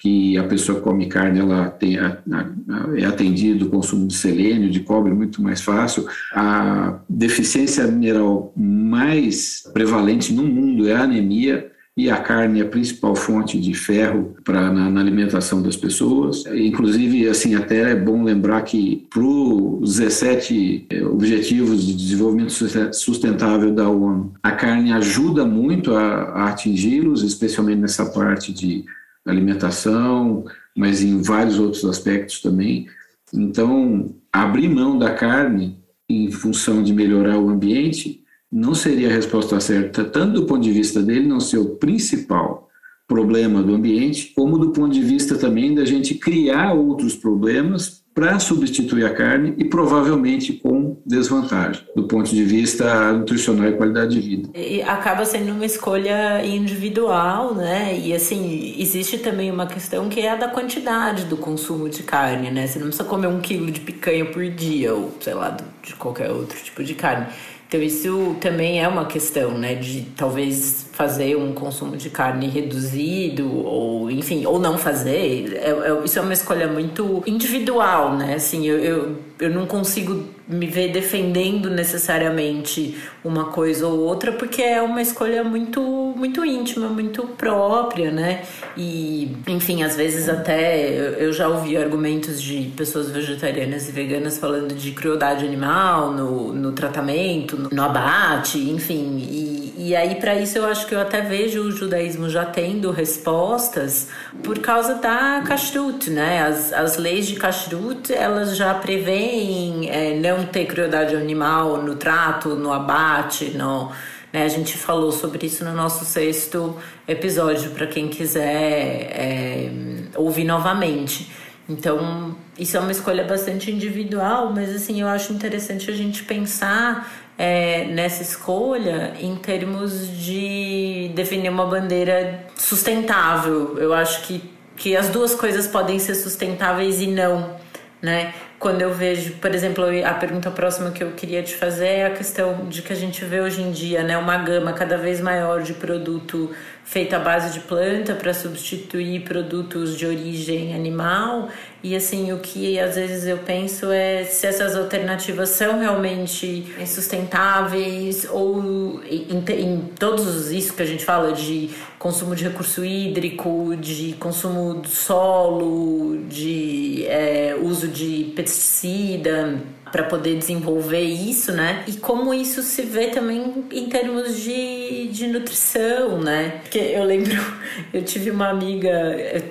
Que 0.00 0.38
a 0.38 0.44
pessoa 0.44 0.78
que 0.78 0.84
come 0.84 1.06
carne 1.06 1.38
ela 1.38 1.68
tem 1.68 1.98
a, 1.98 2.18
a, 2.32 2.98
é 2.98 3.04
atendido 3.04 3.66
o 3.66 3.68
consumo 3.68 4.06
de 4.06 4.14
selênio, 4.14 4.70
de 4.70 4.80
cobre 4.80 5.12
muito 5.12 5.42
mais 5.42 5.60
fácil. 5.60 6.06
A 6.32 7.00
deficiência 7.08 7.86
mineral 7.86 8.52
mais 8.56 9.62
prevalente 9.74 10.32
no 10.32 10.42
mundo 10.42 10.88
é 10.88 10.94
a 10.94 11.02
anemia 11.02 11.70
e 11.94 12.08
a 12.08 12.16
carne 12.16 12.60
é 12.60 12.62
a 12.62 12.68
principal 12.68 13.14
fonte 13.14 13.60
de 13.60 13.74
ferro 13.74 14.34
para 14.42 14.72
na, 14.72 14.88
na, 14.88 15.00
alimentação 15.00 15.60
das 15.60 15.76
pessoas. 15.76 16.44
Inclusive, 16.46 17.28
assim, 17.28 17.54
até 17.54 17.90
é 17.90 17.94
bom 17.94 18.22
lembrar 18.22 18.62
que 18.62 19.06
para 19.10 19.22
os 19.22 19.98
17 19.98 20.88
Objetivos 21.12 21.86
de 21.86 21.94
Desenvolvimento 21.94 22.52
Sustentável 22.94 23.74
da 23.74 23.86
ONU, 23.90 24.32
a 24.42 24.52
carne 24.52 24.92
ajuda 24.92 25.44
muito 25.44 25.94
a, 25.94 26.22
a 26.22 26.48
atingi-los, 26.48 27.22
especialmente 27.22 27.80
nessa 27.80 28.06
parte 28.06 28.50
de 28.50 28.86
alimentação, 29.26 30.44
mas 30.76 31.02
em 31.02 31.20
vários 31.22 31.58
outros 31.58 31.84
aspectos 31.84 32.40
também. 32.40 32.86
Então, 33.32 34.14
abrir 34.32 34.68
mão 34.68 34.98
da 34.98 35.14
carne 35.14 35.78
em 36.08 36.30
função 36.30 36.82
de 36.82 36.92
melhorar 36.92 37.38
o 37.38 37.48
ambiente 37.48 38.24
não 38.50 38.74
seria 38.74 39.08
a 39.08 39.12
resposta 39.12 39.60
certa, 39.60 40.04
tanto 40.04 40.40
do 40.40 40.46
ponto 40.46 40.62
de 40.62 40.72
vista 40.72 41.00
dele 41.02 41.26
não 41.26 41.38
ser 41.38 41.58
o 41.58 41.76
principal 41.76 42.68
problema 43.06 43.62
do 43.62 43.74
ambiente, 43.74 44.32
como 44.34 44.58
do 44.58 44.70
ponto 44.70 44.92
de 44.92 45.02
vista 45.02 45.36
também 45.36 45.74
da 45.74 45.84
gente 45.84 46.14
criar 46.14 46.72
outros 46.72 47.14
problemas 47.14 47.99
para 48.14 48.38
substituir 48.38 49.04
a 49.04 49.14
carne 49.14 49.54
e 49.56 49.64
provavelmente 49.64 50.52
com 50.54 51.00
desvantagem 51.06 51.82
do 51.94 52.04
ponto 52.04 52.28
de 52.28 52.44
vista 52.44 53.12
nutricional 53.12 53.68
e 53.68 53.72
qualidade 53.72 54.20
de 54.20 54.28
vida. 54.28 54.50
E 54.54 54.82
acaba 54.82 55.24
sendo 55.24 55.52
uma 55.52 55.64
escolha 55.64 56.44
individual, 56.44 57.54
né? 57.54 57.98
E 57.98 58.12
assim, 58.12 58.74
existe 58.78 59.18
também 59.18 59.50
uma 59.50 59.66
questão 59.66 60.08
que 60.08 60.20
é 60.20 60.30
a 60.30 60.36
da 60.36 60.48
quantidade 60.48 61.24
do 61.24 61.36
consumo 61.36 61.88
de 61.88 62.02
carne, 62.02 62.50
né? 62.50 62.66
Você 62.66 62.78
não 62.78 62.86
precisa 62.86 63.08
comer 63.08 63.28
um 63.28 63.40
quilo 63.40 63.70
de 63.70 63.80
picanha 63.80 64.26
por 64.26 64.44
dia 64.50 64.92
ou, 64.94 65.12
sei 65.20 65.34
lá, 65.34 65.56
de 65.82 65.94
qualquer 65.94 66.30
outro 66.30 66.58
tipo 66.62 66.82
de 66.82 66.94
carne. 66.94 67.26
Então 67.70 67.80
isso 67.80 68.36
também 68.40 68.82
é 68.82 68.88
uma 68.88 69.04
questão, 69.04 69.56
né, 69.56 69.76
de 69.76 70.02
talvez 70.16 70.89
fazer 71.00 71.34
um 71.34 71.54
consumo 71.54 71.96
de 71.96 72.10
carne 72.10 72.46
reduzido 72.46 73.50
ou, 73.64 74.10
enfim, 74.10 74.44
ou 74.44 74.58
não 74.58 74.76
fazer. 74.76 75.56
É, 75.56 75.70
é, 75.70 76.04
isso 76.04 76.18
é 76.18 76.22
uma 76.22 76.34
escolha 76.34 76.68
muito 76.68 77.22
individual, 77.26 78.14
né? 78.18 78.34
Assim, 78.34 78.66
eu, 78.66 78.78
eu, 78.78 79.16
eu 79.40 79.48
não 79.48 79.64
consigo 79.64 80.22
me 80.46 80.66
ver 80.66 80.92
defendendo 80.92 81.70
necessariamente 81.70 82.98
uma 83.24 83.46
coisa 83.46 83.86
ou 83.86 84.00
outra 84.00 84.32
porque 84.32 84.60
é 84.60 84.82
uma 84.82 85.00
escolha 85.00 85.44
muito 85.44 85.80
muito 86.16 86.44
íntima, 86.44 86.88
muito 86.88 87.22
própria, 87.22 88.10
né? 88.10 88.42
E, 88.76 89.34
enfim, 89.46 89.82
às 89.82 89.96
vezes 89.96 90.28
até 90.28 91.16
eu 91.18 91.32
já 91.32 91.48
ouvi 91.48 91.78
argumentos 91.78 92.42
de 92.42 92.72
pessoas 92.76 93.10
vegetarianas 93.10 93.88
e 93.88 93.92
veganas 93.92 94.36
falando 94.36 94.74
de 94.74 94.90
crueldade 94.90 95.46
animal 95.46 96.12
no, 96.12 96.52
no 96.52 96.72
tratamento, 96.72 97.56
no, 97.56 97.70
no 97.70 97.82
abate, 97.82 98.58
enfim. 98.58 99.16
E, 99.18 99.60
e 99.80 99.96
aí, 99.96 100.16
para 100.16 100.34
isso, 100.34 100.58
eu 100.58 100.66
acho 100.66 100.86
que 100.90 100.94
eu 100.96 101.00
até 101.00 101.20
vejo 101.20 101.62
o 101.62 101.70
judaísmo 101.70 102.28
já 102.28 102.44
tendo 102.44 102.90
respostas 102.90 104.08
por 104.42 104.58
causa 104.58 104.96
da 104.96 105.40
kashrut, 105.46 106.10
né? 106.10 106.42
As, 106.42 106.72
as 106.72 106.96
leis 106.96 107.28
de 107.28 107.36
kashrut, 107.36 108.12
elas 108.12 108.56
já 108.56 108.74
preveem 108.74 109.88
é, 109.88 110.18
não 110.18 110.44
ter 110.46 110.66
crueldade 110.66 111.14
animal 111.14 111.80
no 111.80 111.94
trato, 111.94 112.56
no 112.56 112.72
abate, 112.72 113.50
no... 113.56 113.92
Né, 114.32 114.44
a 114.44 114.48
gente 114.48 114.76
falou 114.76 115.12
sobre 115.12 115.46
isso 115.46 115.64
no 115.64 115.72
nosso 115.72 116.04
sexto 116.04 116.76
episódio, 117.06 117.70
para 117.70 117.86
quem 117.86 118.08
quiser 118.08 119.12
é, 119.12 119.70
ouvir 120.16 120.42
novamente. 120.42 121.30
Então, 121.68 122.36
isso 122.58 122.76
é 122.76 122.80
uma 122.80 122.90
escolha 122.90 123.22
bastante 123.22 123.70
individual, 123.70 124.52
mas 124.52 124.74
assim, 124.74 125.00
eu 125.00 125.06
acho 125.06 125.32
interessante 125.32 125.88
a 125.88 125.94
gente 125.94 126.24
pensar 126.24 127.08
é, 127.40 127.86
nessa 127.86 128.22
escolha 128.22 129.14
em 129.18 129.34
termos 129.34 130.06
de 130.18 131.10
definir 131.14 131.48
uma 131.48 131.64
bandeira 131.64 132.44
sustentável. 132.54 133.78
Eu 133.78 133.94
acho 133.94 134.24
que, 134.24 134.44
que 134.76 134.94
as 134.94 135.08
duas 135.08 135.34
coisas 135.34 135.66
podem 135.66 135.98
ser 135.98 136.16
sustentáveis 136.16 137.00
e 137.00 137.06
não, 137.06 137.56
né? 138.02 138.34
Quando 138.58 138.82
eu 138.82 138.92
vejo, 138.92 139.32
por 139.36 139.54
exemplo, 139.54 139.86
a 140.04 140.12
pergunta 140.12 140.50
próxima 140.50 140.90
que 140.90 141.02
eu 141.02 141.12
queria 141.12 141.42
te 141.42 141.54
fazer 141.54 141.86
é 141.86 142.06
a 142.08 142.10
questão 142.10 142.68
de 142.68 142.82
que 142.82 142.92
a 142.92 142.96
gente 142.96 143.24
vê 143.24 143.40
hoje 143.40 143.62
em 143.62 143.72
dia, 143.72 144.02
né, 144.02 144.18
uma 144.18 144.36
gama 144.36 144.74
cada 144.74 144.98
vez 144.98 145.18
maior 145.18 145.62
de 145.62 145.72
produto 145.72 146.50
feito 146.90 147.14
à 147.14 147.20
base 147.20 147.52
de 147.52 147.60
planta 147.60 148.16
para 148.16 148.34
substituir 148.34 149.20
produtos 149.20 149.96
de 149.96 150.04
origem 150.04 150.74
animal. 150.74 151.48
E 151.84 151.94
assim, 151.94 152.32
o 152.32 152.38
que 152.40 152.80
às 152.80 152.96
vezes 152.96 153.28
eu 153.28 153.38
penso 153.38 153.92
é 153.92 154.24
se 154.24 154.44
essas 154.44 154.74
alternativas 154.74 155.50
são 155.50 155.78
realmente 155.78 156.66
sustentáveis 156.84 158.26
ou 158.28 159.00
em, 159.04 159.38
em 159.38 159.80
todos 160.00 160.50
isso 160.50 160.74
que 160.74 160.82
a 160.82 160.84
gente 160.84 161.04
fala 161.04 161.32
de 161.32 161.70
consumo 161.96 162.34
de 162.34 162.42
recurso 162.42 162.84
hídrico, 162.84 163.76
de 163.76 164.16
consumo 164.18 164.74
do 164.74 164.88
solo, 164.88 166.18
de 166.28 167.06
é, 167.06 167.56
uso 167.62 167.86
de 167.86 168.32
pesticida 168.34 169.62
para 169.90 170.04
poder 170.04 170.36
desenvolver 170.36 171.02
isso, 171.02 171.52
né? 171.52 171.84
E 171.86 171.94
como 171.94 172.32
isso 172.32 172.62
se 172.62 172.82
vê 172.82 173.08
também 173.08 173.64
em 173.70 173.88
termos 173.88 174.36
de, 174.40 175.08
de 175.08 175.26
nutrição, 175.26 176.20
né? 176.20 176.60
Porque 176.62 176.78
eu 176.78 177.04
lembro, 177.04 177.36
eu 177.92 178.02
tive 178.02 178.30
uma 178.30 178.48
amiga, 178.48 178.90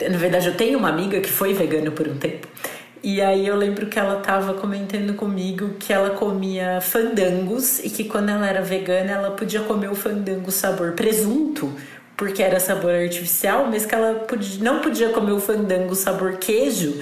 na 0.10 0.18
verdade 0.18 0.48
eu 0.48 0.56
tenho 0.56 0.80
uma 0.80 0.90
amiga 0.90 1.20
que 1.20 1.30
foi 1.30 1.54
vegana 1.54 1.92
por 1.92 2.08
um 2.08 2.18
tempo. 2.18 2.48
E 3.02 3.22
aí 3.22 3.48
eu 3.48 3.56
lembro 3.56 3.88
que 3.88 3.98
ela 3.98 4.18
tava 4.18 4.56
comentando 4.56 5.14
comigo 5.14 5.76
que 5.80 5.94
ela 5.94 6.10
comia 6.12 6.82
fandangos 6.82 7.80
e 7.80 7.90
que 7.90 8.04
quando 8.04 8.30
ela 8.30 8.46
era 8.46 8.62
vegana 8.62 9.12
ela 9.12 9.32
podia 9.32 9.62
comer 9.62 9.90
o 9.90 9.96
fandango 9.96 10.52
sabor 10.52 10.92
presunto, 10.92 11.74
porque 12.18 12.44
era 12.44 12.60
sabor 12.60 12.92
artificial, 12.92 13.68
mas 13.72 13.86
que 13.86 13.96
ela 13.96 14.16
podia, 14.16 14.62
não 14.62 14.82
podia 14.82 15.10
comer 15.10 15.32
o 15.32 15.40
fandango 15.40 15.96
sabor 15.96 16.36
queijo, 16.38 17.02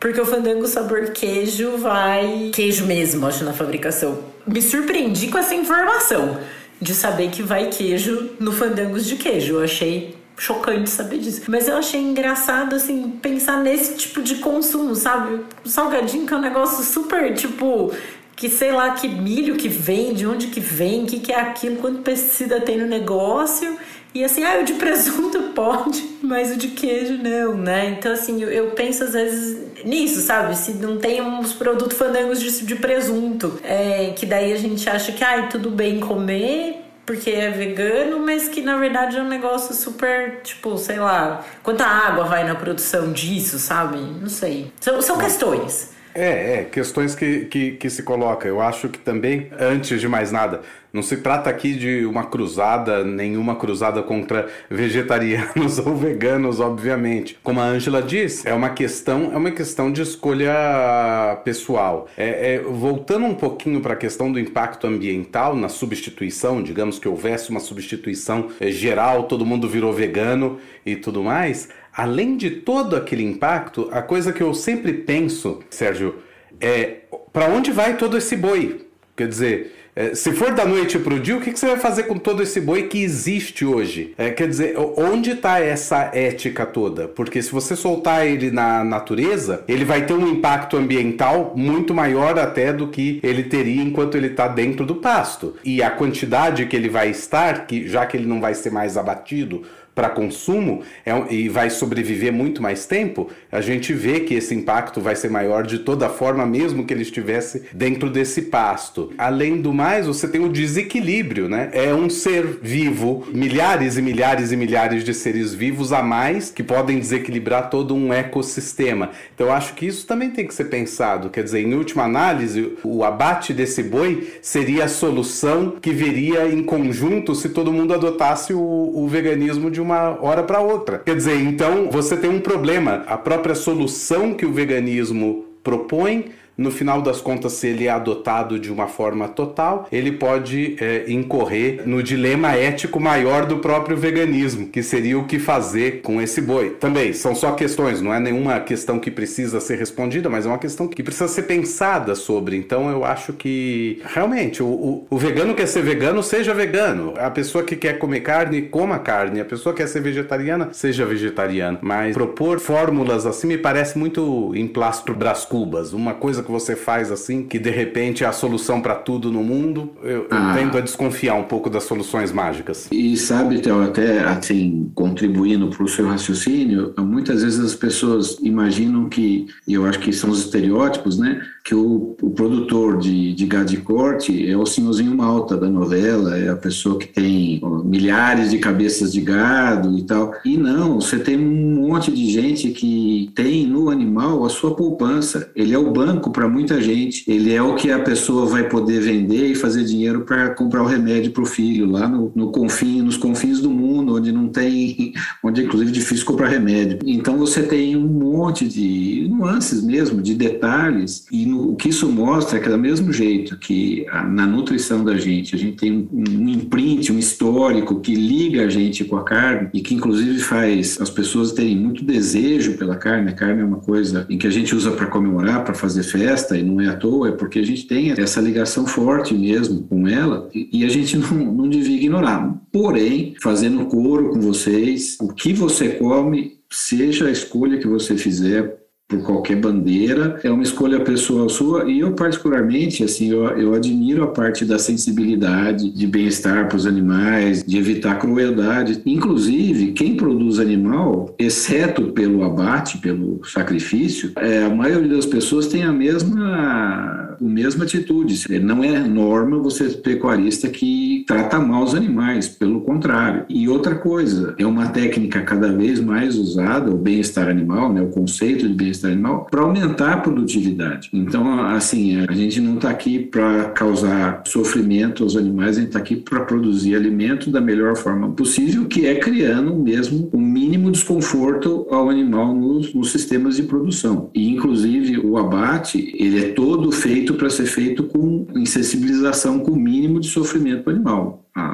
porque 0.00 0.20
o 0.20 0.24
fandango 0.24 0.66
sabor 0.66 1.10
queijo 1.10 1.76
vai. 1.78 2.50
Queijo 2.52 2.86
mesmo, 2.86 3.26
acho, 3.26 3.44
na 3.44 3.52
fabricação. 3.52 4.18
Me 4.46 4.62
surpreendi 4.62 5.28
com 5.28 5.38
essa 5.38 5.54
informação 5.54 6.38
de 6.80 6.94
saber 6.94 7.30
que 7.30 7.42
vai 7.42 7.66
queijo 7.66 8.30
no 8.38 8.52
fandangos 8.52 9.04
de 9.04 9.16
queijo. 9.16 9.54
Eu 9.54 9.64
achei 9.64 10.16
chocante 10.36 10.88
saber 10.88 11.18
disso. 11.18 11.42
Mas 11.48 11.66
eu 11.66 11.76
achei 11.76 12.00
engraçado, 12.00 12.76
assim, 12.76 13.10
pensar 13.20 13.58
nesse 13.58 13.96
tipo 13.96 14.22
de 14.22 14.36
consumo, 14.36 14.94
sabe? 14.94 15.40
O 15.64 15.68
salgadinho 15.68 16.26
que 16.26 16.32
é 16.32 16.36
um 16.36 16.40
negócio 16.40 16.84
super, 16.84 17.34
tipo. 17.34 17.92
Que 18.36 18.48
sei 18.48 18.70
lá 18.70 18.90
que 18.90 19.08
milho 19.08 19.56
que 19.56 19.68
vem, 19.68 20.14
de 20.14 20.24
onde 20.24 20.46
que 20.46 20.60
vem, 20.60 21.02
o 21.02 21.06
que, 21.06 21.18
que 21.18 21.32
é 21.32 21.40
aquilo, 21.40 21.74
quanto 21.78 22.02
pesticida 22.02 22.60
tem 22.60 22.78
no 22.78 22.86
negócio. 22.86 23.76
E 24.14 24.24
assim, 24.24 24.42
ah, 24.42 24.58
o 24.60 24.64
de 24.64 24.74
presunto 24.74 25.40
pode, 25.54 26.02
mas 26.22 26.52
o 26.52 26.56
de 26.56 26.68
queijo 26.68 27.14
não, 27.14 27.56
né? 27.56 27.96
Então, 27.98 28.12
assim, 28.12 28.42
eu, 28.42 28.50
eu 28.50 28.70
penso 28.70 29.04
às 29.04 29.12
vezes 29.12 29.84
nisso, 29.84 30.20
sabe? 30.20 30.56
Se 30.56 30.72
não 30.72 30.98
tem 30.98 31.20
uns 31.20 31.52
produtos 31.52 31.96
fandangos 31.96 32.40
de, 32.40 32.64
de 32.64 32.76
presunto, 32.76 33.58
é, 33.62 34.12
que 34.16 34.26
daí 34.26 34.52
a 34.52 34.56
gente 34.56 34.88
acha 34.88 35.12
que, 35.12 35.22
ai, 35.22 35.48
tudo 35.48 35.70
bem 35.70 36.00
comer 36.00 36.84
porque 37.08 37.30
é 37.30 37.50
vegano, 37.50 38.20
mas 38.20 38.48
que 38.48 38.60
na 38.60 38.76
verdade 38.76 39.16
é 39.16 39.22
um 39.22 39.28
negócio 39.28 39.74
super, 39.74 40.42
tipo, 40.42 40.76
sei 40.76 40.98
lá, 40.98 41.42
quanta 41.62 41.86
água 41.86 42.24
vai 42.24 42.44
na 42.44 42.54
produção 42.54 43.12
disso, 43.14 43.58
sabe? 43.58 43.96
Não 43.96 44.28
sei. 44.28 44.70
São, 44.78 45.00
são 45.00 45.16
questões. 45.16 45.96
É, 46.14 46.60
é, 46.60 46.64
questões 46.64 47.14
que, 47.14 47.46
que, 47.46 47.70
que 47.72 47.88
se 47.88 48.02
coloca. 48.02 48.46
Eu 48.46 48.60
acho 48.60 48.90
que 48.90 48.98
também, 48.98 49.48
antes 49.58 50.00
de 50.00 50.06
mais 50.06 50.30
nada, 50.30 50.60
não 50.92 51.02
se 51.02 51.18
trata 51.18 51.50
aqui 51.50 51.74
de 51.74 52.06
uma 52.06 52.24
cruzada, 52.24 53.04
nenhuma 53.04 53.56
cruzada 53.56 54.02
contra 54.02 54.48
vegetarianos 54.70 55.78
ou 55.84 55.94
veganos, 55.94 56.60
obviamente. 56.60 57.38
Como 57.42 57.60
a 57.60 57.64
Ângela 57.64 58.02
disse, 58.02 58.48
é 58.48 58.54
uma 58.54 58.70
questão, 58.70 59.30
é 59.32 59.36
uma 59.36 59.50
questão 59.50 59.92
de 59.92 60.00
escolha 60.00 61.40
pessoal. 61.44 62.08
É, 62.16 62.54
é 62.54 62.58
voltando 62.60 63.26
um 63.26 63.34
pouquinho 63.34 63.80
para 63.80 63.94
a 63.94 63.96
questão 63.96 64.32
do 64.32 64.40
impacto 64.40 64.86
ambiental 64.86 65.54
na 65.54 65.68
substituição, 65.68 66.62
digamos 66.62 66.98
que 66.98 67.08
houvesse 67.08 67.50
uma 67.50 67.60
substituição 67.60 68.48
é, 68.58 68.70
geral, 68.70 69.24
todo 69.24 69.44
mundo 69.44 69.68
virou 69.68 69.92
vegano 69.92 70.58
e 70.86 70.96
tudo 70.96 71.22
mais. 71.22 71.68
Além 71.92 72.36
de 72.36 72.50
todo 72.50 72.96
aquele 72.96 73.24
impacto, 73.24 73.88
a 73.92 74.00
coisa 74.00 74.32
que 74.32 74.42
eu 74.42 74.54
sempre 74.54 74.92
penso, 74.92 75.60
Sérgio, 75.68 76.16
é 76.60 76.98
para 77.32 77.46
onde 77.46 77.70
vai 77.70 77.96
todo 77.96 78.16
esse 78.16 78.36
boi? 78.36 78.86
Quer 79.16 79.28
dizer, 79.28 79.77
se 80.14 80.32
for 80.32 80.52
da 80.52 80.64
noite 80.64 80.98
para 80.98 81.14
o 81.14 81.20
dia, 81.20 81.36
o 81.36 81.40
que, 81.40 81.52
que, 81.52 81.58
você 81.58 81.66
vai 81.66 81.78
fazer 81.78 82.04
com 82.04 82.16
todo 82.16 82.42
esse 82.42 82.60
boi 82.60 82.84
que 82.84 83.02
existe 83.02 83.64
hoje? 83.64 84.14
É, 84.16 84.30
quer 84.30 84.48
dizer, 84.48 84.74
onde 84.96 85.30
está 85.30 85.58
essa 85.60 86.10
ética 86.14 86.64
toda? 86.64 87.08
Porque 87.08 87.42
se 87.42 87.50
você 87.50 87.74
soltar 87.74 88.26
ele 88.26 88.50
na 88.50 88.84
natureza, 88.84 89.64
ele 89.66 89.84
vai 89.84 90.06
ter 90.06 90.14
um 90.14 90.28
impacto 90.28 90.76
ambiental 90.76 91.52
muito 91.56 91.94
maior 91.94 92.38
até 92.38 92.72
do 92.72 92.88
que 92.88 93.18
ele 93.22 93.44
teria 93.44 93.82
enquanto 93.82 94.16
ele 94.16 94.28
está 94.28 94.46
dentro 94.46 94.86
do 94.86 94.96
pasto. 94.96 95.56
E 95.64 95.82
a 95.82 95.90
quantidade 95.90 96.66
que 96.66 96.76
ele 96.76 96.88
vai 96.88 97.10
estar, 97.10 97.66
que 97.66 97.88
já 97.88 98.06
que 98.06 98.16
ele 98.16 98.26
não 98.26 98.40
vai 98.40 98.54
ser 98.54 98.70
mais 98.70 98.96
abatido 98.96 99.62
para 99.98 100.10
consumo 100.10 100.82
é, 101.04 101.12
e 101.28 101.48
vai 101.48 101.70
sobreviver 101.70 102.32
muito 102.32 102.62
mais 102.62 102.86
tempo, 102.86 103.28
a 103.50 103.60
gente 103.60 103.92
vê 103.92 104.20
que 104.20 104.34
esse 104.34 104.54
impacto 104.54 105.00
vai 105.00 105.16
ser 105.16 105.28
maior 105.28 105.66
de 105.66 105.80
toda 105.80 106.08
forma, 106.08 106.46
mesmo 106.46 106.84
que 106.86 106.94
ele 106.94 107.02
estivesse 107.02 107.64
dentro 107.72 108.08
desse 108.08 108.42
pasto. 108.42 109.12
Além 109.18 109.60
do 109.60 109.74
mais, 109.74 110.06
você 110.06 110.28
tem 110.28 110.40
o 110.40 110.48
desequilíbrio, 110.48 111.48
né? 111.48 111.70
É 111.72 111.92
um 111.92 112.08
ser 112.08 112.46
vivo, 112.62 113.26
milhares 113.34 113.96
e 113.96 114.02
milhares 114.02 114.52
e 114.52 114.56
milhares 114.56 115.02
de 115.02 115.12
seres 115.12 115.52
vivos 115.52 115.92
a 115.92 116.00
mais 116.00 116.48
que 116.48 116.62
podem 116.62 117.00
desequilibrar 117.00 117.68
todo 117.68 117.92
um 117.92 118.12
ecossistema. 118.12 119.10
Então, 119.34 119.48
eu 119.48 119.52
acho 119.52 119.74
que 119.74 119.84
isso 119.84 120.06
também 120.06 120.30
tem 120.30 120.46
que 120.46 120.54
ser 120.54 120.66
pensado. 120.66 121.28
Quer 121.28 121.42
dizer, 121.42 121.60
em 121.60 121.74
última 121.74 122.04
análise, 122.04 122.74
o 122.84 123.02
abate 123.02 123.52
desse 123.52 123.82
boi 123.82 124.32
seria 124.40 124.84
a 124.84 124.88
solução 124.88 125.72
que 125.82 125.90
viria 125.90 126.46
em 126.46 126.62
conjunto 126.62 127.34
se 127.34 127.48
todo 127.48 127.72
mundo 127.72 127.92
adotasse 127.92 128.54
o, 128.54 128.92
o 128.94 129.08
veganismo 129.08 129.68
de 129.68 129.80
uma 129.80 129.87
uma 129.88 130.22
hora 130.22 130.42
para 130.42 130.60
outra. 130.60 130.98
Quer 130.98 131.16
dizer, 131.16 131.40
então 131.40 131.90
você 131.90 132.14
tem 132.14 132.28
um 132.28 132.40
problema. 132.40 133.04
A 133.06 133.16
própria 133.16 133.54
solução 133.54 134.34
que 134.34 134.44
o 134.44 134.52
veganismo 134.52 135.46
propõe 135.62 136.26
no 136.58 136.72
final 136.72 137.00
das 137.00 137.20
contas, 137.20 137.52
se 137.52 137.68
ele 137.68 137.86
é 137.86 137.90
adotado 137.90 138.58
de 138.58 138.72
uma 138.72 138.88
forma 138.88 139.28
total, 139.28 139.86
ele 139.92 140.10
pode 140.10 140.76
é, 140.80 141.04
incorrer 141.06 141.82
no 141.86 142.02
dilema 142.02 142.56
ético 142.56 142.98
maior 142.98 143.46
do 143.46 143.58
próprio 143.58 143.96
veganismo, 143.96 144.66
que 144.66 144.82
seria 144.82 145.16
o 145.16 145.24
que 145.24 145.38
fazer 145.38 146.02
com 146.02 146.20
esse 146.20 146.40
boi. 146.40 146.70
Também 146.70 147.12
são 147.12 147.32
só 147.32 147.52
questões, 147.52 148.02
não 148.02 148.12
é 148.12 148.18
nenhuma 148.18 148.58
questão 148.58 148.98
que 148.98 149.08
precisa 149.08 149.60
ser 149.60 149.78
respondida, 149.78 150.28
mas 150.28 150.46
é 150.46 150.48
uma 150.48 150.58
questão 150.58 150.88
que 150.88 151.00
precisa 151.00 151.28
ser 151.28 151.42
pensada 151.42 152.16
sobre. 152.16 152.56
Então 152.56 152.90
eu 152.90 153.04
acho 153.04 153.32
que 153.32 154.02
realmente 154.04 154.60
o, 154.60 154.66
o, 154.66 155.06
o 155.10 155.16
vegano 155.16 155.54
quer 155.54 155.66
ser 155.66 155.82
vegano, 155.82 156.22
seja 156.24 156.52
vegano. 156.52 157.14
A 157.18 157.30
pessoa 157.30 157.62
que 157.62 157.76
quer 157.76 157.98
comer 157.98 158.20
carne, 158.20 158.62
coma 158.62 158.98
carne. 158.98 159.40
A 159.40 159.44
pessoa 159.44 159.72
que 159.72 159.82
quer 159.82 159.88
ser 159.88 160.00
vegetariana, 160.00 160.70
seja 160.72 161.06
vegetariana. 161.06 161.78
Mas 161.80 162.14
propor 162.14 162.58
fórmulas 162.58 163.26
assim 163.26 163.46
me 163.46 163.58
parece 163.58 163.96
muito 163.96 164.52
em 164.56 164.66
plastro 164.66 165.14
bras 165.14 165.44
cubas, 165.44 165.92
uma 165.92 166.14
coisa 166.14 166.42
que 166.48 166.52
você 166.52 166.74
faz 166.74 167.12
assim, 167.12 167.42
que 167.42 167.58
de 167.58 167.68
repente 167.68 168.24
é 168.24 168.26
a 168.26 168.32
solução 168.32 168.80
para 168.80 168.94
tudo 168.94 169.30
no 169.30 169.44
mundo, 169.44 169.92
eu, 170.02 170.26
ah. 170.30 170.54
eu, 170.56 170.62
tendo 170.62 170.78
a 170.78 170.80
desconfiar 170.80 171.34
um 171.34 171.44
pouco 171.44 171.68
das 171.68 171.84
soluções 171.84 172.32
mágicas. 172.32 172.88
E 172.90 173.16
sabe, 173.18 173.60
Theo, 173.60 173.82
até 173.82 174.20
assim, 174.20 174.90
contribuindo 174.94 175.68
para 175.68 175.84
o 175.84 175.88
seu 175.88 176.08
raciocínio, 176.08 176.94
muitas 176.98 177.42
vezes 177.42 177.60
as 177.60 177.74
pessoas 177.74 178.38
imaginam 178.40 179.10
que, 179.10 179.46
e 179.66 179.74
eu 179.74 179.84
acho 179.84 179.98
que 179.98 180.10
são 180.10 180.30
os 180.30 180.40
estereótipos, 180.40 181.18
né? 181.18 181.38
Que 181.68 181.74
o, 181.74 182.16
o, 182.22 182.30
produtor 182.30 182.96
de, 182.96 183.34
de 183.34 183.44
gado 183.44 183.66
de 183.66 183.76
corte 183.76 184.50
é 184.50 184.56
o 184.56 184.64
senhorzinho 184.64 185.14
malta 185.14 185.54
da 185.54 185.68
novela, 185.68 186.34
é 186.34 186.48
a 186.48 186.56
pessoa 186.56 186.98
que 186.98 187.06
tem 187.06 187.60
ó, 187.62 187.82
milhares 187.84 188.50
de 188.50 188.56
cabeças 188.56 189.12
de 189.12 189.20
gado 189.20 189.98
e 189.98 190.02
tal. 190.02 190.32
E 190.46 190.56
não, 190.56 190.98
você 190.98 191.18
tem 191.18 191.36
um 191.36 191.86
monte 191.86 192.10
de 192.10 192.30
gente 192.30 192.70
que 192.70 193.30
tem 193.34 193.66
no 193.66 193.90
animal 193.90 194.46
a 194.46 194.48
sua 194.48 194.74
poupança. 194.74 195.50
Ele 195.54 195.74
é 195.74 195.78
o 195.78 195.92
banco 195.92 196.30
para 196.30 196.48
muita 196.48 196.80
gente. 196.80 197.30
Ele 197.30 197.52
é 197.52 197.60
o 197.60 197.74
que 197.74 197.92
a 197.92 197.98
pessoa 197.98 198.46
vai 198.46 198.66
poder 198.66 199.00
vender 199.00 199.48
e 199.48 199.54
fazer 199.54 199.84
dinheiro 199.84 200.22
para 200.22 200.54
comprar 200.54 200.82
o 200.82 200.86
remédio 200.86 201.32
para 201.32 201.42
o 201.42 201.46
filho 201.46 201.90
lá 201.90 202.08
no, 202.08 202.32
no 202.34 202.50
confim, 202.50 203.02
nos 203.02 203.18
confins 203.18 203.60
do 203.60 203.68
mundo, 203.68 204.16
onde 204.16 204.32
não 204.32 204.48
tem, 204.48 205.12
onde 205.44 205.60
é 205.60 205.64
inclusive 205.64 205.92
difícil 205.92 206.24
comprar 206.24 206.48
remédio. 206.48 207.00
Então 207.04 207.36
você 207.36 207.62
tem 207.62 207.94
um 207.94 208.08
monte 208.08 208.66
de 208.66 209.28
nuances 209.28 209.84
mesmo, 209.84 210.22
de 210.22 210.34
detalhes 210.34 211.26
e 211.30 211.44
no 211.44 211.57
o 211.58 211.76
que 211.76 211.88
isso 211.88 212.08
mostra 212.08 212.58
é 212.58 212.60
que, 212.60 212.68
do 212.68 212.78
mesmo 212.78 213.12
jeito 213.12 213.56
que 213.58 214.06
na 214.30 214.46
nutrição 214.46 215.04
da 215.04 215.16
gente, 215.16 215.54
a 215.54 215.58
gente 215.58 215.76
tem 215.76 216.08
um 216.12 216.48
imprint, 216.48 217.12
um 217.12 217.18
histórico 217.18 218.00
que 218.00 218.14
liga 218.14 218.64
a 218.64 218.68
gente 218.68 219.04
com 219.04 219.16
a 219.16 219.24
carne 219.24 219.68
e 219.72 219.80
que, 219.80 219.94
inclusive, 219.94 220.38
faz 220.38 221.00
as 221.00 221.10
pessoas 221.10 221.52
terem 221.52 221.76
muito 221.76 222.04
desejo 222.04 222.76
pela 222.76 222.96
carne. 222.96 223.30
A 223.30 223.34
carne 223.34 223.62
é 223.62 223.64
uma 223.64 223.78
coisa 223.78 224.26
em 224.28 224.38
que 224.38 224.46
a 224.46 224.50
gente 224.50 224.74
usa 224.74 224.90
para 224.92 225.06
comemorar, 225.06 225.64
para 225.64 225.74
fazer 225.74 226.02
festa, 226.02 226.56
e 226.56 226.62
não 226.62 226.80
é 226.80 226.88
à 226.88 226.96
toa, 226.96 227.28
é 227.28 227.32
porque 227.32 227.58
a 227.58 227.64
gente 227.64 227.86
tem 227.86 228.12
essa 228.12 228.40
ligação 228.40 228.86
forte 228.86 229.34
mesmo 229.34 229.82
com 229.82 230.06
ela 230.06 230.48
e 230.54 230.84
a 230.84 230.88
gente 230.88 231.16
não, 231.18 231.52
não 231.52 231.68
devia 231.68 231.96
ignorar. 231.96 232.54
Porém, 232.72 233.34
fazendo 233.42 233.86
coro 233.86 234.30
com 234.30 234.40
vocês, 234.40 235.16
o 235.20 235.28
que 235.28 235.52
você 235.52 235.90
come, 235.90 236.58
seja 236.70 237.26
a 237.26 237.30
escolha 237.30 237.78
que 237.78 237.86
você 237.86 238.16
fizer, 238.16 238.77
por 239.08 239.22
qualquer 239.22 239.56
bandeira, 239.56 240.38
é 240.44 240.50
uma 240.50 240.62
escolha 240.62 241.00
pessoal 241.00 241.48
sua 241.48 241.90
e 241.90 242.00
eu 242.00 242.12
particularmente, 242.12 243.02
assim, 243.02 243.30
eu, 243.30 243.46
eu 243.58 243.74
admiro 243.74 244.22
a 244.22 244.26
parte 244.26 244.66
da 244.66 244.78
sensibilidade, 244.78 245.90
de 245.90 246.06
bem-estar 246.06 246.68
para 246.68 246.76
os 246.76 246.86
animais, 246.86 247.64
de 247.64 247.78
evitar 247.78 248.18
crueldade. 248.18 249.00
Inclusive, 249.06 249.92
quem 249.92 250.14
produz 250.14 250.58
animal, 250.58 251.34
exceto 251.38 252.12
pelo 252.12 252.44
abate, 252.44 252.98
pelo 252.98 253.42
sacrifício, 253.44 254.32
é, 254.36 254.64
a 254.64 254.68
maioria 254.68 255.16
das 255.16 255.24
pessoas 255.24 255.66
tem 255.68 255.84
a 255.84 255.92
mesma 255.92 257.27
a 257.40 257.44
mesma 257.44 257.84
atitude. 257.84 258.58
Não 258.60 258.84
é 258.84 258.98
norma 259.00 259.58
você 259.58 259.78
ser 259.78 259.98
pecuarista 259.98 260.68
que 260.68 261.24
trata 261.26 261.58
mal 261.58 261.84
os 261.84 261.94
animais, 261.94 262.48
pelo 262.48 262.80
contrário. 262.80 263.44
E 263.48 263.68
outra 263.68 263.94
coisa, 263.94 264.54
é 264.58 264.66
uma 264.66 264.88
técnica 264.88 265.42
cada 265.42 265.72
vez 265.72 266.00
mais 266.00 266.36
usada, 266.36 266.90
o 266.90 266.96
bem-estar 266.96 267.48
animal, 267.48 267.92
né, 267.92 268.02
o 268.02 268.08
conceito 268.08 268.66
de 268.66 268.74
bem-estar 268.74 269.10
animal 269.10 269.46
para 269.50 269.62
aumentar 269.62 270.12
a 270.12 270.16
produtividade. 270.16 271.08
Então, 271.12 271.60
assim, 271.60 272.16
a 272.16 272.32
gente 272.32 272.60
não 272.60 272.74
está 272.74 272.90
aqui 272.90 273.18
para 273.18 273.66
causar 273.70 274.42
sofrimento 274.46 275.22
aos 275.22 275.36
animais, 275.36 275.76
a 275.76 275.80
gente 275.80 275.88
está 275.88 275.98
aqui 275.98 276.16
para 276.16 276.40
produzir 276.40 276.94
alimento 276.94 277.50
da 277.50 277.60
melhor 277.60 277.96
forma 277.96 278.30
possível, 278.30 278.86
que 278.86 279.06
é 279.06 279.16
criando 279.16 279.74
mesmo 279.74 280.28
o 280.32 280.38
um 280.38 280.40
mínimo 280.40 280.90
desconforto 280.90 281.86
ao 281.90 282.08
animal 282.08 282.54
nos, 282.54 282.92
nos 282.94 283.10
sistemas 283.10 283.56
de 283.56 283.62
produção. 283.62 284.30
E, 284.34 284.48
inclusive, 284.48 285.18
o 285.18 285.36
abate, 285.36 286.14
ele 286.18 286.38
é 286.44 286.48
todo 286.48 286.90
feito 286.90 287.27
para 287.34 287.50
ser 287.50 287.66
feito 287.66 288.04
com 288.04 288.46
insensibilização 288.54 289.60
com 289.60 289.72
o 289.72 289.76
mínimo 289.76 290.20
de 290.20 290.28
sofrimento 290.28 290.84
do 290.84 290.90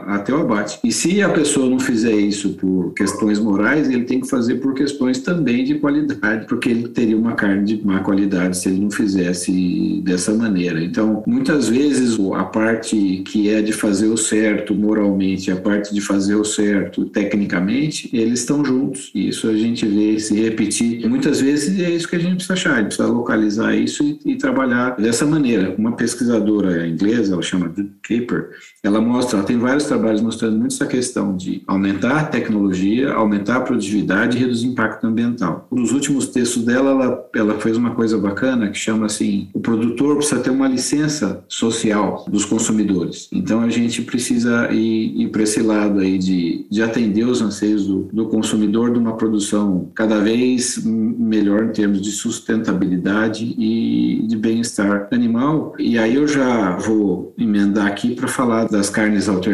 até 0.06 0.32
o 0.32 0.40
abate. 0.40 0.78
E 0.84 0.92
se 0.92 1.22
a 1.22 1.28
pessoa 1.28 1.68
não 1.68 1.78
fizer 1.78 2.14
isso 2.14 2.50
por 2.54 2.92
questões 2.94 3.38
morais, 3.38 3.88
ele 3.88 4.04
tem 4.04 4.20
que 4.20 4.28
fazer 4.28 4.56
por 4.56 4.74
questões 4.74 5.20
também 5.20 5.64
de 5.64 5.76
qualidade, 5.76 6.46
porque 6.46 6.68
ele 6.68 6.88
teria 6.88 7.16
uma 7.16 7.32
carne 7.32 7.64
de 7.64 7.84
má 7.84 8.00
qualidade 8.00 8.58
se 8.58 8.68
ele 8.68 8.80
não 8.80 8.90
fizesse 8.90 10.02
dessa 10.04 10.34
maneira. 10.34 10.82
Então, 10.82 11.22
muitas 11.26 11.68
vezes 11.68 12.18
a 12.34 12.44
parte 12.44 13.22
que 13.24 13.48
é 13.48 13.62
de 13.62 13.72
fazer 13.72 14.08
o 14.08 14.16
certo 14.16 14.74
moralmente, 14.74 15.50
a 15.50 15.56
parte 15.56 15.94
de 15.94 16.00
fazer 16.00 16.34
o 16.34 16.44
certo 16.44 17.04
tecnicamente, 17.06 18.10
eles 18.12 18.40
estão 18.40 18.64
juntos. 18.64 19.10
E 19.14 19.28
isso 19.28 19.48
a 19.48 19.56
gente 19.56 19.86
vê 19.86 20.18
se 20.18 20.34
repetir 20.40 21.04
muitas 21.14 21.40
vezes 21.40 21.80
é 21.80 21.90
isso 21.90 22.08
que 22.08 22.16
a 22.16 22.18
gente 22.18 22.34
precisa 22.34 22.52
achar, 22.54 22.72
a 22.72 22.76
gente 22.78 22.86
precisa 22.88 23.08
localizar 23.08 23.74
isso 23.74 24.02
e, 24.02 24.18
e 24.32 24.36
trabalhar 24.36 24.96
dessa 24.96 25.24
maneira. 25.24 25.74
Uma 25.78 25.92
pesquisadora 25.92 26.86
inglesa, 26.86 27.34
ela 27.34 27.42
chama 27.42 27.72
Judy 27.74 27.92
Caper, 28.02 28.50
ela 28.82 29.00
mostra, 29.00 29.38
ela 29.38 29.46
tem 29.46 29.56
vários 29.74 29.88
trabalhos 29.88 30.20
mostrando 30.20 30.56
muito 30.56 30.72
essa 30.72 30.86
questão 30.86 31.36
de 31.36 31.62
aumentar 31.66 32.20
a 32.20 32.24
tecnologia, 32.24 33.12
aumentar 33.12 33.56
a 33.56 33.60
produtividade 33.60 34.36
e 34.36 34.40
reduzir 34.40 34.68
o 34.68 34.70
impacto 34.70 35.04
ambiental. 35.04 35.66
Nos 35.70 35.92
últimos 35.92 36.28
textos 36.28 36.64
dela, 36.64 36.90
ela, 36.90 37.30
ela 37.34 37.54
fez 37.58 37.76
uma 37.76 37.90
coisa 37.90 38.16
bacana 38.16 38.70
que 38.70 38.78
chama 38.78 39.06
assim, 39.06 39.48
o 39.52 39.58
produtor 39.58 40.16
precisa 40.16 40.40
ter 40.40 40.50
uma 40.50 40.68
licença 40.68 41.44
social 41.48 42.24
dos 42.28 42.44
consumidores. 42.44 43.28
Então 43.32 43.62
a 43.62 43.68
gente 43.68 44.02
precisa 44.02 44.70
ir, 44.70 45.22
ir 45.22 45.28
para 45.30 45.42
esse 45.42 45.60
lado 45.60 45.98
aí 45.98 46.18
de, 46.18 46.66
de 46.70 46.82
atender 46.82 47.24
os 47.24 47.42
anseios 47.42 47.86
do, 47.86 48.08
do 48.12 48.26
consumidor 48.26 48.92
de 48.92 48.98
uma 48.98 49.16
produção 49.16 49.88
cada 49.94 50.20
vez 50.20 50.84
melhor 50.84 51.64
em 51.64 51.72
termos 51.72 52.00
de 52.00 52.12
sustentabilidade 52.12 53.54
e 53.58 54.24
de 54.26 54.36
bem-estar 54.36 55.08
animal. 55.10 55.74
E 55.78 55.98
aí 55.98 56.14
eu 56.14 56.28
já 56.28 56.76
vou 56.76 57.34
emendar 57.36 57.86
aqui 57.86 58.14
para 58.14 58.28
falar 58.28 58.66
das 58.66 58.88
carnes 58.88 59.28
alternativas, 59.28 59.53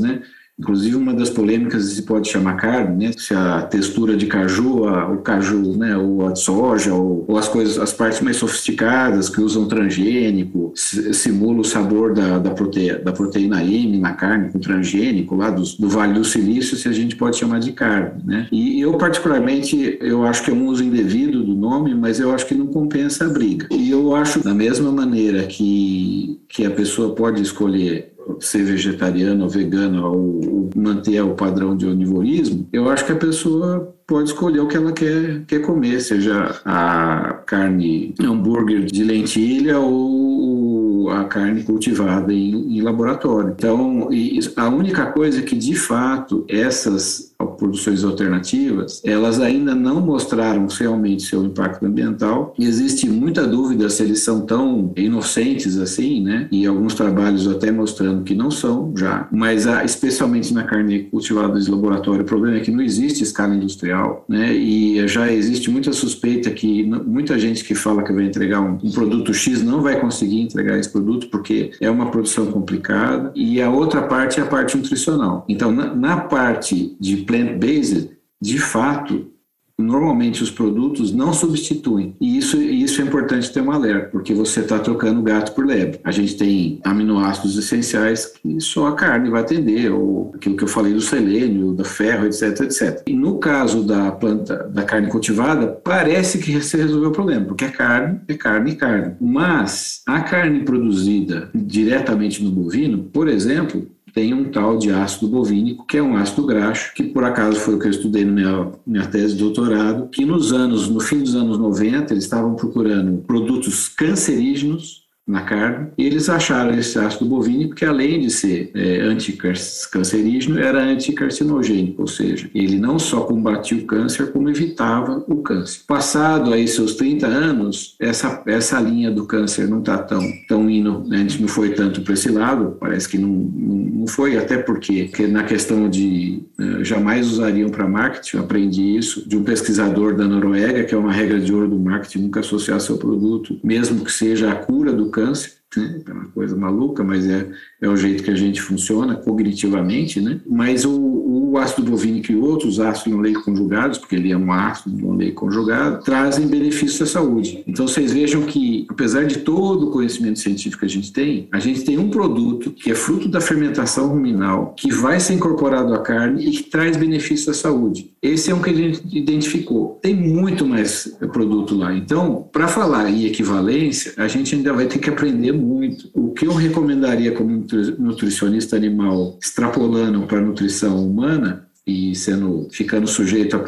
né? 0.00 0.20
Inclusive, 0.58 0.96
uma 0.96 1.14
das 1.14 1.30
polêmicas 1.30 1.84
se 1.84 2.02
pode 2.02 2.28
chamar 2.28 2.56
carne, 2.56 3.06
né? 3.06 3.12
Se 3.16 3.32
a 3.32 3.62
textura 3.62 4.16
de 4.16 4.26
caju, 4.26 4.88
a, 4.88 5.08
o 5.08 5.18
caju, 5.18 5.76
né? 5.78 5.96
Ou 5.96 6.26
a 6.26 6.34
soja, 6.34 6.92
ou, 6.92 7.24
ou, 7.28 7.38
as 7.38 7.46
coisas, 7.46 7.78
as 7.78 7.92
partes 7.92 8.20
mais 8.20 8.38
sofisticadas 8.38 9.28
que 9.28 9.40
usam 9.40 9.68
transgênico, 9.68 10.72
simula 10.74 11.60
o 11.60 11.64
sabor 11.64 12.12
da, 12.12 12.38
da, 12.38 12.50
proteína, 12.50 12.98
da 12.98 13.12
proteína 13.12 13.62
M 13.62 13.98
na 13.98 14.14
carne 14.14 14.50
com 14.50 14.58
transgênico 14.58 15.36
lá 15.36 15.48
do, 15.48 15.62
do 15.62 15.88
Vale 15.88 16.14
do 16.14 16.24
Silício, 16.24 16.76
se 16.76 16.88
a 16.88 16.92
gente 16.92 17.14
pode 17.14 17.36
chamar 17.36 17.60
de 17.60 17.70
carne, 17.70 18.20
né? 18.24 18.48
E 18.50 18.80
eu, 18.80 18.98
particularmente, 18.98 19.96
eu 20.00 20.24
acho 20.24 20.42
que 20.42 20.50
é 20.50 20.54
um 20.54 20.66
uso 20.66 20.82
indevido 20.82 21.44
do 21.44 21.54
nome, 21.54 21.94
mas 21.94 22.18
eu 22.18 22.34
acho 22.34 22.46
que 22.46 22.54
não 22.54 22.66
compensa 22.66 23.26
a 23.26 23.28
briga. 23.28 23.68
E 23.70 23.92
eu 23.92 24.12
acho, 24.16 24.42
da 24.42 24.52
mesma 24.52 24.90
maneira 24.90 25.44
que, 25.44 26.40
que 26.48 26.66
a 26.66 26.70
pessoa 26.70 27.14
pode 27.14 27.40
escolher 27.40 28.17
ser 28.40 28.62
vegetariano 28.62 29.44
ou 29.44 29.50
vegano 29.50 30.06
ou, 30.06 30.58
manter 30.76 31.20
o 31.22 31.34
padrão 31.34 31.76
de 31.76 31.86
onivorismo, 31.86 32.68
eu 32.72 32.88
acho 32.90 33.04
que 33.04 33.12
a 33.12 33.16
pessoa 33.16 33.94
pode 34.06 34.28
escolher 34.28 34.60
o 34.60 34.68
que 34.68 34.76
ela 34.76 34.92
quer, 34.92 35.44
quer 35.46 35.60
comer, 35.60 36.00
seja 36.00 36.60
a 36.64 37.42
carne 37.46 38.14
hambúrguer 38.20 38.84
de 38.84 39.02
lentilha 39.02 39.78
ou 39.78 41.10
a 41.10 41.24
carne 41.24 41.62
cultivada 41.62 42.32
em, 42.32 42.78
em 42.78 42.80
laboratório. 42.82 43.54
Então, 43.56 44.08
a 44.56 44.68
única 44.68 45.06
coisa 45.06 45.42
que 45.42 45.56
de 45.56 45.74
fato 45.74 46.44
essas 46.48 47.34
produções 47.58 48.04
alternativas, 48.04 49.02
elas 49.04 49.40
ainda 49.40 49.74
não 49.74 50.00
mostraram 50.00 50.66
realmente 50.68 51.24
seu 51.24 51.44
impacto 51.44 51.84
ambiental. 51.84 52.54
Existe 52.58 53.08
muita 53.08 53.46
dúvida 53.46 53.88
se 53.90 54.02
eles 54.02 54.20
são 54.20 54.42
tão 54.42 54.92
inocentes 54.96 55.76
assim, 55.76 56.22
né? 56.22 56.48
E 56.50 56.66
alguns 56.66 56.94
trabalhos 56.94 57.46
até 57.48 57.70
mostrando 57.70 58.22
que 58.22 58.34
não 58.34 58.50
são 58.50 58.92
já. 58.96 59.28
Mas 59.30 59.66
especialmente 59.84 60.54
na 60.54 60.64
carne 60.64 61.04
cultivada 61.04 61.60
de 61.60 61.70
laboratório, 61.70 62.22
o 62.22 62.24
problema 62.26 62.56
é 62.56 62.60
que 62.60 62.70
não 62.70 62.80
existe 62.80 63.22
escala 63.22 63.54
industrial, 63.54 64.24
né? 64.28 64.54
E 64.54 65.06
já 65.08 65.30
existe 65.30 65.70
muita 65.70 65.92
suspeita 65.92 66.50
que 66.50 66.84
muita 66.84 67.38
gente 67.38 67.64
que 67.64 67.74
fala 67.74 68.02
que 68.02 68.12
vai 68.12 68.24
entregar 68.24 68.60
um, 68.60 68.78
um 68.82 68.90
produto 68.90 69.34
X 69.34 69.62
não 69.62 69.82
vai 69.82 70.00
conseguir 70.00 70.40
entregar 70.40 70.78
esse 70.78 70.90
produto 70.90 71.28
porque 71.28 71.72
é 71.80 71.90
uma 71.90 72.10
produção 72.10 72.46
complicada. 72.46 73.32
E 73.34 73.60
a 73.60 73.70
outra 73.70 74.02
parte 74.02 74.40
é 74.40 74.42
a 74.42 74.46
parte 74.46 74.76
nutricional. 74.76 75.44
Então, 75.48 75.72
na, 75.72 75.94
na 75.94 76.16
parte 76.16 76.96
de 77.00 77.18
plant-based, 77.48 78.10
de 78.40 78.58
fato, 78.58 79.32
normalmente 79.78 80.42
os 80.42 80.50
produtos 80.50 81.12
não 81.12 81.32
substituem. 81.32 82.16
E 82.20 82.36
isso, 82.36 82.60
isso 82.60 83.00
é 83.00 83.04
importante 83.04 83.52
ter 83.52 83.60
um 83.60 83.70
alerta, 83.70 84.08
porque 84.10 84.34
você 84.34 84.60
está 84.60 84.78
trocando 84.78 85.22
gato 85.22 85.54
por 85.54 85.64
lebre. 85.64 86.00
A 86.02 86.10
gente 86.10 86.36
tem 86.36 86.80
aminoácidos 86.84 87.56
essenciais 87.56 88.26
que 88.26 88.60
só 88.60 88.88
a 88.88 88.94
carne 88.94 89.30
vai 89.30 89.40
atender, 89.40 89.92
ou 89.92 90.32
aquilo 90.34 90.56
que 90.56 90.64
eu 90.64 90.68
falei 90.68 90.92
do 90.92 91.00
selênio, 91.00 91.72
do 91.72 91.84
ferro, 91.84 92.26
etc, 92.26 92.60
etc. 92.62 93.02
E 93.06 93.12
no 93.12 93.38
caso 93.38 93.84
da 93.84 94.10
planta, 94.10 94.68
da 94.68 94.82
carne 94.82 95.08
cultivada, 95.08 95.68
parece 95.68 96.38
que 96.38 96.60
você 96.60 96.76
resolveu 96.76 97.10
o 97.10 97.12
problema, 97.12 97.46
porque 97.46 97.64
é 97.64 97.70
carne, 97.70 98.20
é 98.26 98.34
carne 98.34 98.72
e 98.72 98.76
carne. 98.76 99.14
Mas 99.20 100.02
a 100.06 100.20
carne 100.20 100.64
produzida 100.64 101.50
diretamente 101.54 102.42
no 102.42 102.50
bovino, 102.50 103.04
por 103.12 103.28
exemplo, 103.28 103.86
tem 104.18 104.34
um 104.34 104.50
tal 104.50 104.76
de 104.76 104.90
ácido 104.90 105.28
bovínico, 105.28 105.86
que 105.86 105.96
é 105.96 106.02
um 106.02 106.16
ácido 106.16 106.44
graxo, 106.44 106.92
que 106.92 107.04
por 107.04 107.22
acaso 107.22 107.60
foi 107.60 107.76
o 107.76 107.78
que 107.78 107.86
eu 107.86 107.90
estudei 107.92 108.24
na 108.24 108.32
minha, 108.32 108.72
minha 108.84 109.06
tese 109.06 109.36
de 109.36 109.44
doutorado, 109.44 110.08
que 110.08 110.24
nos 110.24 110.52
anos, 110.52 110.88
no 110.88 110.98
fim 110.98 111.20
dos 111.20 111.36
anos 111.36 111.56
90, 111.56 112.12
eles 112.12 112.24
estavam 112.24 112.56
procurando 112.56 113.22
produtos 113.22 113.86
cancerígenos 113.88 115.06
na 115.28 115.42
carne. 115.42 115.88
E 115.98 116.06
eles 116.06 116.30
acharam 116.30 116.76
esse 116.76 116.98
ácido 116.98 117.26
bovínico 117.26 117.74
que, 117.74 117.84
além 117.84 118.20
de 118.20 118.30
ser 118.30 118.70
é, 118.74 119.00
anticancerígeno, 119.02 120.58
era 120.58 120.82
anticarcinogênico, 120.82 122.00
ou 122.02 122.08
seja, 122.08 122.50
ele 122.54 122.78
não 122.78 122.98
só 122.98 123.20
combatia 123.20 123.76
o 123.76 123.84
câncer, 123.84 124.32
como 124.32 124.48
evitava 124.48 125.22
o 125.28 125.36
câncer. 125.42 125.82
Passado 125.86 126.52
aí 126.52 126.66
seus 126.66 126.94
30 126.94 127.26
anos, 127.26 127.94
essa, 128.00 128.42
essa 128.46 128.80
linha 128.80 129.10
do 129.10 129.26
câncer 129.26 129.68
não 129.68 129.80
está 129.80 129.98
tão, 129.98 130.22
tão 130.48 130.70
indo, 130.70 131.04
né, 131.06 131.18
a 131.18 131.20
gente 131.20 131.42
não 131.42 131.48
foi 131.48 131.70
tanto 131.70 132.00
para 132.00 132.14
esse 132.14 132.30
lado, 132.30 132.76
parece 132.80 133.08
que 133.08 133.18
não, 133.18 133.28
não, 133.28 133.76
não 133.76 134.06
foi, 134.06 134.38
até 134.38 134.56
porque, 134.56 135.04
porque 135.10 135.26
na 135.26 135.44
questão 135.44 135.90
de 135.90 136.42
uh, 136.58 136.82
jamais 136.82 137.30
usariam 137.30 137.68
para 137.68 137.86
marketing, 137.86 138.38
aprendi 138.38 138.96
isso 138.96 139.28
de 139.28 139.36
um 139.36 139.44
pesquisador 139.44 140.16
da 140.16 140.26
Noruega, 140.26 140.84
que 140.84 140.94
é 140.94 140.98
uma 140.98 141.12
regra 141.12 141.38
de 141.38 141.52
ouro 141.52 141.68
do 141.68 141.78
marketing, 141.78 142.22
nunca 142.22 142.40
associar 142.40 142.80
seu 142.80 142.96
produto, 142.96 143.58
mesmo 143.62 144.04
que 144.04 144.12
seja 144.12 144.50
a 144.50 144.54
cura 144.54 144.92
do 144.92 145.10
câncer, 145.10 145.17
câncer 145.18 145.57
né? 145.76 146.00
é 146.06 146.12
uma 146.12 146.28
coisa 146.28 146.56
maluca, 146.56 147.04
mas 147.04 147.26
é, 147.26 147.46
é 147.80 147.88
o 147.88 147.96
jeito 147.96 148.22
que 148.22 148.30
a 148.30 148.34
gente 148.34 148.60
funciona 148.60 149.16
cognitivamente, 149.16 150.20
né? 150.20 150.40
Mas 150.46 150.84
o, 150.84 151.18
o 151.50 151.58
ácido 151.58 151.90
bovínico 151.90 152.32
e 152.32 152.36
outros 152.36 152.80
ácidos 152.80 153.12
não 153.12 153.20
leite 153.20 153.42
conjugados, 153.42 153.98
porque 153.98 154.16
ele 154.16 154.32
é 154.32 154.36
um 154.36 154.52
ácido 154.52 154.96
não 154.96 155.16
leite 155.16 155.34
conjugado, 155.34 156.02
trazem 156.02 156.46
benefícios 156.46 157.02
à 157.02 157.06
saúde. 157.06 157.62
Então 157.66 157.86
vocês 157.86 158.12
vejam 158.12 158.42
que, 158.42 158.86
apesar 158.88 159.24
de 159.24 159.38
todo 159.38 159.88
o 159.88 159.90
conhecimento 159.90 160.38
científico 160.38 160.80
que 160.80 160.86
a 160.86 160.88
gente 160.88 161.12
tem, 161.12 161.48
a 161.52 161.58
gente 161.58 161.84
tem 161.84 161.98
um 161.98 162.10
produto 162.10 162.70
que 162.70 162.90
é 162.90 162.94
fruto 162.94 163.28
da 163.28 163.40
fermentação 163.40 164.08
ruminal, 164.08 164.74
que 164.76 164.92
vai 164.92 165.20
ser 165.20 165.34
incorporado 165.34 165.92
à 165.92 165.98
carne 165.98 166.46
e 166.46 166.50
que 166.50 166.62
traz 166.64 166.96
benefícios 166.96 167.48
à 167.48 167.54
saúde. 167.54 168.12
Esse 168.22 168.50
é 168.50 168.54
um 168.54 168.60
que 168.60 168.70
a 168.70 168.74
gente 168.74 169.02
identificou. 169.16 169.98
Tem 170.02 170.14
muito 170.14 170.66
mais 170.66 171.16
produto 171.32 171.76
lá. 171.76 171.94
Então, 171.94 172.48
para 172.52 172.68
falar 172.68 173.08
em 173.10 173.26
equivalência, 173.26 174.12
a 174.16 174.26
gente 174.26 174.54
ainda 174.54 174.72
vai 174.72 174.86
ter 174.86 174.98
que 174.98 175.10
aprender 175.10 175.52
muito. 175.58 176.10
O 176.14 176.32
que 176.32 176.46
eu 176.46 176.54
recomendaria 176.54 177.32
como 177.32 177.66
nutricionista 177.98 178.76
animal, 178.76 179.38
extrapolando 179.42 180.26
para 180.26 180.38
a 180.38 180.42
nutrição 180.42 181.04
humana, 181.04 181.68
e 181.88 182.14
sendo 182.14 182.68
ficando 182.70 183.06
sujeito 183.06 183.56
a 183.56 183.60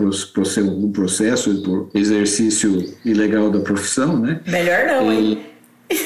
um 0.61 0.93
processo 0.93 1.63
por 1.63 1.89
exercício 1.95 2.95
ilegal 3.03 3.51
da 3.51 3.61
profissão, 3.61 4.19
né? 4.19 4.41
Melhor 4.47 4.87
não, 4.87 5.11
hein? 5.11 5.39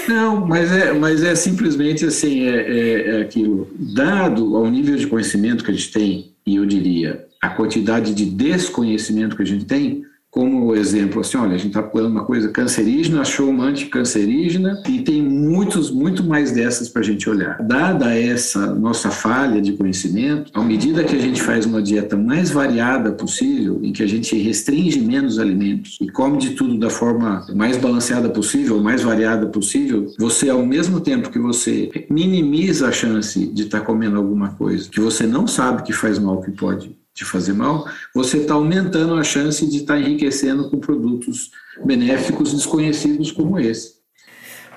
Não, 0.08 0.46
mas 0.46 0.72
é, 0.72 0.92
mas 0.92 1.22
é 1.24 1.34
simplesmente 1.34 2.06
assim, 2.06 2.44
é, 2.44 2.56
é, 2.56 3.10
é 3.16 3.20
aquilo. 3.20 3.68
Dado 3.76 4.56
ao 4.56 4.70
nível 4.70 4.96
de 4.96 5.06
conhecimento 5.08 5.64
que 5.64 5.72
a 5.72 5.74
gente 5.74 5.90
tem, 5.90 6.32
e 6.46 6.56
eu 6.56 6.64
diria 6.64 7.26
a 7.42 7.48
quantidade 7.48 8.14
de 8.14 8.24
desconhecimento 8.24 9.36
que 9.36 9.42
a 9.42 9.46
gente 9.46 9.64
tem, 9.64 10.04
como 10.34 10.74
exemplo, 10.74 11.20
assim, 11.20 11.36
olha, 11.36 11.54
a 11.54 11.56
gente 11.56 11.68
está 11.68 11.80
procurando 11.80 12.10
uma 12.10 12.24
coisa 12.24 12.48
cancerígena, 12.48 13.20
achou 13.20 13.48
uma 13.48 13.66
anticancerígena 13.66 14.82
e 14.88 15.00
tem 15.00 15.22
muitos, 15.22 15.92
muito 15.92 16.24
mais 16.24 16.50
dessas 16.50 16.88
para 16.88 17.02
a 17.02 17.04
gente 17.04 17.30
olhar. 17.30 17.56
Dada 17.62 18.12
essa 18.18 18.74
nossa 18.74 19.12
falha 19.12 19.62
de 19.62 19.74
conhecimento, 19.74 20.50
à 20.52 20.60
medida 20.60 21.04
que 21.04 21.14
a 21.14 21.20
gente 21.20 21.40
faz 21.40 21.64
uma 21.64 21.80
dieta 21.80 22.16
mais 22.16 22.50
variada 22.50 23.12
possível, 23.12 23.78
em 23.80 23.92
que 23.92 24.02
a 24.02 24.08
gente 24.08 24.36
restringe 24.36 25.00
menos 25.00 25.38
alimentos 25.38 25.98
e 26.00 26.10
come 26.10 26.38
de 26.38 26.50
tudo 26.50 26.76
da 26.76 26.90
forma 26.90 27.46
mais 27.54 27.76
balanceada 27.76 28.28
possível, 28.28 28.82
mais 28.82 29.04
variada 29.04 29.46
possível, 29.46 30.12
você, 30.18 30.50
ao 30.50 30.66
mesmo 30.66 30.98
tempo 30.98 31.30
que 31.30 31.38
você 31.38 31.88
minimiza 32.10 32.88
a 32.88 32.92
chance 32.92 33.46
de 33.46 33.62
estar 33.62 33.78
tá 33.78 33.86
comendo 33.86 34.16
alguma 34.16 34.48
coisa 34.48 34.90
que 34.90 34.98
você 34.98 35.28
não 35.28 35.46
sabe 35.46 35.84
que 35.84 35.92
faz 35.92 36.18
mal, 36.18 36.40
que 36.40 36.50
pode 36.50 37.03
de 37.14 37.24
fazer 37.24 37.52
mal, 37.52 37.88
você 38.12 38.38
está 38.38 38.54
aumentando 38.54 39.14
a 39.14 39.22
chance 39.22 39.64
de 39.66 39.78
estar 39.78 39.94
tá 39.94 40.00
enriquecendo 40.00 40.68
com 40.68 40.78
produtos 40.78 41.52
benéficos 41.84 42.52
desconhecidos 42.52 43.30
como 43.30 43.58
esse. 43.58 43.94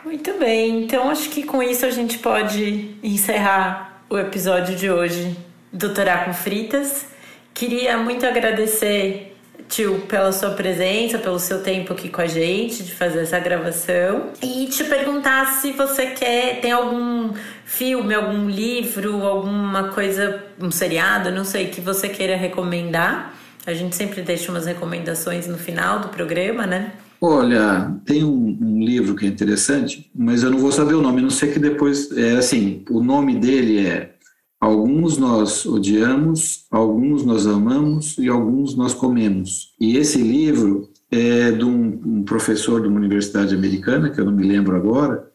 Muito 0.05 0.37
bem, 0.39 0.83
então 0.83 1.09
acho 1.09 1.29
que 1.29 1.43
com 1.43 1.61
isso 1.61 1.85
a 1.85 1.89
gente 1.89 2.19
pode 2.19 2.95
encerrar 3.03 4.03
o 4.09 4.17
episódio 4.17 4.75
de 4.75 4.89
hoje 4.89 5.35
do 5.73 5.93
Torá 5.93 6.25
com 6.25 6.33
Fritas. 6.33 7.07
Queria 7.53 7.97
muito 7.97 8.25
agradecer 8.25 9.26
tio, 9.67 10.01
pela 10.07 10.31
sua 10.31 10.51
presença, 10.51 11.17
pelo 11.17 11.39
seu 11.39 11.61
tempo 11.61 11.93
aqui 11.93 12.09
com 12.09 12.21
a 12.21 12.27
gente, 12.27 12.83
de 12.83 12.93
fazer 12.93 13.19
essa 13.19 13.39
gravação. 13.39 14.31
E 14.41 14.67
te 14.67 14.83
perguntar 14.83 15.59
se 15.59 15.71
você 15.71 16.07
quer, 16.07 16.61
tem 16.61 16.71
algum 16.71 17.33
filme, 17.65 18.13
algum 18.13 18.49
livro, 18.49 19.23
alguma 19.23 19.89
coisa, 19.89 20.43
um 20.59 20.71
seriado, 20.71 21.31
não 21.31 21.43
sei, 21.43 21.67
que 21.67 21.81
você 21.81 22.09
queira 22.09 22.35
recomendar. 22.35 23.33
A 23.65 23.73
gente 23.73 23.95
sempre 23.95 24.21
deixa 24.21 24.51
umas 24.51 24.65
recomendações 24.65 25.47
no 25.47 25.57
final 25.57 25.99
do 25.99 26.07
programa, 26.07 26.65
né? 26.65 26.93
Olha, 27.19 27.91
tem 28.05 28.23
um, 28.23 28.57
um, 28.61 28.79
livro 28.79 29.15
que 29.15 29.25
é 29.25 29.27
interessante, 29.27 30.09
mas 30.15 30.43
eu 30.43 30.51
não 30.51 30.59
vou 30.59 30.71
saber 30.71 30.93
o 30.93 31.01
nome, 31.01 31.21
não 31.21 31.31
sei 31.31 31.51
que 31.51 31.59
depois. 31.59 32.11
É 32.15 32.37
assim, 32.37 32.83
o 32.89 33.03
nome 33.03 33.35
dele 33.35 33.85
é 33.85 34.11
Alguns 34.59 35.17
nós 35.17 35.65
odiamos, 35.65 36.65
alguns 36.71 37.23
nós 37.23 37.45
amamos 37.45 38.17
e 38.17 38.27
alguns 38.27 38.75
nós 38.75 38.93
comemos. 38.93 39.73
E 39.79 39.97
esse 39.97 40.17
livro 40.19 40.89
é 41.11 41.51
de 41.51 41.63
um, 41.63 42.01
um 42.05 42.23
professor 42.23 42.81
de 42.81 42.87
uma 42.87 42.97
universidade 42.97 43.53
americana, 43.53 44.09
que 44.09 44.19
eu 44.19 44.25
não 44.25 44.31
me 44.31 44.47
lembro 44.47 44.75
agora, 44.75 45.27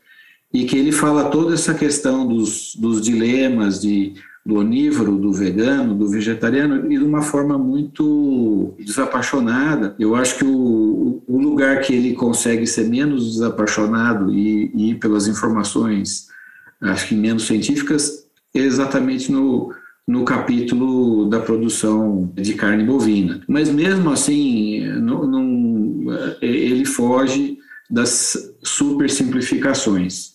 e 0.52 0.64
que 0.64 0.76
ele 0.76 0.92
fala 0.92 1.30
toda 1.30 1.54
essa 1.54 1.72
questão 1.72 2.26
dos, 2.26 2.74
dos 2.76 3.00
dilemas 3.00 3.80
de 3.80 4.14
do 4.44 4.56
onívoro, 4.56 5.16
do 5.18 5.32
vegano, 5.32 5.94
do 5.94 6.08
vegetariano, 6.08 6.92
e 6.92 6.98
de 6.98 7.04
uma 7.04 7.22
forma 7.22 7.56
muito 7.56 8.74
desapaixonada. 8.78 9.94
Eu 9.98 10.16
acho 10.16 10.38
que 10.38 10.44
o, 10.44 11.22
o 11.28 11.38
lugar 11.38 11.80
que 11.80 11.94
ele 11.94 12.12
consegue 12.12 12.66
ser 12.66 12.88
menos 12.88 13.34
desapaixonado 13.34 14.32
e, 14.32 14.70
e 14.74 14.90
ir 14.90 14.94
pelas 14.96 15.28
informações, 15.28 16.26
acho 16.80 17.08
que 17.08 17.14
menos 17.14 17.44
científicas, 17.44 18.21
exatamente 18.54 19.30
no, 19.30 19.72
no 20.06 20.24
capítulo 20.24 21.28
da 21.28 21.40
produção 21.40 22.32
de 22.34 22.54
carne 22.54 22.84
bovina. 22.84 23.42
Mas 23.48 23.70
mesmo 23.70 24.10
assim, 24.10 24.86
não, 25.00 26.04
ele 26.40 26.84
foge 26.84 27.58
das 27.90 28.54
super 28.62 29.10
simplificações. 29.10 30.31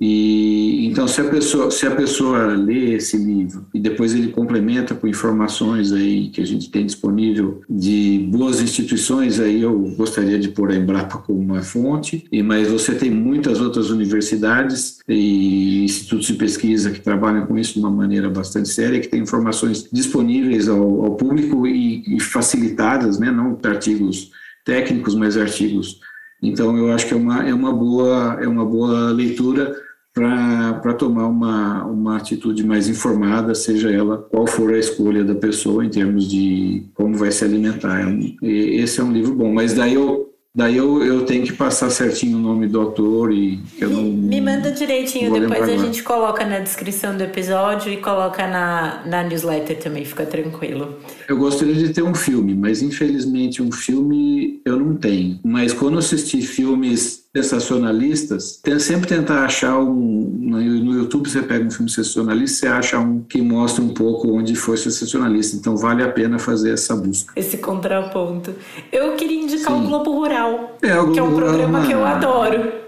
E 0.00 0.86
então 0.86 1.08
se 1.08 1.20
a 1.20 1.24
pessoa 1.24 1.70
se 1.72 1.84
a 1.84 1.90
pessoa 1.90 2.54
lê 2.54 2.94
esse 2.94 3.16
livro 3.16 3.66
e 3.74 3.80
depois 3.80 4.14
ele 4.14 4.28
complementa 4.28 4.94
com 4.94 5.08
informações 5.08 5.92
aí 5.92 6.28
que 6.28 6.40
a 6.40 6.46
gente 6.46 6.70
tem 6.70 6.86
disponível 6.86 7.62
de 7.68 8.28
boas 8.30 8.60
instituições 8.60 9.40
aí 9.40 9.60
eu 9.60 9.76
gostaria 9.96 10.38
de 10.38 10.50
pôr 10.50 10.70
a 10.70 10.76
Embrapa 10.76 11.18
como 11.18 11.40
uma 11.40 11.62
fonte. 11.62 12.24
E 12.30 12.42
mas 12.44 12.68
você 12.68 12.94
tem 12.94 13.10
muitas 13.10 13.60
outras 13.60 13.90
universidades 13.90 14.98
e 15.08 15.84
institutos 15.84 16.28
de 16.28 16.34
pesquisa 16.34 16.90
que 16.92 17.00
trabalham 17.00 17.44
com 17.46 17.58
isso 17.58 17.74
de 17.74 17.80
uma 17.80 17.90
maneira 17.90 18.30
bastante 18.30 18.68
séria 18.68 19.00
que 19.00 19.08
tem 19.08 19.20
informações 19.20 19.88
disponíveis 19.92 20.68
ao, 20.68 21.06
ao 21.06 21.16
público 21.16 21.66
e, 21.66 22.16
e 22.16 22.20
facilitadas 22.20 23.18
né? 23.18 23.32
Não 23.32 23.58
artigos 23.64 24.30
técnicos 24.64 25.16
mas 25.16 25.36
artigos. 25.36 25.98
Então 26.40 26.76
eu 26.76 26.92
acho 26.92 27.08
que 27.08 27.14
é 27.14 27.16
uma 27.16 27.48
é 27.48 27.52
uma 27.52 27.72
boa 27.72 28.38
é 28.40 28.46
uma 28.46 28.64
boa 28.64 29.10
leitura 29.10 29.87
para 30.18 30.94
tomar 30.94 31.26
uma, 31.26 31.84
uma 31.84 32.16
atitude 32.16 32.64
mais 32.64 32.88
informada, 32.88 33.54
seja 33.54 33.90
ela 33.90 34.18
qual 34.18 34.46
for 34.46 34.74
a 34.74 34.78
escolha 34.78 35.24
da 35.24 35.34
pessoa 35.34 35.84
em 35.84 35.88
termos 35.88 36.28
de 36.28 36.84
como 36.94 37.16
vai 37.16 37.30
se 37.30 37.44
alimentar. 37.44 38.00
Esse 38.42 39.00
é 39.00 39.04
um 39.04 39.12
livro 39.12 39.34
bom, 39.34 39.52
mas 39.52 39.74
daí 39.74 39.94
eu 39.94 40.28
Daí 40.58 40.76
eu, 40.76 41.04
eu 41.04 41.24
tenho 41.24 41.44
que 41.44 41.52
passar 41.52 41.88
certinho 41.88 42.36
o 42.36 42.40
nome 42.40 42.66
do 42.66 42.80
autor 42.80 43.32
e 43.32 43.60
eu 43.78 43.90
não. 43.90 44.02
Me 44.02 44.40
manda 44.40 44.72
direitinho, 44.72 45.30
depois 45.30 45.68
a 45.68 45.76
gente 45.76 46.02
coloca 46.02 46.44
na 46.44 46.58
descrição 46.58 47.16
do 47.16 47.22
episódio 47.22 47.92
e 47.92 47.98
coloca 47.98 48.44
na, 48.44 49.04
na 49.06 49.22
newsletter 49.22 49.78
também, 49.78 50.04
fica 50.04 50.26
tranquilo. 50.26 50.96
Eu 51.28 51.36
gostaria 51.36 51.74
de 51.74 51.90
ter 51.90 52.02
um 52.02 52.12
filme, 52.12 52.56
mas 52.56 52.82
infelizmente 52.82 53.62
um 53.62 53.70
filme 53.70 54.60
eu 54.64 54.76
não 54.76 54.96
tenho. 54.96 55.38
Mas 55.44 55.72
quando 55.72 55.98
assisti 55.98 56.42
filmes 56.42 57.27
sensacionalistas, 57.36 58.56
tem, 58.62 58.78
sempre 58.78 59.08
tentar 59.08 59.44
achar 59.44 59.78
um. 59.78 60.38
No 60.40 60.92
YouTube 60.92 61.28
você 61.28 61.42
pega 61.42 61.64
um 61.64 61.70
filme 61.70 61.90
sensacionalista, 61.90 62.60
você 62.60 62.66
acha 62.66 62.98
um 62.98 63.22
que 63.22 63.40
mostra 63.42 63.84
um 63.84 63.90
pouco 63.90 64.32
onde 64.32 64.54
foi 64.54 64.76
sensacionalista. 64.76 65.56
Então 65.56 65.76
vale 65.76 66.02
a 66.02 66.10
pena 66.10 66.38
fazer 66.38 66.72
essa 66.72 66.96
busca. 66.96 67.32
Esse 67.36 67.58
contraponto. 67.58 68.54
Eu 68.90 69.14
queria 69.14 69.42
indicar 69.42 69.74
Sim. 69.74 69.84
o 69.84 69.88
Globo 69.88 70.12
Rural, 70.12 70.78
é, 70.82 70.98
o 70.98 71.12
que 71.12 71.18
é 71.18 71.22
um 71.22 71.34
programa 71.34 71.86
que 71.86 71.92
eu 71.92 72.04
adoro. 72.04 72.87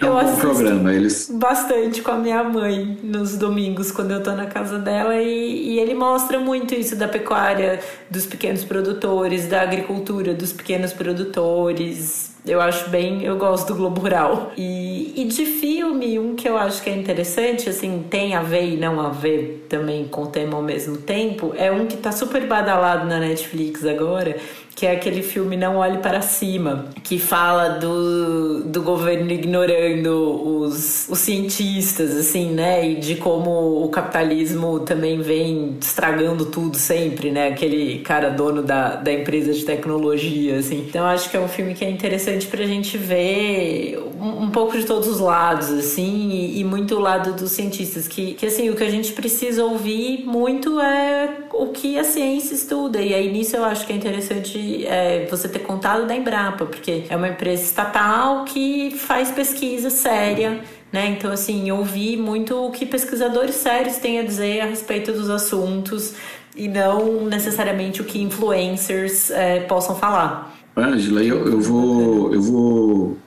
É 0.00 0.10
um 0.10 0.20
eu 0.20 0.36
programa, 0.36 0.92
eles 0.92 1.30
bastante 1.30 2.02
com 2.02 2.10
a 2.10 2.16
minha 2.16 2.42
mãe 2.42 2.98
nos 3.02 3.36
domingos 3.36 3.90
quando 3.90 4.12
eu 4.12 4.22
tô 4.22 4.32
na 4.32 4.46
casa 4.46 4.78
dela 4.78 5.14
e, 5.16 5.74
e, 5.74 5.78
ele 5.78 5.94
mostra 5.94 6.38
muito 6.38 6.74
isso 6.74 6.96
da 6.96 7.08
pecuária, 7.08 7.80
dos 8.10 8.26
pequenos 8.26 8.64
produtores, 8.64 9.46
da 9.46 9.62
agricultura 9.62 10.34
dos 10.34 10.52
pequenos 10.52 10.92
produtores, 10.92 12.34
eu 12.46 12.60
acho 12.60 12.90
bem, 12.90 13.22
eu 13.22 13.38
gosto 13.38 13.68
do 13.68 13.74
Globo 13.74 14.02
Rural. 14.02 14.52
E, 14.54 15.14
e 15.16 15.24
de 15.24 15.46
filme, 15.46 16.18
um 16.18 16.34
que 16.34 16.46
eu 16.46 16.58
acho 16.58 16.82
que 16.82 16.90
é 16.90 16.94
interessante, 16.94 17.70
assim, 17.70 18.04
tem 18.10 18.34
a 18.34 18.42
ver 18.42 18.74
e 18.74 18.76
não 18.76 19.00
a 19.00 19.08
ver 19.08 19.66
também 19.68 20.06
com 20.06 20.24
o 20.24 20.26
tema 20.26 20.56
ao 20.56 20.62
mesmo 20.62 20.98
tempo, 20.98 21.54
é 21.56 21.72
um 21.72 21.86
que 21.86 21.96
tá 21.96 22.12
super 22.12 22.46
badalado 22.46 23.06
na 23.06 23.18
Netflix 23.18 23.86
agora, 23.86 24.36
que 24.74 24.86
é 24.86 24.92
aquele 24.92 25.22
filme 25.22 25.56
Não 25.56 25.76
Olhe 25.76 25.98
Para 25.98 26.20
Cima, 26.20 26.86
que 27.02 27.18
fala 27.18 27.78
do, 27.78 28.64
do 28.64 28.82
governo 28.82 29.30
ignorando 29.30 30.58
os, 30.60 31.08
os 31.08 31.18
cientistas, 31.18 32.16
assim, 32.16 32.50
né? 32.50 32.88
E 32.88 32.94
de 32.96 33.16
como 33.16 33.84
o 33.84 33.88
capitalismo 33.88 34.80
também 34.80 35.20
vem 35.20 35.76
estragando 35.80 36.46
tudo 36.46 36.76
sempre, 36.76 37.30
né? 37.30 37.48
Aquele 37.48 38.00
cara 38.00 38.30
dono 38.30 38.62
da, 38.62 38.96
da 38.96 39.12
empresa 39.12 39.52
de 39.52 39.64
tecnologia, 39.64 40.58
assim. 40.58 40.84
Então 40.88 41.04
acho 41.06 41.30
que 41.30 41.36
é 41.36 41.40
um 41.40 41.48
filme 41.48 41.74
que 41.74 41.84
é 41.84 41.90
interessante 41.90 42.46
pra 42.46 42.64
gente 42.66 42.98
ver 42.98 43.98
um, 44.24 44.44
um 44.44 44.50
pouco 44.50 44.76
de 44.76 44.84
todos 44.84 45.08
os 45.08 45.20
lados, 45.20 45.70
assim, 45.70 46.30
e, 46.30 46.60
e, 46.60 46.64
muito 46.64 46.96
o 46.96 47.00
lado 47.00 47.32
dos 47.34 47.52
cientistas, 47.52 48.08
que, 48.08 48.34
que, 48.34 48.46
assim, 48.46 48.70
o 48.70 48.76
que 48.76 48.82
a 48.82 48.90
gente 48.90 49.12
precisa 49.12 49.64
ouvir 49.64 50.24
muito 50.24 50.80
é 50.80 51.28
o 51.52 51.68
que 51.68 51.98
a 51.98 52.04
ciência 52.04 52.54
estuda, 52.54 53.00
e 53.00 53.14
aí 53.14 53.30
nisso 53.30 53.56
eu 53.56 53.64
acho 53.64 53.86
que 53.86 53.92
é 53.92 53.96
interessante 53.96 54.58
é, 54.86 55.26
você 55.30 55.48
ter 55.48 55.60
contado 55.60 56.06
da 56.06 56.14
Embrapa, 56.14 56.66
porque 56.66 57.04
é 57.08 57.16
uma 57.16 57.28
empresa 57.28 57.62
estatal 57.62 58.44
que 58.44 58.92
faz 58.96 59.30
pesquisa 59.30 59.90
séria, 59.90 60.60
né? 60.92 61.08
Então, 61.08 61.32
assim, 61.32 61.70
ouvi 61.70 62.16
muito 62.16 62.56
o 62.56 62.70
que 62.70 62.86
pesquisadores 62.86 63.56
sérios 63.56 63.96
têm 63.96 64.20
a 64.20 64.22
dizer 64.22 64.60
a 64.60 64.66
respeito 64.66 65.12
dos 65.12 65.28
assuntos 65.28 66.14
e 66.56 66.68
não 66.68 67.24
necessariamente 67.26 68.00
o 68.00 68.04
que 68.04 68.20
influencers 68.20 69.30
é, 69.30 69.60
possam 69.60 69.96
falar. 69.96 70.54
Angela, 70.76 71.22
eu, 71.22 71.46
eu, 71.46 71.60
vou, 71.60 72.34
eu 72.34 72.40
vou 72.40 73.18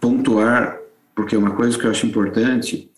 pontuar, 0.00 0.78
porque 1.14 1.34
é 1.34 1.38
uma 1.38 1.52
coisa 1.52 1.78
que 1.78 1.84
eu 1.84 1.90
acho 1.90 2.06
importante, 2.06 2.90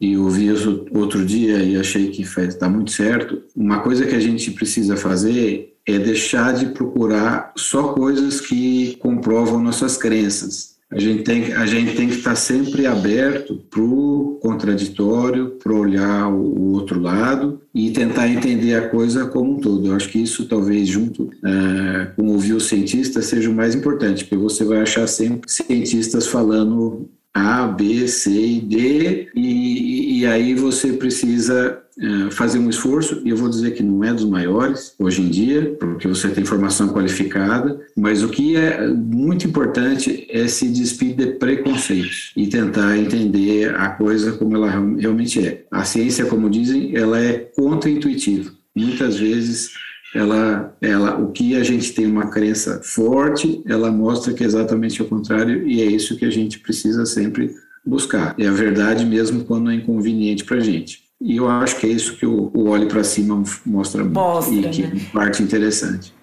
e 0.00 0.12
eu 0.12 0.28
vi 0.28 0.48
isso 0.48 0.86
outro 0.92 1.24
dia 1.24 1.58
e 1.58 1.76
achei 1.76 2.08
que 2.10 2.22
está 2.22 2.68
muito 2.68 2.92
certo. 2.92 3.42
Uma 3.54 3.80
coisa 3.80 4.06
que 4.06 4.14
a 4.14 4.20
gente 4.20 4.50
precisa 4.52 4.96
fazer 4.96 5.67
é 5.88 5.98
deixar 5.98 6.52
de 6.52 6.66
procurar 6.66 7.52
só 7.56 7.94
coisas 7.94 8.42
que 8.42 8.96
comprovam 8.96 9.58
nossas 9.58 9.96
crenças. 9.96 10.76
A 10.90 10.98
gente 10.98 11.22
tem, 11.22 11.52
a 11.52 11.66
gente 11.66 11.96
tem 11.96 12.08
que 12.08 12.16
estar 12.16 12.34
sempre 12.34 12.86
aberto 12.86 13.56
para 13.70 13.80
o 13.80 14.38
contraditório, 14.40 15.58
para 15.62 15.72
olhar 15.72 16.28
o, 16.28 16.72
outro 16.72 16.98
lado 17.00 17.60
e 17.74 17.90
tentar 17.90 18.28
entender 18.28 18.74
a 18.74 18.88
coisa 18.88 19.26
como 19.26 19.54
um 19.54 19.60
todo. 19.60 19.86
Eu 19.86 19.94
acho 19.94 20.08
que 20.08 20.22
isso, 20.22 20.46
talvez, 20.46 20.88
junto 20.88 21.30
é, 21.44 22.06
com 22.16 22.28
ouvir 22.28 22.52
os 22.54 22.68
cientistas, 22.68 23.26
seja 23.26 23.50
o 23.50 23.54
mais 23.54 23.74
importante, 23.74 24.24
porque 24.24 24.36
você 24.36 24.64
vai 24.64 24.80
achar 24.80 25.06
sempre 25.06 25.50
cientistas 25.50 26.26
falando 26.26 27.08
A, 27.34 27.66
B, 27.66 28.08
C 28.08 28.30
e 28.30 28.60
D, 28.60 29.28
e, 29.34 30.20
e 30.20 30.26
aí 30.26 30.54
você 30.54 30.92
precisa 30.94 31.82
fazer 32.30 32.58
um 32.58 32.70
esforço, 32.70 33.20
e 33.24 33.30
eu 33.30 33.36
vou 33.36 33.48
dizer 33.48 33.72
que 33.72 33.82
não 33.82 34.04
é 34.04 34.12
dos 34.12 34.24
maiores 34.24 34.94
hoje 34.98 35.22
em 35.22 35.28
dia, 35.28 35.76
porque 35.78 36.06
você 36.06 36.28
tem 36.28 36.44
formação 36.44 36.88
qualificada, 36.88 37.80
mas 37.96 38.22
o 38.22 38.28
que 38.28 38.56
é 38.56 38.86
muito 38.86 39.46
importante 39.46 40.26
é 40.30 40.46
se 40.46 40.68
despir 40.68 41.16
de 41.16 41.26
preconceitos 41.26 42.32
e 42.36 42.46
tentar 42.46 42.96
entender 42.96 43.74
a 43.74 43.88
coisa 43.88 44.32
como 44.32 44.56
ela 44.56 44.70
realmente 44.70 45.44
é. 45.44 45.64
A 45.70 45.84
ciência, 45.84 46.26
como 46.26 46.48
dizem, 46.48 46.96
ela 46.96 47.20
é 47.20 47.38
contra-intuitiva. 47.56 48.52
Muitas 48.74 49.18
vezes 49.18 49.70
ela, 50.14 50.76
ela, 50.80 51.18
o 51.18 51.32
que 51.32 51.56
a 51.56 51.64
gente 51.64 51.92
tem 51.92 52.06
uma 52.06 52.30
crença 52.30 52.80
forte, 52.82 53.62
ela 53.66 53.90
mostra 53.90 54.32
que 54.32 54.42
é 54.42 54.46
exatamente 54.46 55.02
o 55.02 55.06
contrário 55.06 55.66
e 55.66 55.82
é 55.82 55.84
isso 55.84 56.16
que 56.16 56.24
a 56.24 56.30
gente 56.30 56.60
precisa 56.60 57.04
sempre 57.04 57.50
buscar. 57.84 58.34
É 58.38 58.46
a 58.46 58.52
verdade 58.52 59.04
mesmo 59.04 59.44
quando 59.44 59.70
é 59.70 59.74
inconveniente 59.74 60.44
para 60.44 60.58
a 60.58 60.60
gente. 60.60 61.07
E 61.20 61.36
eu 61.36 61.48
acho 61.48 61.76
que 61.76 61.86
é 61.86 61.90
isso 61.90 62.16
que 62.16 62.24
o, 62.24 62.50
o 62.54 62.68
Olhe 62.68 62.86
para 62.86 63.02
Cima 63.02 63.42
mostra, 63.66 64.04
mostra 64.04 64.54
e 64.54 64.70
que 64.70 64.86
né? 64.86 65.00
parte 65.12 65.42
interessante. 65.42 66.14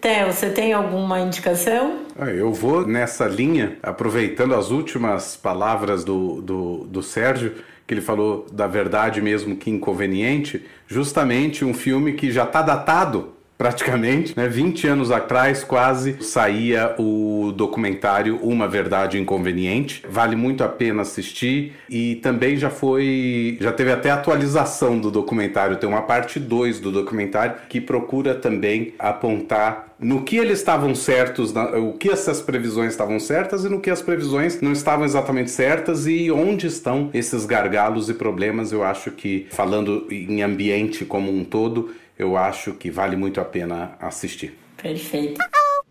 Theo, 0.00 0.32
você 0.32 0.48
tem 0.48 0.72
alguma 0.72 1.20
indicação? 1.20 2.06
Ah, 2.18 2.30
eu 2.30 2.50
vou 2.54 2.86
nessa 2.86 3.26
linha, 3.26 3.76
aproveitando 3.82 4.54
as 4.54 4.70
últimas 4.70 5.36
palavras 5.36 6.04
do, 6.04 6.40
do, 6.40 6.84
do 6.86 7.02
Sérgio, 7.02 7.52
que 7.86 7.92
ele 7.92 8.00
falou 8.00 8.46
da 8.50 8.66
verdade 8.66 9.20
mesmo 9.20 9.56
que 9.56 9.68
inconveniente, 9.68 10.64
justamente 10.86 11.64
um 11.64 11.74
filme 11.74 12.14
que 12.14 12.32
já 12.32 12.44
está 12.44 12.62
datado, 12.62 13.34
praticamente, 13.60 14.32
né? 14.34 14.48
20 14.48 14.88
anos 14.88 15.10
atrás, 15.10 15.62
quase, 15.62 16.16
saía 16.22 16.94
o 16.98 17.52
documentário 17.54 18.38
Uma 18.42 18.66
Verdade 18.66 19.18
Inconveniente. 19.18 20.02
Vale 20.08 20.34
muito 20.34 20.64
a 20.64 20.68
pena 20.68 21.02
assistir 21.02 21.74
e 21.86 22.14
também 22.22 22.56
já 22.56 22.70
foi, 22.70 23.58
já 23.60 23.70
teve 23.70 23.92
até 23.92 24.10
atualização 24.10 24.98
do 24.98 25.10
documentário, 25.10 25.76
tem 25.76 25.86
uma 25.86 26.00
parte 26.00 26.40
2 26.40 26.80
do 26.80 26.90
documentário 26.90 27.56
que 27.68 27.82
procura 27.82 28.34
também 28.34 28.94
apontar 28.98 29.90
no 30.00 30.22
que 30.22 30.38
eles 30.38 30.60
estavam 30.60 30.94
certos, 30.94 31.52
o 31.54 31.92
que 31.92 32.08
essas 32.08 32.40
previsões 32.40 32.92
estavam 32.92 33.20
certas 33.20 33.66
e 33.66 33.68
no 33.68 33.80
que 33.80 33.90
as 33.90 34.00
previsões 34.00 34.58
não 34.62 34.72
estavam 34.72 35.04
exatamente 35.04 35.50
certas 35.50 36.06
e 36.06 36.30
onde 36.30 36.66
estão 36.66 37.10
esses 37.12 37.44
gargalos 37.44 38.08
e 38.08 38.14
problemas. 38.14 38.72
Eu 38.72 38.82
acho 38.82 39.10
que, 39.10 39.46
falando 39.50 40.06
em 40.10 40.42
ambiente 40.42 41.04
como 41.04 41.30
um 41.30 41.44
todo, 41.44 41.90
eu 42.20 42.36
acho 42.36 42.74
que 42.74 42.90
vale 42.90 43.16
muito 43.16 43.40
a 43.40 43.44
pena 43.44 43.96
assistir. 43.98 44.58
Perfeito. 44.76 45.40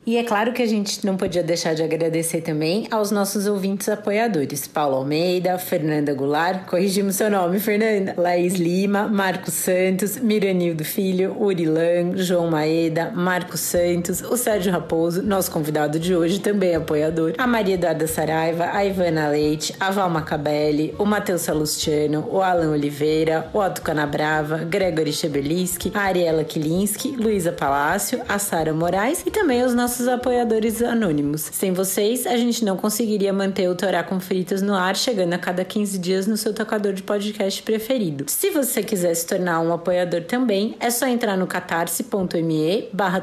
E 0.09 0.17
é 0.17 0.23
claro 0.23 0.53
que 0.53 0.63
a 0.63 0.65
gente 0.65 1.05
não 1.05 1.15
podia 1.15 1.43
deixar 1.43 1.75
de 1.75 1.83
agradecer 1.83 2.41
também 2.41 2.87
aos 2.89 3.11
nossos 3.11 3.45
ouvintes 3.45 3.87
apoiadores: 3.87 4.65
Paulo 4.65 4.95
Almeida, 4.95 5.59
Fernanda 5.59 6.15
Goulart, 6.15 6.65
corrigimos 6.65 7.17
seu 7.17 7.29
nome, 7.29 7.59
Fernanda, 7.59 8.15
Laís 8.17 8.55
Lima, 8.55 9.07
Marcos 9.07 9.53
Santos, 9.53 10.17
Miranildo 10.17 10.83
Filho, 10.83 11.39
Urilan, 11.39 12.17
João 12.17 12.49
Maeda, 12.49 13.11
Marcos 13.11 13.59
Santos, 13.59 14.23
o 14.23 14.35
Sérgio 14.35 14.71
Raposo, 14.71 15.21
nosso 15.21 15.51
convidado 15.51 15.99
de 15.99 16.15
hoje, 16.15 16.39
também 16.39 16.73
apoiador, 16.73 17.35
a 17.37 17.45
Maria 17.45 17.75
Eduarda 17.75 18.07
Saraiva, 18.07 18.67
a 18.73 18.83
Ivana 18.83 19.27
Leite, 19.27 19.75
a 19.79 19.91
Val 19.91 20.09
Macabelli, 20.09 20.91
o 20.97 21.05
Matheus 21.05 21.41
Salustiano, 21.41 22.27
o 22.31 22.41
Alan 22.41 22.71
Oliveira, 22.71 23.47
o 23.53 23.59
Otto 23.59 23.83
Canabrava, 23.83 24.57
Gregory 24.57 25.13
Chebeliski, 25.13 25.91
a 25.93 25.99
Ariela 25.99 26.43
Kilinski, 26.43 27.09
Luísa 27.15 27.51
Palácio, 27.51 28.23
a 28.27 28.39
Sara 28.39 28.73
Moraes 28.73 29.21
e 29.23 29.29
também 29.29 29.61
os 29.61 29.75
nossos 29.75 29.98
nossos 29.99 30.07
apoiadores 30.07 30.81
anônimos. 30.81 31.41
Sem 31.51 31.73
vocês, 31.73 32.25
a 32.25 32.37
gente 32.37 32.63
não 32.63 32.77
conseguiria 32.77 33.33
manter 33.33 33.69
o 33.69 33.75
Torá 33.75 34.01
com 34.01 34.19
Fritas 34.19 34.61
no 34.61 34.73
ar, 34.73 34.95
chegando 34.95 35.33
a 35.33 35.37
cada 35.37 35.65
15 35.65 35.97
dias 35.97 36.25
no 36.25 36.37
seu 36.37 36.53
tocador 36.53 36.93
de 36.93 37.03
podcast 37.03 37.61
preferido. 37.63 38.23
Se 38.27 38.49
você 38.49 38.81
quiser 38.81 39.13
se 39.13 39.27
tornar 39.27 39.59
um 39.59 39.73
apoiador 39.73 40.23
também, 40.23 40.75
é 40.79 40.89
só 40.89 41.05
entrar 41.05 41.35
no 41.35 41.45
catarse.me 41.45 42.89
barra 42.93 43.21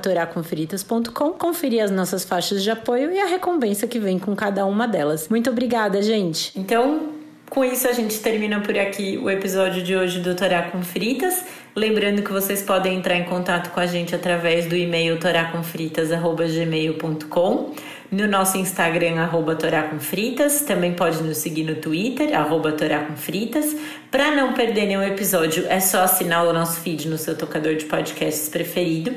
conferir 1.39 1.83
as 1.83 1.91
nossas 1.91 2.24
faixas 2.24 2.62
de 2.62 2.70
apoio 2.70 3.11
e 3.11 3.20
a 3.20 3.27
recompensa 3.27 3.87
que 3.87 3.99
vem 3.99 4.18
com 4.18 4.37
cada 4.37 4.66
uma 4.66 4.87
delas. 4.87 5.29
Muito 5.29 5.49
obrigada, 5.49 6.03
gente! 6.03 6.53
Então, 6.59 7.26
com 7.51 7.64
isso, 7.64 7.88
a 7.88 7.92
gente 7.92 8.20
termina 8.20 8.61
por 8.61 8.78
aqui 8.78 9.18
o 9.18 9.28
episódio 9.30 9.82
de 9.82 9.97
hoje 9.97 10.20
do 10.20 10.34
Torá 10.34 10.64
com 10.64 10.82
Fritas. 10.82 11.44
Lembrando 11.74 12.20
que 12.22 12.30
vocês 12.32 12.62
podem 12.62 12.99
entrar 12.99 13.16
em 13.16 13.24
contato 13.24 13.70
com 13.70 13.80
a 13.80 13.86
gente 13.86 14.14
através 14.14 14.66
do 14.66 14.76
e-mail 14.76 15.18
toracomfritas.gmail.com 15.20 17.74
no 18.11 18.27
nosso 18.29 18.57
Instagram, 18.57 19.21
arroba 19.21 19.57
Fritas, 19.99 20.61
também 20.61 20.95
pode 20.95 21.23
nos 21.23 21.39
seguir 21.39 21.65
no 21.65 21.75
Twitter, 21.75 22.37
arroba 22.39 22.75
Fritas. 23.17 23.75
Para 24.11 24.35
não 24.35 24.53
perder 24.53 24.87
nenhum 24.87 25.03
episódio, 25.03 25.67
é 25.69 25.81
só 25.81 26.03
assinar 26.03 26.47
o 26.47 26.53
nosso 26.53 26.81
feed 26.81 27.09
no 27.09 27.19
seu 27.19 27.37
tocador 27.37 27.75
de 27.75 27.85
podcasts 27.85 28.49
preferido. 28.49 29.15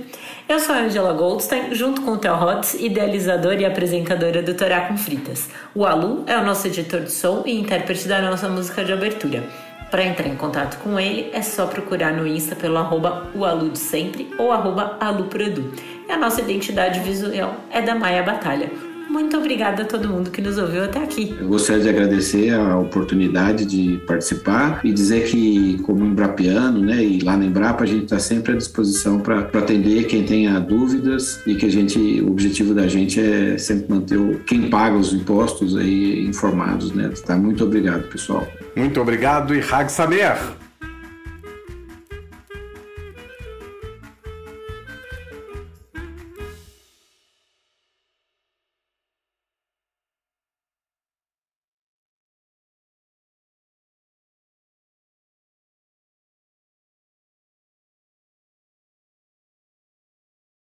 Eu 0.47 0.59
sou 0.59 0.73
a 0.73 0.79
Angela 0.79 1.13
Goldstein, 1.13 1.73
junto 1.75 2.01
com 2.01 2.11
o 2.11 2.17
Theo 2.17 2.33
Hotz, 2.33 2.73
idealizador 2.73 3.53
e 3.53 3.65
apresentadora 3.65 4.41
do 4.41 4.53
Torá 4.53 4.81
com 4.81 4.97
Fritas. 4.97 5.49
O 5.75 5.85
Alu 5.85 6.23
é 6.25 6.37
o 6.37 6.43
nosso 6.43 6.67
editor 6.67 7.01
de 7.01 7.11
som 7.11 7.43
e 7.45 7.59
intérprete 7.59 8.07
da 8.07 8.21
nossa 8.21 8.49
música 8.49 8.83
de 8.83 8.91
abertura. 8.91 9.68
Para 9.91 10.03
entrar 10.03 10.27
em 10.27 10.35
contato 10.35 10.77
com 10.83 10.99
ele, 10.99 11.29
é 11.33 11.41
só 11.41 11.65
procurar 11.65 12.13
no 12.13 12.27
Insta 12.27 12.55
pelo 12.55 12.77
arroba 12.77 13.27
sempre 13.73 14.29
ou 14.37 14.51
arroba 14.51 14.97
aluprodu. 14.99 15.73
E 16.07 16.11
a 16.11 16.17
nossa 16.17 16.41
identidade 16.41 16.99
visual 16.99 17.55
é 17.71 17.81
da 17.81 17.95
Maia 17.95 18.21
Batalha. 18.21 18.69
Muito 19.09 19.35
obrigada 19.35 19.81
a 19.81 19.85
todo 19.85 20.07
mundo 20.07 20.29
que 20.29 20.39
nos 20.39 20.59
ouviu 20.59 20.83
até 20.83 21.03
aqui. 21.03 21.35
Eu 21.41 21.47
gostaria 21.47 21.81
de 21.81 21.89
agradecer 21.89 22.53
a 22.53 22.77
oportunidade 22.77 23.65
de 23.65 23.97
participar 24.05 24.81
e 24.83 24.93
dizer 24.93 25.23
que, 25.23 25.79
como 25.79 26.05
embrapiano, 26.05 26.79
né, 26.79 27.03
e 27.03 27.19
lá 27.19 27.35
na 27.35 27.45
Embrapa, 27.45 27.83
a 27.83 27.87
gente 27.87 28.03
está 28.03 28.19
sempre 28.19 28.53
à 28.53 28.55
disposição 28.55 29.19
para 29.19 29.39
atender 29.39 30.03
quem 30.03 30.23
tenha 30.23 30.59
dúvidas 30.59 31.41
e 31.47 31.55
que 31.55 31.65
a 31.65 31.71
gente, 31.71 32.21
o 32.21 32.29
objetivo 32.29 32.75
da 32.75 32.87
gente 32.87 33.19
é 33.19 33.57
sempre 33.57 33.87
manter 33.89 34.17
o, 34.17 34.39
quem 34.41 34.69
paga 34.69 34.95
os 34.95 35.11
impostos 35.11 35.75
aí 35.75 36.23
informados, 36.27 36.91
né? 36.91 37.11
Tá? 37.25 37.35
Muito 37.35 37.63
obrigado, 37.63 38.03
pessoal. 38.09 38.47
Muito 38.79 39.01
obrigado 39.01 39.53
e 39.53 39.59
Hag 39.59 39.91
Samer! 39.91 40.37